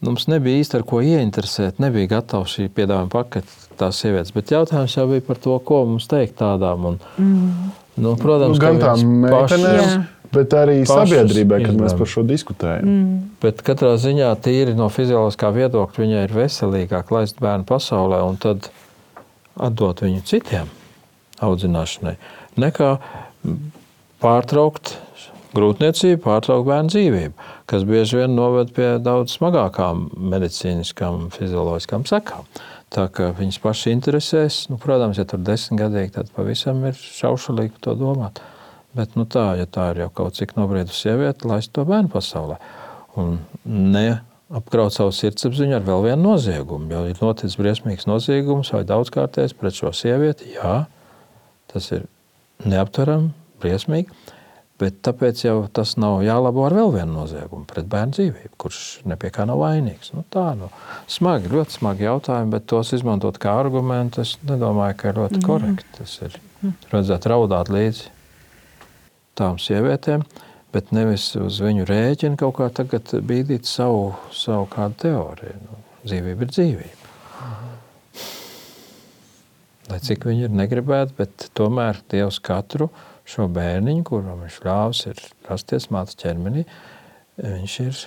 Mums 0.00 0.24
nebija 0.32 0.62
īsti 0.62 0.78
ar 0.78 0.84
ko 0.88 1.02
ieinteresēt, 1.04 1.80
nebija 1.82 2.08
gatava 2.14 2.46
šī 2.48 2.70
piedāvājuma 2.72 3.12
pakete 3.12 3.76
tās 3.76 3.98
sievietes. 4.00 4.32
Bet 4.32 4.52
jautājums 4.54 4.94
jau 4.96 5.04
bija 5.10 5.24
par 5.26 5.40
to, 5.44 5.58
ko 5.60 5.82
mums 5.90 6.08
teikt 6.08 6.38
tādām. 6.38 6.86
Un, 6.88 6.96
mm. 7.20 7.66
nu, 8.00 8.14
protams, 8.20 8.56
nu, 8.56 8.62
gan 8.62 8.80
tām 8.80 9.02
meitenēm, 9.26 10.06
bet 10.32 10.56
arī 10.56 10.78
sabiedrībai, 10.88 11.60
kad 11.66 11.74
izvēm. 11.74 11.84
mēs 11.84 11.96
par 11.98 12.12
šo 12.14 12.24
diskutējam. 12.24 12.88
Mm. 12.88 13.18
Bet 13.44 13.60
katrā 13.66 13.92
ziņā 14.00 14.30
tīri 14.40 14.72
no 14.78 14.88
fizioloģiskā 14.92 15.52
viedokļa 15.58 16.04
viņai 16.06 16.24
ir 16.30 16.34
veselīgāk 16.38 17.12
laist 17.12 17.44
bērnu 17.44 17.68
pasaulē 17.68 18.22
un 18.24 18.40
tad 18.40 18.70
atdot 19.60 20.00
viņu 20.06 20.24
citiem 20.32 20.72
audzināšanai, 21.44 22.16
nekā 22.60 22.94
pārtraukt 24.24 24.96
grūtniecību, 25.56 26.20
pārtraukt 26.24 26.68
bērnu 26.68 26.92
dzīvību, 26.92 27.48
kas 27.70 27.86
bieži 27.88 28.20
vien 28.20 28.36
noved 28.36 28.72
pie 28.76 28.92
daudz 29.02 29.34
smagākām 29.38 30.08
medicīniskām, 30.32 31.28
fizioloģiskām 31.34 32.06
sekām. 32.08 32.46
Tā 32.90 33.06
kā 33.14 33.28
viņas 33.38 33.60
pašas 33.62 33.90
interesēs, 33.92 34.62
nu, 34.70 34.78
protams, 34.82 35.20
ja 35.20 35.26
tur 35.28 35.38
ir 35.38 35.46
desmitgadīgi, 35.46 36.14
tad 36.16 36.32
pavisam 36.34 36.82
ir 36.88 36.96
šaušalīgi 36.98 37.76
par 37.76 37.84
to 37.86 37.94
domāt. 38.00 38.40
Bet 38.98 39.14
nu, 39.14 39.26
tā, 39.30 39.52
ja 39.60 39.68
tā 39.70 39.92
ir 39.92 40.02
jau 40.04 40.08
kaut 40.22 40.38
cik 40.38 40.56
nobriedusi 40.58 41.04
sieviete, 41.04 41.46
laist 41.46 41.70
to 41.76 41.84
bērnu 41.86 42.10
pasaulē. 42.10 42.56
Un 43.20 43.36
neapkraut 43.62 44.94
savu 44.96 45.14
sirdsapziņu 45.14 45.78
ar 45.78 45.86
vēl 45.86 46.08
vienu 46.08 46.32
noziegumu. 46.32 46.90
Jo 46.90 47.04
ir 47.06 47.22
noticis 47.22 47.58
briesmīgs 47.60 48.08
noziegums 48.10 48.72
vai 48.74 48.82
daudzkārtējs 48.88 49.54
pret 49.58 49.78
šo 49.78 49.94
sievieti. 49.94 50.56
Jā, 50.56 50.80
tas 51.70 51.86
ir 51.94 52.08
neaptverami, 52.66 53.30
briesmīgi. 53.62 54.19
Bet 54.80 55.02
tāpēc 55.04 55.42
jau 55.44 55.56
tas 55.76 55.90
nav 56.00 56.22
jālabo 56.24 56.62
ar 56.64 56.72
vēl 56.78 56.94
vienu 56.94 57.12
noziegumu 57.18 57.66
pret 57.68 57.88
bērnu 57.90 58.16
dzīvību, 58.16 58.52
kurš 58.62 58.78
nepie 59.10 59.28
kā 59.34 59.44
nav 59.48 59.60
vainīgs. 59.60 60.14
Nu, 60.16 60.24
tā 60.32 60.46
nu, 60.56 60.70
smagi, 61.10 61.50
ļoti 61.52 61.76
smagi 61.76 62.06
jautājumi, 62.06 62.54
bet 62.54 62.64
tos 62.72 62.94
izmantot 62.96 63.36
kā 63.42 63.58
argumentu, 63.60 64.24
es 64.24 64.38
nedomāju, 64.48 64.96
ka 64.96 65.12
ir 65.12 65.20
ļoti 65.20 65.42
korekti. 65.44 65.90
Tas 65.98 66.14
ir 66.24 66.38
redzēt, 66.94 67.28
raudāt 67.28 67.68
līdzi 67.72 68.08
tām 69.36 69.60
sievietēm, 69.60 70.24
bet 70.72 70.94
nevis 70.96 71.28
uz 71.36 71.60
viņu 71.60 71.84
rēķinu 71.88 72.40
kaut 72.40 72.56
kā 72.62 72.70
tagad 72.80 73.12
bīdīt 73.26 73.68
savu, 73.68 74.14
savu 74.32 74.64
kādu 74.72 74.96
teoriju. 75.04 75.60
Nu, 75.66 75.84
dzīvība 76.06 76.46
ir 76.46 76.56
dzīvība. 76.56 76.96
Lai 79.90 80.00
cik 80.06 80.24
viņi 80.28 80.46
ir 80.46 80.52
negribēti, 80.54 81.16
bet 81.18 81.48
tomēr 81.58 82.00
Dievs 82.12 82.38
katru 82.40 82.88
šo 83.30 83.46
bērniņu, 83.54 84.04
kuram 84.08 84.44
viņš 84.44 84.58
ļāvis 84.66 85.24
rasties 85.48 85.88
mātes 85.94 86.18
ķermenī, 86.20 86.66
viņš 87.40 87.76
ir 87.84 88.04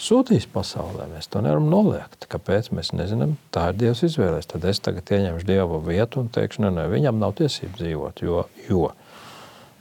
sūtījis 0.00 0.48
pasaulē. 0.52 1.08
Mēs 1.12 1.28
to 1.32 1.42
nevaram 1.44 1.68
noliegt. 1.72 2.26
Kāpēc? 2.30 2.70
Mēs 2.76 2.92
nezinām. 2.96 3.36
Tā 3.54 3.70
ir 3.70 3.80
Dievs 3.80 4.04
izvēlēs. 4.08 4.48
Tad 4.50 4.64
es 4.70 4.80
tagad 4.84 5.12
ieņemšu 5.16 5.48
Dieva 5.48 5.80
vietu 5.84 6.22
un 6.24 6.30
teikšu, 6.32 6.64
ne, 6.64 6.72
ne, 6.78 6.86
viņam 6.92 7.20
nav 7.20 7.36
tiesības 7.40 7.80
dzīvot, 7.82 8.24
jo, 8.26 8.44
jo 8.68 8.88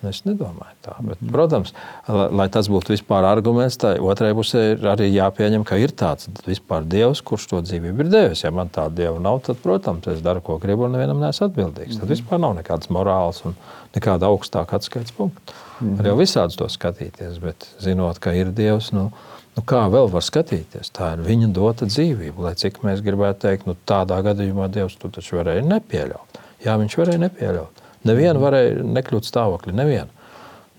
Es 0.08 0.22
nedomāju 0.24 0.78
tā. 0.86 0.93
Bet, 1.04 1.20
protams, 1.28 1.74
lai, 2.08 2.28
lai 2.39 2.45
tas 2.54 2.70
būtu 2.72 2.93
vispār 2.93 3.26
arguments, 3.28 3.76
tai 3.82 3.97
otrai 4.00 4.30
pusē 4.38 4.62
ir 4.74 4.86
arī 4.88 5.10
jāpieņem, 5.12 5.66
ka 5.68 5.80
ir 5.82 5.91
tāds 5.91 6.30
vispār 6.45 6.88
dievs, 6.88 7.20
kurš 7.26 7.50
to 7.52 7.60
dzīvību 7.66 8.06
ir 8.06 8.12
devis. 8.14 8.45
Ja 8.45 8.54
man 8.56 8.72
tāda 8.72 8.95
dieva 9.02 9.20
nav, 9.24 9.41
tad, 9.47 9.60
protams, 9.64 10.08
es 10.08 10.24
daru, 10.24 10.43
ko 10.45 10.56
gribu, 10.62 10.88
un 10.88 10.95
nevienam 10.95 11.20
neesmu 11.20 11.50
atbildīgs. 11.50 11.97
Tad 11.97 12.06
mhm. 12.06 12.14
vispār 12.14 12.39
nav 12.39 12.56
nekādas 12.62 12.93
morāls 12.95 13.43
un 13.50 13.58
nekāda 13.97 14.30
augstāka 14.32 14.80
atskaites 14.80 15.16
punkta. 15.18 15.58
Mm. 15.80 15.97
Var 16.00 16.10
jau 16.12 16.16
visādus 16.20 16.60
to 16.60 16.68
skatīties, 16.72 17.39
bet 17.43 17.68
zinot, 17.82 18.20
ka 18.24 18.36
ir 18.36 18.54
dievs. 18.56 18.93
Nu, 18.95 19.10
Nu, 19.58 19.64
kā 19.68 19.82
vēl 19.91 20.06
var 20.08 20.24
skatīties? 20.24 20.91
Tā 20.95 21.10
ir 21.18 21.24
viņa 21.26 21.50
dota 21.52 21.88
dzīvība. 21.89 22.45
Lai 22.45 22.54
cik 22.56 22.78
mēs 22.86 23.02
gribētu 23.04 23.41
teikt, 23.43 23.66
nu, 23.68 23.74
tādā 23.89 24.22
gadījumā 24.24 24.70
Dievs 24.72 24.95
to 25.02 25.10
taču 25.12 25.36
varēja 25.36 25.66
nepieļaut. 25.68 26.39
Jā, 26.64 26.78
viņš 26.80 26.95
varēja 26.95 27.20
nepieļaut. 27.26 27.78
Nevienu 28.08 28.39
varēja 28.43 28.86
nekļūt 28.86 29.28
stāvoklī. 29.28 29.74
Nevienu. 29.76 30.12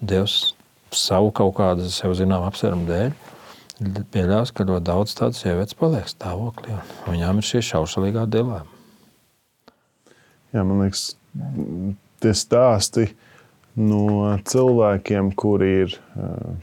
Dievs 0.01 0.55
savu 0.97 1.31
kaut 1.37 1.55
kādu 1.59 1.91
sev 1.93 2.14
zināmu 2.18 2.49
apsvērumu 2.49 2.89
dēļ 2.89 3.12
pieļaus, 4.12 4.53
ka 4.53 4.66
ļoti 4.68 4.85
daudz 4.85 5.14
tādu 5.16 5.39
sievietes 5.39 5.77
paliek 5.79 6.09
stāvoklī. 6.11 6.77
Viņām 7.09 7.41
ir 7.41 7.49
šī 7.49 7.62
šaušalīgā 7.71 8.27
dilēma. 8.29 8.68
Jā, 10.51 10.64
man 10.66 10.83
liekas, 10.83 11.14
tie 12.21 12.33
stāsti 12.37 13.07
no 13.79 14.35
cilvēkiem, 14.51 15.31
kuri 15.39 15.71
ir 15.85 15.97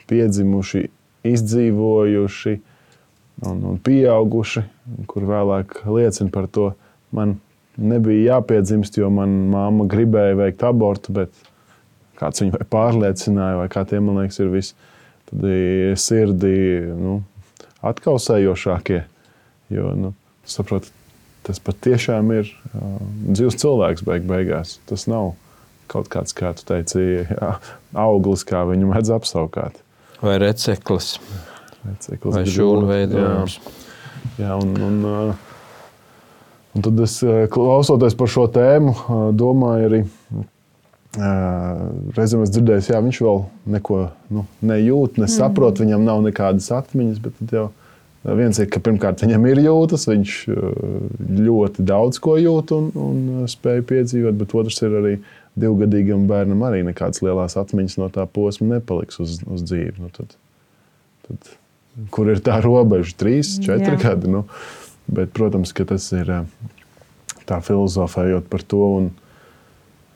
piedzimuši, 0.09 0.83
izdzīvojuši 1.27 2.55
un, 3.47 3.63
un 3.71 3.79
pieauguši, 3.83 4.65
kur 5.09 5.27
vēlāk 5.27 5.79
liecina 5.87 6.33
par 6.33 6.49
to, 6.51 6.71
man 7.15 7.37
nebija 7.77 8.35
jāpiedzimst, 8.37 8.97
jo 8.99 9.09
manā 9.13 9.47
mamma 9.53 9.87
gribēja 9.89 10.37
veikt 10.39 10.65
abortu, 10.67 11.13
bet 11.15 11.47
kāds 12.17 12.41
viņu 12.41 12.61
pārliecināja, 12.71 13.59
vai 13.61 13.67
kā 13.71 13.85
tie 13.87 14.01
man 14.03 14.21
liekas, 14.21 14.39
ir 14.41 14.51
visi 14.53 14.73
sirdi 15.99 16.53
nu, 16.97 17.19
atkausējošākie. 17.85 19.01
Jo, 19.73 19.91
nu, 19.99 20.13
saprot, 20.47 20.87
tas 21.43 21.59
patiešām 21.63 22.31
ir 22.37 22.47
uh, 22.47 23.01
dzīves 23.27 23.59
cilvēks 23.59 24.05
beig 24.07 24.23
beigās. 24.29 24.77
Tas 24.87 25.05
nav 25.11 25.33
kaut 25.91 26.07
kāds, 26.11 26.35
kā 26.35 26.53
tu 26.55 26.65
teici, 26.67 27.03
jā, 27.27 27.51
auglis, 27.95 28.45
kā 28.47 28.63
viņu 28.67 28.93
mēdz 28.93 29.13
apsaukāt. 29.19 29.83
Vai 30.23 30.37
receklis 30.41 31.17
vai 32.33 32.43
šūnu 32.49 32.87
veidojums. 32.89 33.59
Jā, 34.37 34.47
jā 34.47 34.55
un, 34.59 34.73
un, 34.87 34.97
uh, 35.07 35.46
Un 36.77 36.85
tad 36.85 36.99
es 37.01 37.17
eh, 37.25 37.47
klausoties 37.49 38.13
par 38.17 38.29
šo 38.29 38.45
tēmu, 38.53 38.93
eh, 38.93 39.25
domāju 39.37 39.89
arī. 39.89 40.03
Eh, 41.17 41.81
reizēm 42.13 42.43
es 42.45 42.53
dzirdēju, 42.53 42.85
ka 42.85 43.01
viņš 43.01 43.19
vēl 43.25 43.43
neko 43.73 43.99
nu, 44.35 44.45
nejūt, 44.69 45.17
nesaprot, 45.23 45.79
mm. 45.79 45.87
viņam 45.87 46.05
nav 46.05 46.21
nekādas 46.27 46.69
atmiņas. 46.77 47.23
Bet 47.23 47.55
jau 47.55 47.65
viens 48.37 48.61
ir, 48.61 48.69
ka 48.69 48.83
pirmkārt 48.83 49.23
viņam 49.25 49.49
ir 49.49 49.63
jūtas, 49.65 50.05
viņš 50.11 50.37
ļoti 51.47 51.85
daudz 51.87 52.21
ko 52.21 52.37
jūt 52.37 52.75
un, 52.77 52.89
un 52.93 53.49
spēj 53.49 53.81
piedzīvot, 53.89 54.37
bet 54.37 54.53
otrs 54.61 54.81
ir 54.85 54.97
arī 55.01 55.13
divgadīgam 55.57 56.27
bērnam 56.29 56.61
arī 56.67 56.83
nekādas 56.85 57.23
lielas 57.25 57.57
atmiņas 57.57 57.97
no 57.97 58.11
tā 58.13 58.27
posma 58.29 58.75
nepaliks 58.75 59.17
uz, 59.23 59.39
uz 59.47 59.63
dzīvi. 59.65 59.95
Nu, 60.03 60.11
tad, 60.13 60.35
tad, 61.25 61.55
kur 62.13 62.29
ir 62.29 62.43
tā 62.45 62.59
robeža? 62.61 63.15
Trīs, 63.17 63.55
četri 63.63 63.95
Jā. 63.95 64.01
gadi. 64.03 64.29
Nu, 64.35 64.43
Bet, 65.07 65.31
protams, 65.35 65.71
ka 65.75 65.85
tas 65.87 66.09
ir 66.15 66.29
tā 67.47 67.59
filozofējot 67.63 68.49
par 68.51 68.63
to. 68.67 68.83
Un, 68.99 69.11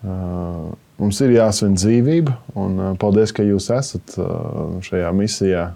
uh, 0.04 0.72
mums 1.00 1.22
ir 1.24 1.36
jāsvin 1.38 1.78
dzīvība, 1.80 2.36
un 2.60 2.80
uh, 2.80 2.90
paldies, 3.00 3.34
ka 3.36 3.46
jūs 3.48 3.70
esat 3.76 4.18
uh, 4.20 4.82
šajā 4.84 5.14
misijā, 5.16 5.70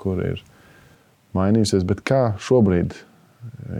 kur 0.00 0.22
ir 0.26 0.42
mainījusies. 1.38 1.86
Bet 1.86 2.02
kā 2.06 2.24
šobrīd 2.42 2.96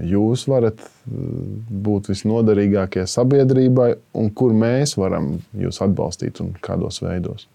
jūs 0.06 0.46
varat 0.48 0.80
būt 1.06 2.12
visnoderīgākie 2.12 3.04
sabiedrībai, 3.10 3.92
un 4.16 4.30
kur 4.32 4.54
mēs 4.56 4.94
varam 5.00 5.34
jūs 5.58 5.82
atbalstīt 5.84 6.40
un 6.44 6.54
kādos 6.62 7.02
veidos? 7.04 7.48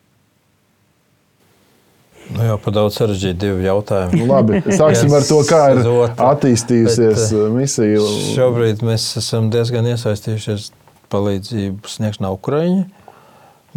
Nu 2.34 2.46
jau 2.48 2.56
par 2.62 2.74
daudz 2.74 2.96
sarežģītu 2.98 3.38
divu 3.42 3.62
jautājumu. 3.66 4.18
Nu, 4.18 4.28
labi, 4.32 4.62
sāksim 4.66 5.14
ar 5.14 5.26
to, 5.28 5.38
kā 5.46 5.62
ir 5.76 5.84
attīstījusies 6.26 7.20
bet, 7.22 7.36
uh, 7.38 7.52
misija. 7.54 8.02
Šobrīd 8.34 8.82
mēs 8.86 9.06
esam 9.22 9.52
diezgan 9.54 9.86
iesaistījušies 9.92 10.72
palīdzību 11.14 11.92
sniegšanā 11.92 12.32
Ukraiņu 12.34 12.86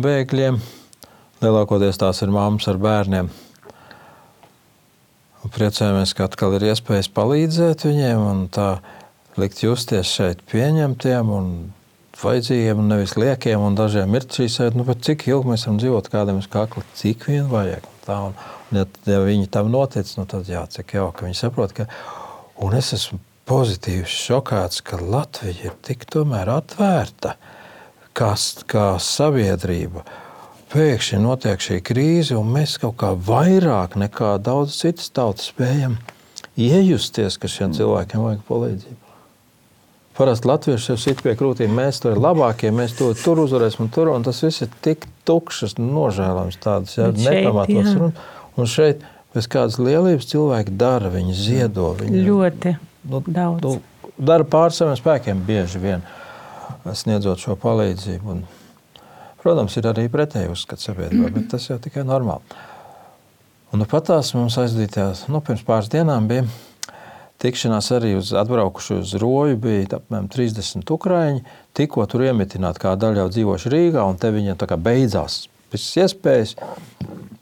bēgļiem. 0.00 0.60
Lielākoties 1.44 2.00
tās 2.00 2.22
ir 2.24 2.32
māmas 2.34 2.66
ar 2.70 2.80
bērniem. 2.82 3.28
Priecājamies, 5.48 6.12
ka 6.16 6.26
atkal 6.26 6.56
ir 6.58 6.66
iespējas 6.72 7.08
palīdzēt 7.14 7.86
viņiem 7.86 8.24
un 8.24 8.40
tā 8.52 8.78
likt 9.38 9.62
justies 9.62 10.10
šeit 10.10 10.42
pieņemtiem 10.50 11.30
un 11.32 11.52
vajadzīgiem, 12.18 12.82
nevis 12.90 13.14
liekiem. 13.20 13.62
Un 13.64 13.78
dažiem 13.78 14.18
ir 14.18 14.26
šī 14.26 14.48
sajūta, 14.50 14.80
nu, 14.80 14.98
cik 15.08 15.28
ilgi 15.30 15.52
mēs 15.52 15.68
varam 15.68 15.78
dzīvot 15.80 16.10
kādam 16.12 16.42
uz 16.42 16.50
kakla, 16.50 16.84
cik 16.98 17.28
vien 17.30 17.46
vajag. 17.52 17.86
Tā, 18.08 18.16
un, 18.30 18.36
un, 18.70 18.80
ja, 18.80 18.86
ja 19.12 19.20
viņi 19.20 19.50
tam 19.52 19.68
notic, 19.72 20.08
nu, 20.16 20.24
tad 20.28 20.48
jā, 20.48 20.62
cik 20.72 20.96
jauki 20.96 21.26
viņi 21.26 21.36
saprot, 21.36 21.74
ka. 21.76 21.84
Un 22.64 22.72
es 22.78 22.94
esmu 22.96 23.20
pozitīvi 23.48 24.08
šokēts, 24.08 24.80
ka 24.84 24.96
Latvija 25.02 25.68
ir 25.68 25.76
tik 25.84 26.06
tomēr 26.08 26.48
atvērta 26.56 27.36
kā, 28.16 28.32
kā 28.68 28.86
sabiedrība. 29.02 30.06
Pēkšņi 30.72 31.20
notiek 31.24 31.62
šī 31.64 31.78
krīze, 31.84 32.36
un 32.36 32.48
mēs 32.52 32.76
kaut 32.80 32.98
kā 33.00 33.12
vairāk 33.12 33.96
nekā 34.00 34.34
daudz 34.44 34.76
citas 34.80 35.12
tautas 35.16 35.52
spējam 35.52 35.96
iejusties, 36.60 37.38
ka 37.40 37.48
šiem 37.48 37.76
cilvēkiem 37.76 38.24
vajag 38.24 38.42
palīdzību. 38.48 39.07
Parasti 40.18 40.48
latvieši 40.50 40.90
jau 40.90 40.96
sit 40.98 41.20
pie 41.22 41.36
krūtīm, 41.38 41.70
mēs 41.78 42.00
tur 42.02 42.16
ir 42.16 42.18
labākie, 42.18 42.72
mēs 42.74 42.96
to 42.98 43.12
tur 43.20 43.38
uzvarēsim, 43.44 43.84
un 43.84 43.90
tur, 43.94 44.10
un 44.10 44.24
tas 44.26 44.40
viss 44.42 44.64
ir 44.64 44.72
tik 44.82 45.06
tukšs, 45.28 45.76
nožēlams, 45.78 46.58
tāds 46.62 46.96
ja, 46.98 47.12
nepamatots. 47.14 47.92
Un, 48.02 48.16
un 48.58 48.70
šeit 48.70 49.04
bez 49.36 49.46
kādas 49.50 49.78
lielības 49.78 50.26
cilvēki 50.32 50.74
dara, 50.80 51.12
viņi 51.12 51.36
ziedo. 51.38 51.92
Viņi, 52.00 52.24
ļoti 52.26 52.74
nu, 53.12 53.22
daudz. 53.26 53.62
Nu, 53.62 54.08
dara 54.18 54.46
pār 54.48 54.74
saviem 54.74 54.98
spēkiem 54.98 55.44
bieži 55.46 55.82
vien, 55.82 56.02
sniedzot 56.90 57.44
šo 57.44 57.54
palīdzību. 57.62 58.34
Un, 58.34 58.42
protams, 59.42 59.76
ir 59.78 59.86
arī 59.92 60.08
pretēji 60.10 60.50
uzskats 60.50 60.88
sabiedrībā, 60.90 61.30
bet 61.36 61.46
tas 61.52 61.68
jau 61.70 61.78
tikai 61.82 62.02
normāli. 62.08 62.58
Un 63.70 63.82
nu, 63.82 63.86
pat 63.86 64.08
tās 64.08 64.32
mums 64.34 64.56
aizdītās, 64.58 65.28
nu, 65.30 65.44
pirms 65.44 65.62
pāris 65.66 65.92
dienām 65.92 66.26
bija 66.26 66.46
tikšanās 67.42 67.90
arī 67.96 68.14
uz 68.18 68.32
atbraukuši 68.36 68.98
uz 68.98 69.14
Roju. 69.20 69.58
Bija 69.62 70.00
apmēram 70.00 70.28
30 70.32 70.94
ukrāņi. 70.94 71.44
Tikko 71.78 72.06
tur 72.10 72.26
iemetināti, 72.28 72.82
kā 72.82 72.96
daļa 72.98 73.24
jau 73.24 73.30
dzīvojuši 73.36 73.72
Rīgā, 73.74 74.04
un 74.08 74.18
te 74.20 74.32
viņiem 74.34 74.58
beidzās 74.82 75.46
visas 75.72 75.96
iespējas. 76.04 76.54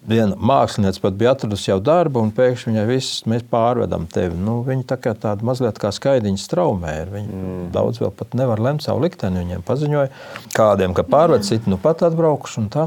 Viena 0.06 0.36
mākslinieca 0.38 1.00
pat 1.02 1.16
bija 1.18 1.32
atradusi 1.34 1.72
jau 1.72 1.80
darbu, 1.82 2.20
un 2.22 2.28
pēkšņi 2.34 2.70
viņai 2.70 2.84
viss 2.86 3.24
mēs 3.26 3.42
pārvedam 3.50 4.04
tevi. 4.06 4.36
Nu, 4.38 4.60
viņa 4.66 4.86
tā 4.92 5.00
kā 5.02 5.16
tāda 5.18 5.42
mazliet 5.46 5.80
kā 5.82 5.90
skaidiņa 5.90 6.38
straumē. 6.38 6.94
Viņa 7.10 7.40
mm. 7.40 7.64
daudz 7.74 7.98
vēl 8.04 8.12
pat 8.14 8.36
nevar 8.38 8.62
lemt 8.62 8.86
savu 8.86 9.02
likteni. 9.02 9.42
Viņiem 9.42 9.66
paziņoja, 9.66 10.12
kādiem, 10.54 10.94
ka 10.94 11.02
pārved 11.10 11.42
citu 11.48 11.74
nu 11.74 11.80
pat 11.82 12.06
atbraukuši 12.06 12.62
un 12.62 12.70
tā. 12.70 12.86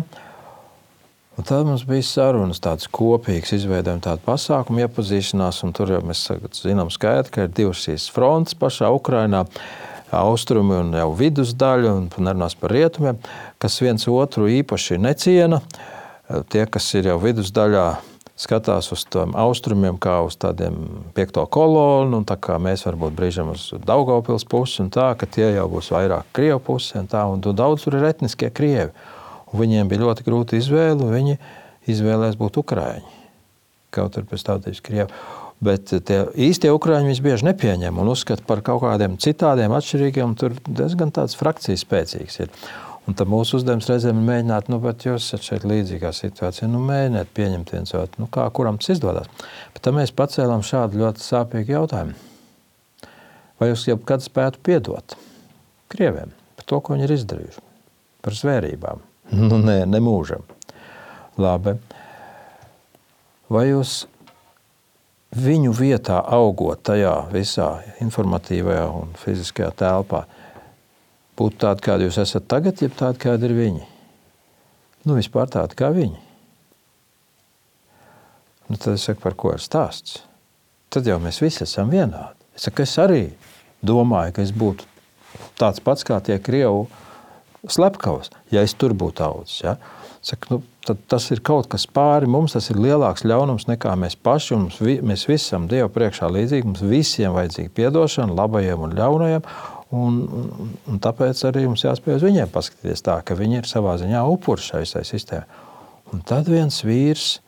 Un 1.40 1.46
tad 1.48 1.64
mums 1.64 1.86
bija 1.88 2.04
sarunas, 2.04 2.58
tādas 2.60 2.90
kopīgas, 2.92 3.54
izveidojām 3.56 4.02
tādu 4.04 4.20
pasākumu, 4.26 4.82
iepazīšanās. 4.84 5.62
Tur 5.78 5.94
jau 5.94 6.02
mēs 6.04 6.26
zinām, 6.60 6.90
skaidri, 6.92 7.32
ka 7.32 7.46
ir 7.46 7.54
divas 7.56 7.80
šīs 7.86 8.10
frontes 8.12 8.58
pašā 8.60 8.90
Ukrajinā. 8.92 9.46
Austrumi 10.20 10.76
un 10.82 10.90
jau 11.00 11.14
vidusdaļa, 11.16 11.94
un 11.96 12.10
nerunās 12.28 12.58
par 12.60 12.74
rietumiem, 12.76 13.22
kas 13.56 13.80
viens 13.80 14.04
otru 14.12 14.50
īpaši 14.52 15.00
neciena. 15.00 15.62
tie, 16.52 16.66
kas 16.68 16.92
ir 17.00 17.08
jau 17.08 17.16
vidusdaļā, 17.24 17.86
skatās 18.36 18.92
uz 18.92 19.06
tiem 19.08 19.32
austrumiem, 19.40 19.96
kā 19.96 20.18
uz 20.28 20.36
tādiem 20.36 20.76
piekto 21.16 21.46
kolonu, 21.48 22.20
un 22.20 22.28
tā 22.28 22.36
kā 22.36 22.60
mēs 22.60 22.84
varbūt 22.84 23.16
brīžam 23.16 23.54
uz 23.54 23.70
Daugavpils 23.88 24.44
pusi, 24.44 24.82
un 24.84 24.92
tā, 24.92 25.14
ka 25.16 25.24
tie 25.24 25.54
jau 25.56 25.70
būs 25.72 25.94
vairāk 25.96 26.36
Krievu 26.36 26.60
pusi, 26.68 26.98
un 27.00 27.08
tā, 27.08 27.24
un 27.32 27.40
daudz 27.40 27.88
tur 27.88 27.96
ir 27.96 28.10
etniskie 28.12 28.52
Krievi. 28.52 28.92
Viņiem 29.56 29.90
bija 29.90 30.04
ļoti 30.06 30.26
grūti 30.28 30.60
izvēle, 30.62 31.10
viņi 31.10 31.38
izvēlējās 31.90 32.38
būt 32.40 32.60
Ukrāņi. 32.62 33.16
Kaut 33.96 34.18
arī 34.20 34.30
pēc 34.30 34.46
tautības 34.46 34.84
Krievi. 34.86 35.22
Bet 35.60 35.92
tie 36.08 36.20
īstie 36.40 36.70
ukrāņi 36.72 37.10
visbieži 37.12 37.50
nepieņem 37.50 37.98
un 38.00 38.12
uzskata 38.14 38.46
par 38.48 38.62
kaut 38.64 38.80
kādiem 38.86 39.18
citādiem, 39.20 39.74
atšķirīgiem. 39.76 40.38
Tur 40.40 40.56
diezgan 40.64 41.12
tāds 41.12 41.36
frakcijas 41.36 41.84
spēcīgs 41.84 42.40
ir. 42.46 42.54
Un 43.10 43.18
tad 43.18 43.28
mūsu 43.32 43.58
uzdevums 43.58 43.90
reizēm 43.90 44.22
ir 44.22 44.28
mēģināt, 44.28 44.70
nu, 44.72 44.78
bet 44.84 45.04
jūs 45.08 45.26
esat 45.26 45.44
šeit 45.44 45.66
līdzīgā 45.68 46.12
situācijā, 46.14 46.70
nu, 46.70 46.80
mēģiniet 46.86 47.32
pieņemt 47.36 47.74
viens 47.74 47.96
otru, 47.98 48.22
nu, 48.22 48.30
kā 48.32 48.46
kuram 48.54 48.78
tas 48.80 48.94
izdodas. 48.94 49.28
Bet 49.74 49.82
tad 49.88 49.98
mēs 49.98 50.14
pacēlām 50.16 50.64
šādu 50.64 51.02
ļoti 51.02 51.26
sāpīgu 51.26 51.74
jautājumu. 51.74 52.16
Vai 53.60 53.72
jūs 53.74 53.88
jebkad 53.90 54.24
spētu 54.24 54.62
piedot 54.64 55.18
Krieviem 55.90 56.32
par 56.56 56.70
to, 56.70 56.80
ko 56.80 56.94
viņi 56.94 57.10
ir 57.10 57.16
izdarījuši, 57.18 57.64
par 58.24 58.38
zvērībām? 58.38 59.09
Nu, 59.36 59.60
nē, 59.62 59.84
ne 59.86 60.00
mūžam. 60.02 60.42
Labi. 61.40 61.76
Vai 63.50 63.68
jūs 63.70 64.04
viņu 65.36 65.74
vietā 65.78 66.20
augot 66.26 66.82
tajā 66.90 67.14
visā 67.34 67.70
informatīvajā 68.02 68.88
un 68.94 69.14
fiziskajā 69.22 69.70
telpā, 69.78 70.24
būtu 71.38 71.62
tādi, 71.62 71.86
kādi 71.86 72.08
jūs 72.08 72.18
esat 72.24 72.48
tagad, 72.50 72.82
jeb 72.82 72.96
tādi, 72.98 73.22
kādi 73.22 73.48
ir 73.48 73.56
viņi. 73.58 73.86
Nu, 75.06 75.16
vispār 75.16 75.50
tādi 75.52 75.78
kā 75.80 75.92
viņi. 75.96 76.18
Nu, 78.70 78.78
tad 78.78 78.96
es 78.96 79.06
saku, 79.08 79.22
par 79.24 79.38
ko 79.40 79.54
ir 79.56 79.64
stāsts. 79.64 80.24
Tad 80.94 81.08
jau 81.10 81.18
mēs 81.22 81.40
visi 81.42 81.64
esam 81.66 81.90
vienādi. 81.94 82.38
Es, 82.58 82.66
saku, 82.66 82.84
es 82.86 82.98
arī 83.02 83.24
domāju, 83.86 84.36
ka 84.36 84.44
es 84.46 84.54
būtu 84.54 84.86
tāds 85.62 85.82
pats 85.86 86.06
kā 86.06 86.18
tie 86.26 86.38
krievu 86.42 86.88
slepkavas, 87.68 88.32
ja 88.54 88.64
es 88.64 88.76
tur 88.78 88.96
būtu 88.98 89.26
audzis. 89.26 89.64
Ja? 89.66 89.76
Saku, 90.26 90.52
nu, 90.52 90.96
tas 91.08 91.30
ir 91.32 91.42
kaut 91.46 91.70
kas 91.72 91.86
pāri 91.88 92.28
mums, 92.28 92.56
tas 92.56 92.70
ir 92.72 92.80
lielāks 92.80 93.26
ļaunums 93.28 93.70
nekā 93.70 93.94
mēs 94.00 94.18
paši. 94.20 94.56
Mums, 94.58 94.80
vi, 94.84 94.98
mēs 95.06 95.26
visi 95.30 95.48
esam 95.48 95.68
Dievu 95.72 95.92
priekšā 95.96 96.28
līdzīgi. 96.36 96.68
Mums 96.68 96.84
visiem 96.84 97.36
vajadzīga 97.36 97.90
atdošana, 97.90 98.36
labajiem 98.36 98.84
un 98.88 98.96
ļaunajiem. 99.00 99.48
Un, 99.96 100.20
un, 100.28 100.74
un 100.92 101.00
tāpēc 101.02 101.40
arī 101.50 101.64
mums 101.66 101.82
jāspēj 101.86 102.20
uz 102.20 102.26
viņiem 102.28 102.52
paskatīties 102.54 103.02
tā, 103.08 103.16
ka 103.26 103.38
viņi 103.40 103.62
ir 103.62 103.70
savā 103.70 103.96
ziņā 103.98 104.22
upuri 104.30 104.62
šai 104.62 104.84
sistēmai. 104.86 105.66
Un 106.14 106.22
tad 106.26 106.50
viens 106.50 106.78
vīrs, 106.86 107.40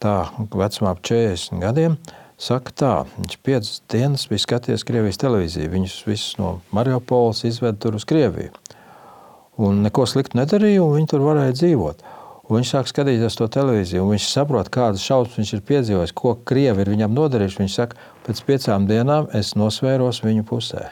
tā 0.00 0.26
vecumā 0.36 0.92
ap 0.92 1.00
40 1.04 1.60
gadiem, 1.60 1.96
saka 2.40 2.72
tā, 2.76 2.92
viņš 3.16 3.38
piecas 3.44 3.72
dienas 3.92 4.26
bija 4.28 4.44
skatījies 4.44 4.84
Krievijas 4.88 5.20
televīziju, 5.20 5.72
viņus 5.72 5.96
visus 6.08 6.36
no 6.40 6.58
Mariupoles 6.76 7.44
izved 7.48 7.80
tur 7.80 7.96
uz 7.96 8.04
Krieviju. 8.08 8.52
Un 9.62 9.80
neko 9.86 10.04
sliktu 10.08 10.36
nedarīja, 10.36 10.82
un 10.84 10.98
viņi 10.98 11.10
tur 11.14 11.24
varēja 11.24 11.56
dzīvot. 11.56 12.04
Un 12.46 12.60
viņš 12.60 12.72
sāk 12.74 12.90
skatīties 12.90 13.38
to 13.38 13.48
televīziju, 13.50 14.04
un 14.04 14.12
viņš 14.14 14.28
saprot, 14.30 14.68
kādas 14.70 15.02
šausmas 15.02 15.40
viņš 15.40 15.54
ir 15.56 15.64
piedzīvojis, 15.66 16.12
ko 16.14 16.36
krievi 16.46 16.84
ir 16.84 16.92
viņam 16.92 17.16
nodarījuši. 17.16 17.58
Viņš 17.64 17.78
saka, 17.80 17.98
pēc 18.28 18.44
piecām 18.46 18.86
dienām 18.86 19.26
es 19.34 19.56
nosvēros 19.58 20.22
viņu 20.22 20.46
pusē. 20.46 20.84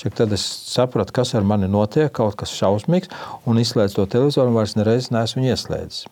Čak 0.00 0.16
tad 0.16 0.32
es 0.32 0.46
sapratu, 0.72 1.12
kas 1.12 1.34
ar 1.36 1.44
mani 1.44 1.68
notiek, 1.68 2.08
kaut 2.16 2.38
kas 2.40 2.54
šausmīgs, 2.56 3.12
un 3.44 3.60
izslēdzu 3.60 3.98
to 3.98 4.06
televizoru, 4.14 4.48
un 4.48 4.56
vairs 4.56 4.78
nereiz 4.78 5.10
neesmu 5.12 5.42
viņu 5.42 5.52
ieslēdzis. 5.52 6.06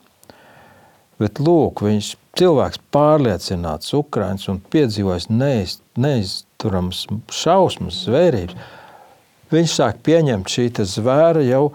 Bet 1.21 1.41
lūk, 1.41 1.83
viņš 1.85 2.13
cilvēks 2.41 2.81
pārliecināts, 2.95 3.93
ukraiņš 3.97 4.47
un 4.53 4.61
piedzīvojis 4.73 5.31
neiz, 5.33 5.79
neizturams 6.01 7.07
šausmas, 7.33 8.05
zvērības. 8.07 8.71
Viņš 9.51 9.77
sāk 9.81 10.03
pieņemt 10.07 10.51
šī 10.51 10.69
zvēra 10.87 11.45
jau 11.47 11.71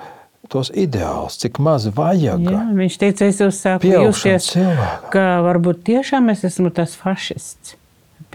tos 0.52 0.70
ideālus, 0.78 1.40
cik 1.42 1.58
maz 1.64 1.88
vajag. 1.96 2.44
Jā, 2.46 2.62
viņš 2.78 3.00
teica, 3.02 3.32
es 3.32 3.42
uzsāku 3.42 3.90
justies, 3.90 4.52
ka 5.14 5.26
varbūt 5.46 5.82
tiešām 5.90 6.30
es 6.34 6.46
esmu 6.48 6.72
tas 6.76 6.94
fašists 7.00 7.76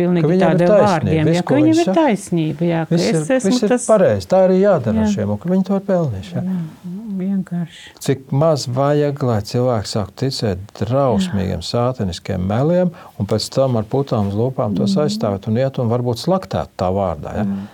pilnīgi 0.01 0.39
tādiem 0.41 0.71
vārdiem. 0.71 1.31
Jā, 1.35 1.43
ka 1.47 1.59
viņam 1.59 1.83
ir 1.83 1.91
taisnība. 1.97 2.67
Jā, 2.69 2.85
ka 2.89 2.97
viss 2.97 3.11
es 3.21 3.33
esmu 3.39 3.57
ir 3.57 3.73
tas 3.75 3.89
pareizi. 3.91 4.29
Tā 4.31 4.45
arī 4.47 4.61
jādara 4.63 5.05
jā. 5.05 5.11
šiem, 5.17 5.35
un 5.35 5.41
ka 5.41 5.51
viņi 5.51 5.67
to 5.69 5.81
ir 5.81 5.85
pelnījuši. 5.89 6.37
Jā. 6.37 6.45
Jā, 6.47 7.01
vienkārši. 7.21 7.83
Cik 8.07 8.31
maz 8.43 8.67
vajag, 8.71 9.25
lai 9.29 9.41
cilvēks 9.51 9.97
sāktu 9.97 10.17
ticēt 10.25 10.63
drausmīgiem 10.81 11.65
sāteniskiem 11.67 12.47
meliem, 12.51 12.95
un 13.21 13.31
pēc 13.31 13.51
tam 13.55 13.81
ar 13.81 13.89
putām 13.91 14.31
uz 14.31 14.39
lūpām 14.39 14.79
tos 14.79 14.97
mm. 14.97 15.05
aizstāvēt 15.05 15.51
un 15.51 15.61
iet 15.61 15.83
un 15.83 15.93
varbūt 15.93 16.23
slaktēt 16.23 16.73
tā 16.81 16.91
vārdā. 16.95 17.37
Ja? 17.43 17.47
Mm. 17.49 17.69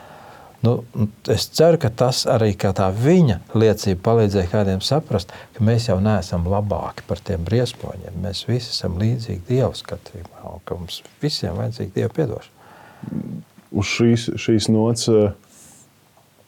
Nu, 0.64 0.84
es 1.28 1.46
ceru, 1.52 1.78
ka 1.80 1.90
tas 1.92 2.24
arī 2.30 2.54
viņa 2.56 3.38
liecība 3.54 4.00
palīdzēja 4.08 4.50
kādiem 4.50 4.80
saprast, 4.80 5.32
ka 5.54 5.64
mēs 5.64 5.88
jau 5.90 5.98
neesam 6.00 6.46
labāki 6.48 7.04
par 7.06 7.20
tiem 7.20 7.44
briesmoņiem. 7.44 8.16
Mēs 8.22 8.46
visi 8.48 8.72
esam 8.72 8.96
līdzīgi 8.98 9.44
Dieva 9.48 9.74
skatījumā, 9.76 10.54
un 10.54 10.62
ka 10.64 10.78
mums 10.78 11.02
visiem 11.22 11.56
vajadzīga 11.58 11.92
Dieva 11.94 12.12
piedošana. 12.16 13.42
Uz 13.76 13.90
šīs, 13.90 14.30
šīs 14.40 14.70
nots, 14.72 15.08
eh, 15.08 15.32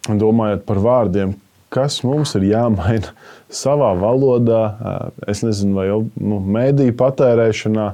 domājot 0.09 0.65
par 0.65 0.81
vārdiem, 0.81 1.37
kas 1.69 2.01
mums 2.03 2.35
ir 2.35 2.49
jāmaina 2.49 3.13
savā 3.51 3.93
valodā, 4.01 4.63
eh, 4.73 5.31
es 5.35 5.45
nezinu, 5.45 5.75
vai 5.75 5.87
jau 5.91 6.01
nu, 6.17 6.41
mēdīju 6.41 6.97
patērēšanā, 6.97 7.93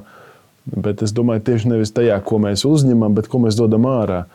bet 0.87 1.03
es 1.03 1.11
domāju 1.11 1.43
tieši 1.51 1.75
nevis 1.75 1.91
tajā, 1.91 2.23
ko 2.23 2.39
mēs 2.39 2.63
uzņemam, 2.65 3.13
bet 3.13 3.27
ko 3.27 3.43
mēs 3.43 3.59
dodam 3.59 3.83
ārā. 3.83 4.25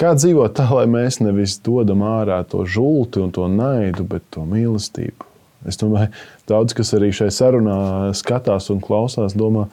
Kā 0.00 0.14
dzīvot 0.16 0.54
tā, 0.56 0.64
lai 0.72 0.86
mēs 0.88 1.18
nevis 1.20 1.58
dodam 1.60 2.00
ārā 2.08 2.38
to 2.48 2.62
žulti 2.64 3.20
un 3.20 3.34
to 3.36 3.44
naidu, 3.52 4.06
bet 4.08 4.24
to 4.32 4.46
mīlestību? 4.48 5.26
Es 5.68 5.76
domāju, 5.80 6.08
daudz 6.48 6.72
kas 6.76 6.94
arī 6.96 7.10
šai 7.12 7.28
sarunā 7.36 7.76
skatās 8.16 8.70
un 8.72 8.80
klausās, 8.80 9.36
domā, 9.36 9.66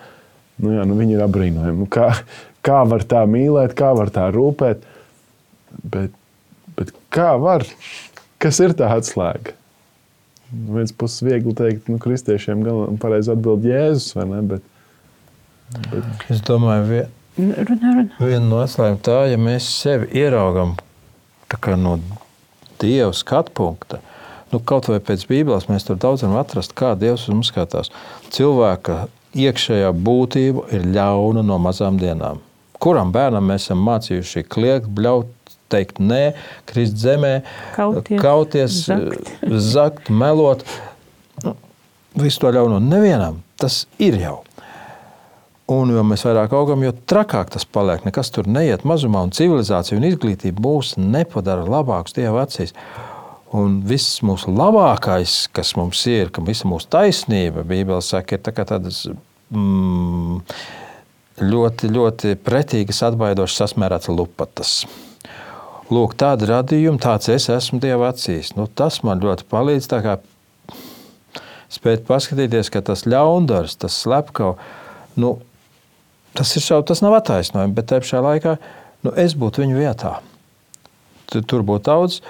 nu 0.59 0.73
jā, 0.75 0.83
nu 0.89 0.97
viņi 0.99 1.15
ir 1.15 1.23
apbrīnojami. 1.23 1.85
Nu 1.85 1.87
kā, 1.87 2.09
kā 2.65 2.81
var 2.91 3.07
tā 3.07 3.23
mīlēt, 3.29 3.75
kā 3.77 3.93
var 3.95 4.11
tā 4.11 4.27
rūpēt? 4.35 4.83
Bet, 5.95 6.11
bet 6.75 6.91
kā 7.13 7.29
var? 7.39 7.63
Kas 8.43 8.59
ir 8.63 8.75
tā 8.77 8.91
atslēga? 8.97 9.55
No 10.51 10.75
vienas 10.75 10.91
puses, 10.95 11.23
viegli 11.23 11.55
teikt, 11.55 11.87
nu, 11.91 12.01
kristiešiem 12.03 12.67
gan 12.67 12.99
pareizi 12.99 13.31
atbild 13.31 13.63
Jēzus, 13.67 14.11
vai 14.15 14.27
ne? 14.33 14.43
Bet, 14.51 14.67
bet... 15.87 16.27
Es 16.31 16.43
domāju, 16.47 17.07
Runā, 17.37 17.63
runā. 17.69 18.05
Viena 18.17 18.45
no 18.47 18.61
atslēgām 18.63 18.97
tā, 19.05 19.17
ja 19.31 19.37
mēs 19.41 19.67
sevi 19.83 20.09
ieraugam 20.17 20.75
no 21.77 21.99
Dieva 22.81 23.13
skatu 23.13 23.53
punkta, 23.57 23.99
nu, 24.51 24.59
kaut 24.59 24.89
vai 24.89 24.99
pēc 25.01 25.25
Bībeles 25.29 25.69
mēs 25.69 25.85
tur 25.87 25.97
daudz 25.97 26.23
varam 26.25 26.37
atrast, 26.41 26.75
kā 26.77 26.93
Dievs 26.97 27.27
uz 27.27 27.33
mums 27.33 27.51
skatās. 27.51 27.89
Cilvēka 28.33 29.07
iekšējā 29.37 29.93
būtība 29.93 30.67
ir 30.75 30.85
ļauna 30.93 31.43
no 31.45 31.57
mazām 31.61 31.97
dienām. 32.01 32.41
Kuram 32.81 33.11
bērnam 33.13 33.47
mēs 33.49 33.67
esam 33.67 33.81
mācījuši 33.85 34.45
kliegt, 34.49 34.89
bļaut, 34.93 35.31
teikt 35.73 35.99
nē, 35.99 36.35
krist 36.69 36.97
zemē, 37.01 37.41
kauties, 37.75 38.21
kauties 38.21 38.81
zakt. 38.85 39.31
zakt, 39.71 40.11
melot. 40.13 40.63
Nu, 41.43 41.55
visu 42.17 42.43
to 42.43 42.53
ļauno 42.53 42.79
nevienam. 42.83 43.41
Tas 43.57 43.85
ir 43.97 44.19
jau. 44.21 44.43
Un 45.67 45.91
jo 45.91 45.99
mēs 46.07 46.23
vairāk 46.23 46.53
augam, 46.55 46.85
jo 46.85 46.93
trakāk 47.11 47.49
tas 47.51 47.65
paliek. 47.67 48.05
Nekas 48.07 48.31
tur 48.31 48.47
neiet 48.47 48.85
mazumā, 48.87 49.25
un 49.27 49.33
civilizācija 49.35 49.97
un 49.99 50.05
izglītība 50.07 50.63
mūs 50.63 50.93
nepadara 50.95 51.65
labākus 51.67 52.15
Dieva 52.15 52.45
acīs. 52.45 52.71
Un 53.55 53.81
viss 53.87 54.21
mūsu 54.27 54.51
labākais, 54.51 55.49
kas 55.55 55.73
mums 55.79 56.01
ir, 56.11 56.31
ka 56.31 56.43
visa 56.43 56.67
mūsu 56.67 56.87
taisnība, 56.91 57.65
Bībelē 57.67 57.99
saka, 58.03 58.35
ir 58.35 58.43
tā 58.43 58.53
tādas 58.55 59.05
mm, 59.51 60.39
ļoti, 61.43 61.91
ļoti 61.95 62.33
pretīgas, 62.43 63.03
atbaidošas, 63.07 63.59
sasmērētas 63.63 64.11
lupatas. 64.11 64.73
Lūk, 65.91 66.15
tāda 66.19 66.47
radījuma, 66.51 66.99
tāds 66.99 67.31
es 67.31 67.47
esmu 67.51 67.79
Dieva 67.83 68.13
acīs. 68.13 68.53
Nu, 68.55 68.67
tas 68.67 69.01
man 69.07 69.23
ļoti 69.23 69.47
palīdz 69.51 69.87
spēt 71.71 72.03
paskatīties, 72.07 72.71
ka 72.71 72.79
tas 72.83 73.03
ļaundars, 73.07 73.75
tas 73.79 73.95
slepkavs, 74.03 74.59
nu, 75.19 75.37
tas, 76.37 76.53
ir, 76.57 76.65
tas 76.87 77.01
nav 77.03 77.17
attaisnojums, 77.19 77.75
bet 77.77 77.89
tajā 77.89 78.03
pašā 78.05 78.21
laikā 78.23 78.57
nu, 79.05 79.13
es 79.19 79.35
būtu 79.37 79.63
viņu 79.63 79.79
vietā. 79.79 80.17
Tur 81.33 81.65
būtu 81.67 81.89
daudz. 81.89 82.21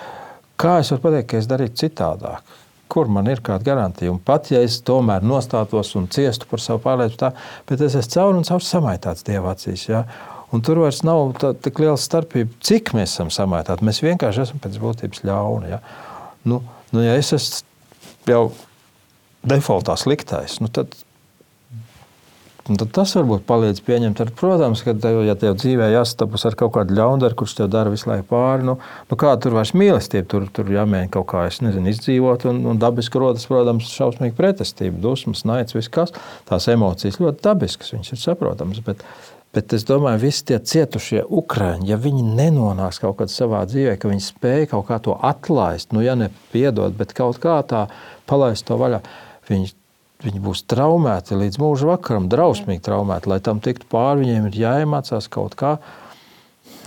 Kā 0.58 0.80
es 0.82 0.90
varu 0.90 1.04
pateikt, 1.04 1.30
ka 1.30 1.42
es 1.42 1.50
darītu 1.50 1.84
citādāk? 1.84 2.56
Kur 2.90 3.10
man 3.12 3.28
ir 3.30 3.44
kāda 3.46 3.68
garantija? 3.68 4.14
Un 4.14 4.18
pat 4.24 4.50
ja 4.50 4.64
es 4.66 4.80
tomēr 4.88 5.26
nostātos 5.28 5.92
un 6.00 6.08
ciestu 6.10 6.48
par 6.50 6.64
savu 6.64 6.82
pārliecību, 6.86 7.30
bet 7.70 7.84
es 7.84 7.98
esmu 8.00 8.14
caur 8.16 8.40
un 8.40 8.48
caur 8.48 8.64
samaitāts 8.64 9.28
dieva 9.28 9.54
acīs. 9.54 9.86
Ja? 9.92 10.06
Un 10.56 10.64
tur 10.64 10.80
vairs 10.82 11.04
nav 11.06 11.34
tā, 11.42 11.52
tik 11.60 11.82
liela 11.84 11.98
starpība, 12.00 12.56
cik 12.64 12.94
mēs 12.98 13.18
esam 13.18 13.30
samaitāti. 13.34 13.86
Mēs 13.86 14.00
vienkārši 14.06 14.46
esam 14.48 14.64
pēc 14.64 14.80
būtības 14.82 15.26
ļauni. 15.28 15.74
Ja? 15.76 15.82
Nu, 16.48 16.62
nu, 16.96 17.04
ja 17.04 17.18
es 17.20 17.34
esmu 17.36 18.32
jau 18.32 18.44
defaultā 19.48 19.98
sliktais, 20.00 20.58
nu 20.64 20.72
tad, 20.74 20.96
nu 22.70 22.78
tad 22.80 22.92
tas 22.96 23.14
varbūt 23.18 23.46
palīdz 23.48 23.82
pieņemt. 23.88 24.22
Ar, 24.24 24.32
protams, 24.38 24.84
ka 24.86 24.94
tev, 24.98 25.22
ja 25.28 25.36
tev 25.40 25.56
dzīvē 25.60 25.90
jāsastapas 25.94 26.48
ar 26.50 26.58
kaut 26.60 26.74
kādu 26.76 26.98
ļaundaru, 26.98 27.38
kurš 27.40 27.58
tev 27.60 27.72
dara 27.74 27.94
visu 27.94 28.10
laiku 28.12 28.28
pāri, 28.32 28.68
nu, 28.68 28.78
nu 29.10 29.20
kā 29.20 29.32
tur 29.42 29.56
vairs 29.58 29.74
mīlestība, 29.78 30.28
tur, 30.34 30.50
tur 30.54 30.70
jāmēģina 30.74 31.14
kaut 31.14 31.30
kā 31.32 31.46
nezinu, 31.48 31.94
izdzīvot. 31.94 32.48
Un, 32.52 32.62
un 32.74 32.82
dabiski 32.82 33.22
rodas, 33.22 33.48
protams, 33.50 33.90
šausmīga 33.94 34.38
pretestība, 34.38 35.00
dusmas, 35.04 35.46
naids, 35.48 35.78
viss 35.78 35.92
kas. 35.94 36.14
Tās 36.50 36.70
emocijas 36.74 37.22
ļoti 37.24 37.44
dabiskas, 37.48 37.96
viņas 37.96 38.14
ir 38.16 38.24
saprotamas. 38.24 38.84
Bet, 38.86 39.06
Bet 39.56 39.72
es 39.74 39.86
domāju, 39.88 40.20
ka 40.20 40.22
visi 40.22 40.44
tie 40.50 40.58
cietušie 40.60 41.22
ukrāņi, 41.34 41.88
ja 41.90 41.98
viņi 41.98 42.26
nenonāks 42.36 43.00
kaut 43.02 43.16
kādā 43.22 43.32
savā 43.32 43.64
dzīvē, 43.66 43.96
ka 43.98 44.12
viņi 44.12 44.26
spēj 44.26 44.68
kaut 44.74 44.86
kā 44.90 45.00
to 45.02 45.16
atlaist, 45.16 45.96
nu, 45.96 46.04
ja 46.04 46.18
ne 46.20 46.28
piedot, 46.52 46.94
bet 47.00 47.16
kaut 47.18 47.40
kā 47.42 47.56
tā 47.66 47.86
palaist 48.30 48.68
to 48.68 48.78
vaļā, 48.78 49.00
viņi, 49.48 49.72
viņi 50.26 50.42
būs 50.44 50.64
traumēti 50.70 51.38
līdz 51.38 51.60
mūža 51.62 51.92
vakaram, 51.92 52.28
drausmīgi 52.32 52.84
traumēti. 52.88 53.30
Lai 53.32 53.40
tam 53.44 53.62
tiktu 53.64 53.90
pāri, 53.92 54.26
viņiem 54.26 54.50
ir 54.50 54.60
jāiemācās 54.64 55.30
kaut 55.34 55.58
kā 55.60 55.78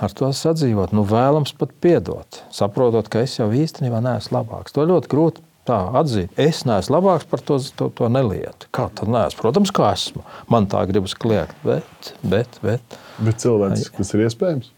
ar 0.01 0.16
to 0.16 0.31
sadzīvot. 0.35 0.95
Nu, 0.97 1.05
vēlams 1.09 1.53
pat 1.59 1.74
piedot, 1.83 2.43
saprotot, 2.55 3.11
ka 3.12 3.22
es 3.26 3.37
jau 3.39 3.51
īstenībā 3.55 4.01
neesmu 4.05 4.41
labāks. 4.41 4.74
To 4.76 4.87
ļoti 4.89 5.12
grūti 5.12 5.45
tā 5.68 5.78
atzīt. 6.01 6.33
Es 6.41 6.64
neesmu 6.68 6.97
labāks 6.97 7.28
par 7.31 7.45
to, 7.45 7.61
to, 7.76 7.91
to 7.95 8.11
nelietu. 8.12 8.70
Kā 8.74 8.89
tad 8.97 9.12
neesmu? 9.12 9.43
Protams, 9.45 9.72
ka 9.76 9.93
esmu. 9.95 10.24
Man 10.51 10.68
tā 10.72 10.83
gribas 10.91 11.14
kliegt, 11.18 11.57
bet, 11.66 12.14
bet, 12.24 12.61
bet. 12.64 12.99
Bet 13.20 13.43
cilvēks, 13.45 13.91
kas 13.99 14.14
ir 14.16 14.26
iespējams? 14.26 14.72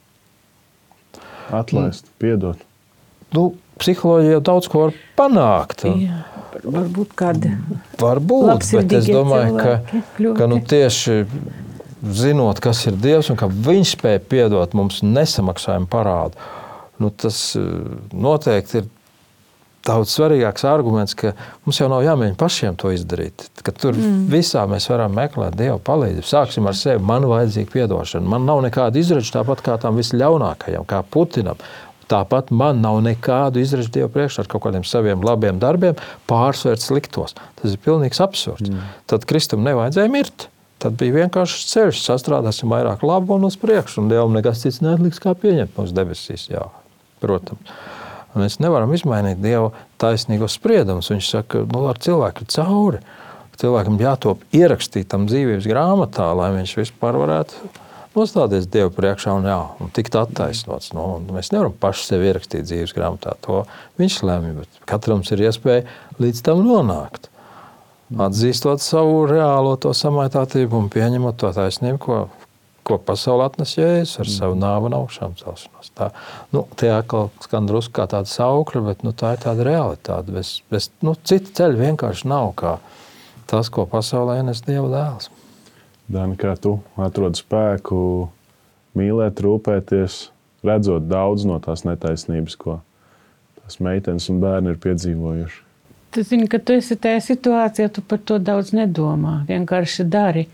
Atlaist, 1.53 2.09
mm. 2.09 2.19
piedot. 2.23 2.69
Nu, 3.33 3.53
psiholoģija 3.81 4.37
jau 4.37 4.45
daudz 4.45 4.69
ko 4.71 4.87
var 4.87 4.97
panākt. 5.19 5.87
Jā, 5.89 6.23
varbūt 6.65 7.13
kāda. 7.19 7.57
Varbūt, 8.01 8.71
bet 8.79 8.97
es 9.01 9.11
domāju, 9.11 9.59
ka, 9.59 10.03
ka 10.39 10.49
nu, 10.51 10.61
tieši 10.61 11.23
zinot, 12.03 12.61
kas 12.63 12.87
ir 12.91 12.99
Dievs 12.99 13.31
un 13.33 13.39
ka 13.39 13.49
Viņš 13.53 13.95
spēja 13.97 14.23
piedot 14.27 14.75
mums 14.79 15.03
nesamaksājumu 15.07 15.91
parādu, 15.91 16.51
nu, 17.03 17.11
tas 17.11 17.45
eh, 17.59 17.71
noteikti 18.13 18.83
ir 18.83 18.91
daudz 19.87 20.13
svarīgāks 20.15 20.65
arguments, 20.69 21.15
ka 21.19 21.33
mums 21.67 21.81
jau 21.81 21.89
nav 21.91 22.05
jāmēģina 22.07 22.39
pašiem 22.39 22.77
to 22.79 22.93
izdarīt. 22.95 23.49
Ka 23.67 23.75
tur 23.75 23.97
mm. 23.99 24.27
visā 24.31 24.65
mēs 24.71 24.87
varam 24.91 25.15
meklēt 25.17 25.57
Dieva 25.59 25.79
palīdzību. 25.83 26.27
Sāksim 26.29 26.69
ar 26.71 26.79
sevi. 26.79 27.03
Man 27.07 27.27
vajadzīga 27.31 27.87
atdošana. 27.89 28.31
Man 28.35 28.47
nav 28.49 28.63
nekāda 28.67 29.01
izraža, 29.03 29.41
tāpat 29.41 29.65
kā 29.67 29.79
tam 29.83 29.99
visļaunākajam, 29.99 30.87
kā 30.87 31.03
Putinam. 31.11 31.59
Tāpat 32.11 32.51
man 32.55 32.81
nav 32.83 33.01
nekādu 33.05 33.63
izražu 33.63 33.93
Dieva 33.95 34.09
priekšā 34.13 34.45
ar 34.45 34.51
kaut 34.51 34.65
kādiem 34.67 34.87
saviem 34.87 35.23
labiem 35.25 35.61
darbiem, 35.63 35.99
pārsvērt 36.31 36.83
sliktos. 36.83 37.37
Tas 37.61 37.75
ir 37.75 37.83
pilnīgs 37.85 38.23
absurds. 38.25 38.73
Mm. 38.73 38.91
Tad 39.11 39.27
Kristum 39.29 39.63
nevajadzēja 39.67 40.13
mirt. 40.13 40.49
Tad 40.83 40.97
bija 40.99 41.21
vienkārši 41.21 41.67
ceļš, 41.71 42.03
sastrādāsim 42.03 42.73
vairāk 42.73 43.05
labu 43.07 43.37
un 43.37 43.47
uz 43.47 43.57
priekšu. 43.61 44.03
Un 44.03 44.11
Dievam 44.11 44.35
nekas 44.35 44.65
cits 44.65 44.81
neatliks, 44.83 45.23
kā 45.23 45.37
pieņemt 45.39 45.77
mūsu 45.79 45.95
debesīs. 45.95 46.49
Jā, 46.51 46.67
protams. 47.23 47.71
Mēs 48.35 48.59
nevaram 48.65 48.91
izmainīt 48.97 49.39
Dieva 49.45 49.71
taisnīgos 50.03 50.57
spriedumus. 50.59 51.13
Viņš 51.13 51.29
saka, 51.37 51.63
ka 51.63 51.69
nu, 51.71 51.85
ar 51.91 52.01
cilvēku 52.03 52.49
cauri. 52.51 53.03
Cilvēkam 53.61 54.01
jātop 54.01 54.43
ierakstītam 54.57 55.29
dzīvības 55.29 55.69
grāmatā, 55.71 56.33
lai 56.35 56.51
viņš 56.57 56.73
vispār 56.81 57.19
varētu 57.21 57.71
nostāties 58.17 58.69
Dieva 58.73 58.93
priekšā 58.95 59.35
un, 59.39 59.49
jā, 59.49 59.59
un 59.83 59.91
tikt 59.95 60.17
attaisnots. 60.19 60.93
Nu, 60.97 61.07
mēs 61.33 61.53
nevaram 61.55 61.75
paši 61.83 62.09
sevi 62.11 62.31
ierakstīt 62.31 62.69
dzīves 62.69 62.95
grāmatā. 62.97 63.37
To 63.47 63.65
viņš 64.01 64.21
lemj, 64.29 64.55
bet 64.61 64.85
katram 64.89 65.25
ir 65.25 65.47
iespēja 65.49 65.87
līdz 66.23 66.45
tam 66.47 66.65
nonākt. 66.67 67.29
Atzīstot 68.13 68.83
savu 68.85 69.25
reālo 69.31 69.73
to 69.81 69.95
samaitātību 69.97 70.83
un 70.83 70.93
pieņemot 70.93 71.39
to 71.41 71.53
taisnību, 71.57 72.01
ko 72.03 72.23
ko 72.87 72.99
pasaule 72.99 73.47
atnes 73.47 73.77
jēzus 73.77 74.19
ar 74.23 74.31
savu 74.31 74.57
nāvu 74.59 74.89
un 74.89 74.97
augšām 74.99 75.37
celšanos. 75.39 75.91
Tā, 75.99 76.11
nu, 76.55 76.65
atkal 76.91 77.31
skan 77.45 77.69
drusku 77.71 77.95
kā 77.99 78.09
tāda 78.11 78.31
saukļa, 78.31 78.83
bet 78.89 79.05
nu, 79.07 79.15
tā 79.15 79.37
ir 79.37 79.45
tāda 79.45 79.67
realitāte. 79.67 80.35
Bez, 80.35 80.55
bez, 80.73 80.91
nu, 81.05 81.15
cita 81.15 81.55
ceļa 81.61 81.79
vienkārši 81.79 82.31
nav 82.33 82.53
kā 82.59 82.77
tas, 83.51 83.71
ko 83.73 83.87
pasaulē 83.91 84.41
ienes 84.41 84.65
Dieva 84.67 84.89
dēls. 84.91 85.31
Dani, 86.13 86.37
kā 86.37 86.53
tu 86.61 86.77
atrodi 87.01 87.41
spēku 87.41 87.99
mīlēt, 88.99 89.39
rūpēties, 89.41 90.17
redzot 90.67 91.07
daudz 91.09 91.47
no 91.49 91.57
tās 91.65 91.87
netaisnības, 91.89 92.57
ko 92.61 92.81
tās 93.63 93.79
meitenes 93.81 94.29
un 94.29 94.43
bērni 94.43 94.75
ir 94.75 94.81
piedzīvojuši? 94.83 95.63
Tu 96.13 96.25
zini, 96.29 96.49
ka 96.53 96.61
tu 96.61 96.77
esi 96.77 96.99
tajā 97.01 97.23
situācijā, 97.25 97.89
tu 97.89 98.05
par 98.05 98.21
to 98.29 98.37
daudz 98.37 98.75
nedomā. 98.77 99.39
Vienkārši 99.49 100.05
dari 100.05 100.45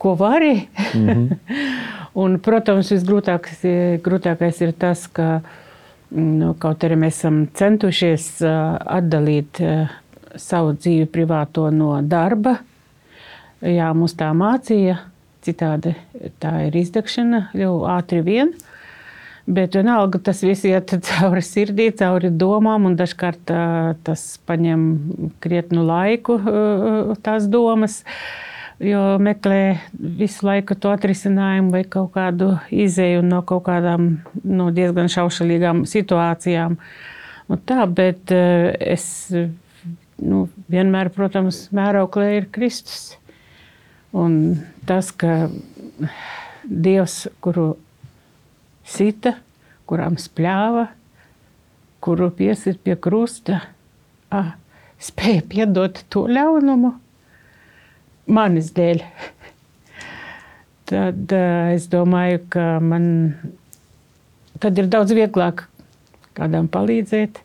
ko 0.00 0.14
vari. 0.16 0.68
Mm 0.94 1.08
-hmm. 1.08 1.36
un, 2.22 2.38
protams, 2.40 2.92
visgrūtākais 2.92 4.00
grūtākais 4.00 4.62
ir 4.62 4.72
tas, 4.72 5.06
ka 5.06 5.40
nu, 6.10 6.54
kaut 6.54 6.84
arī 6.84 6.96
mēs 6.96 7.20
esam 7.20 7.46
centušies 7.54 8.42
atdalīt 8.86 9.60
savu 10.36 10.72
dzīvi 10.72 11.06
privāto 11.06 11.70
no 11.70 12.00
darba. 12.02 12.56
Jā, 13.60 13.90
mums 13.92 14.14
tā 14.16 14.30
mācīja, 14.32 14.96
citādi 15.44 15.92
tā 16.40 16.54
ir 16.70 16.76
izdegšana 16.80 17.50
ļoti 17.52 17.88
ātri 17.92 18.20
vien. 18.24 18.54
Bet 19.50 19.74
vienalga 19.76 20.20
tas 20.30 20.40
viss 20.44 20.64
iet 20.68 20.94
cauri 21.08 21.42
sirdī, 21.44 21.90
cauri 21.96 22.30
domām, 22.32 22.88
un 22.88 22.96
dažkārt 22.96 23.52
tas 24.06 24.24
paņem 24.48 24.86
krietnu 25.44 25.84
laiku, 25.84 26.38
tās 27.24 27.50
domas. 27.52 28.00
Jo 28.80 29.18
meklē 29.20 29.76
visu 29.92 30.46
laiku 30.48 30.72
to 30.80 30.88
atrisinājumu 30.94 31.74
vai 31.74 31.82
kaut 31.84 32.14
kādu 32.14 32.54
izēju 32.72 33.20
no 33.28 33.42
kaut 33.44 33.66
kādām 33.66 34.14
no 34.40 34.70
diezgan 34.72 35.12
šaušalīgām 35.12 35.84
situācijām. 35.84 36.78
Un 37.52 37.60
tā, 37.68 37.84
bet 37.84 38.32
es 38.32 39.04
nu, 40.16 40.46
vienmēr, 40.72 41.12
protams, 41.12 41.66
mēroklē 41.76 42.30
ir 42.38 42.48
Kristus. 42.56 43.19
Un 44.16 44.34
tas, 44.88 45.12
ka 45.14 45.48
Dievs, 46.64 47.28
kuru 47.40 47.74
sita, 48.86 49.36
kurām 49.88 50.16
spļāva, 50.20 50.88
kuru 52.02 52.30
piesir 52.34 52.78
pie 52.82 52.96
krusta, 52.98 53.60
ah, 54.34 54.54
spēja 55.00 55.44
piedot 55.46 56.02
to 56.12 56.26
ļaunumu 56.30 56.92
manis 58.30 58.70
dēļ. 58.76 59.02
Tad 60.90 61.34
uh, 61.34 61.70
es 61.74 61.86
domāju, 61.90 62.42
ka 62.50 62.64
man 62.82 63.04
tad 64.62 64.78
ir 64.78 64.90
daudz 64.90 65.14
vieglāk 65.16 65.64
kādam 66.36 66.68
palīdzēt, 66.72 67.40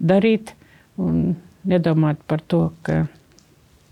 darīt 0.00 0.54
un 1.00 1.34
nedomāt 1.68 2.20
par 2.28 2.42
to, 2.48 2.66
ka, 2.86 3.04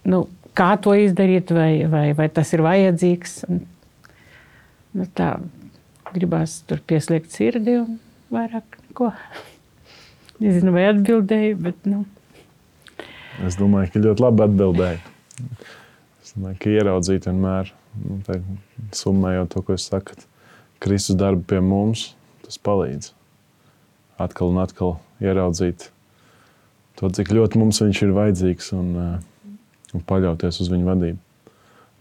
nu, 0.08 0.26
kā 0.59 0.72
to 0.82 0.94
izdarīt, 0.98 1.52
vai, 1.54 1.72
vai, 1.90 2.06
vai 2.18 2.28
tas 2.32 2.50
ir 2.56 2.64
vajadzīgs. 2.66 3.38
Nu, 3.48 5.06
tā 5.14 5.36
gribās 6.14 6.61
tur 6.68 6.82
pieslēgt 6.88 7.34
sirdi 7.34 7.78
un 7.82 7.98
vairāk 8.34 8.78
neko. 8.88 9.12
Nezinu, 10.42 10.72
vai 10.74 10.88
atbildēju, 10.92 11.59
bet. 11.66 11.88
Nu. 11.88 12.04
Es 13.46 13.59
domāju, 13.59 13.92
ka 13.94 14.02
ļoti 14.02 14.24
labi 14.24 14.44
atbildēju. 14.48 15.02
Es 16.24 16.34
domāju, 16.34 16.59
ka 16.62 16.72
ieraudzīt 16.74 17.28
vienmēr, 17.28 17.70
nu, 18.02 18.18
summējot 18.94 19.52
to, 19.54 19.62
ko 19.62 19.76
jūs 19.76 19.86
sakat, 19.90 20.26
Kristus 20.82 21.18
darbu 21.18 21.46
pie 21.50 21.61
mums, 21.64 22.12
tas 22.46 22.59
palīdz. 22.62 23.12
Atkal 24.22 24.52
un 24.52 24.61
atkal 24.62 24.96
ieraudzīt 25.22 25.88
to, 26.98 27.11
cik 27.14 27.30
ļoti 27.34 27.61
mums 27.61 27.78
viņš 27.82 28.02
ir 28.06 28.14
vajadzīgs 28.16 28.72
un, 28.74 28.88
eh, 28.98 29.27
un 29.97 30.05
paļauties 30.09 30.61
uz 30.64 30.70
viņa 30.72 30.89
vadību. 30.89 31.20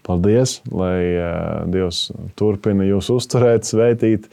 Paldies, 0.08 0.62
lai 0.72 1.00
uh, 1.20 1.66
Dievs 1.68 2.08
turpina 2.40 2.86
jūs 2.88 3.10
uzturēt, 3.12 3.68
svētīt, 3.68 4.30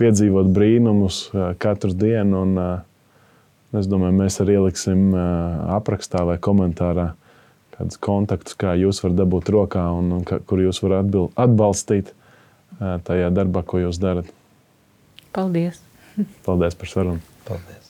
piedzīvot 0.00 0.50
brīnumus 0.54 1.28
uh, 1.30 1.52
katru 1.62 1.94
dienu. 1.94 2.40
Un, 2.42 2.56
uh, 2.58 3.78
es 3.78 3.86
domāju, 3.90 4.16
mēs 4.18 4.40
arī 4.42 4.58
ieliksim 4.58 5.14
aprakstā 5.14 6.26
vai 6.28 6.36
komentārā 6.42 7.12
kādus 7.72 8.00
kontaktus, 8.02 8.58
kā 8.58 8.74
jūs 8.76 9.00
varat 9.04 9.20
dabūt 9.22 9.52
rokā 9.54 9.86
un, 9.96 10.10
un 10.18 10.26
kur 10.26 10.60
jūs 10.60 10.82
varat 10.84 11.16
atbalstīt 11.40 12.12
tajā 13.08 13.30
darbā, 13.32 13.64
ko 13.64 13.80
jūs 13.86 14.02
darat. 14.02 14.28
Paldies! 15.32 15.80
Paldies 16.44 16.76
par 16.76 16.92
sarunu! 16.92 17.22
Paldies! 17.48 17.81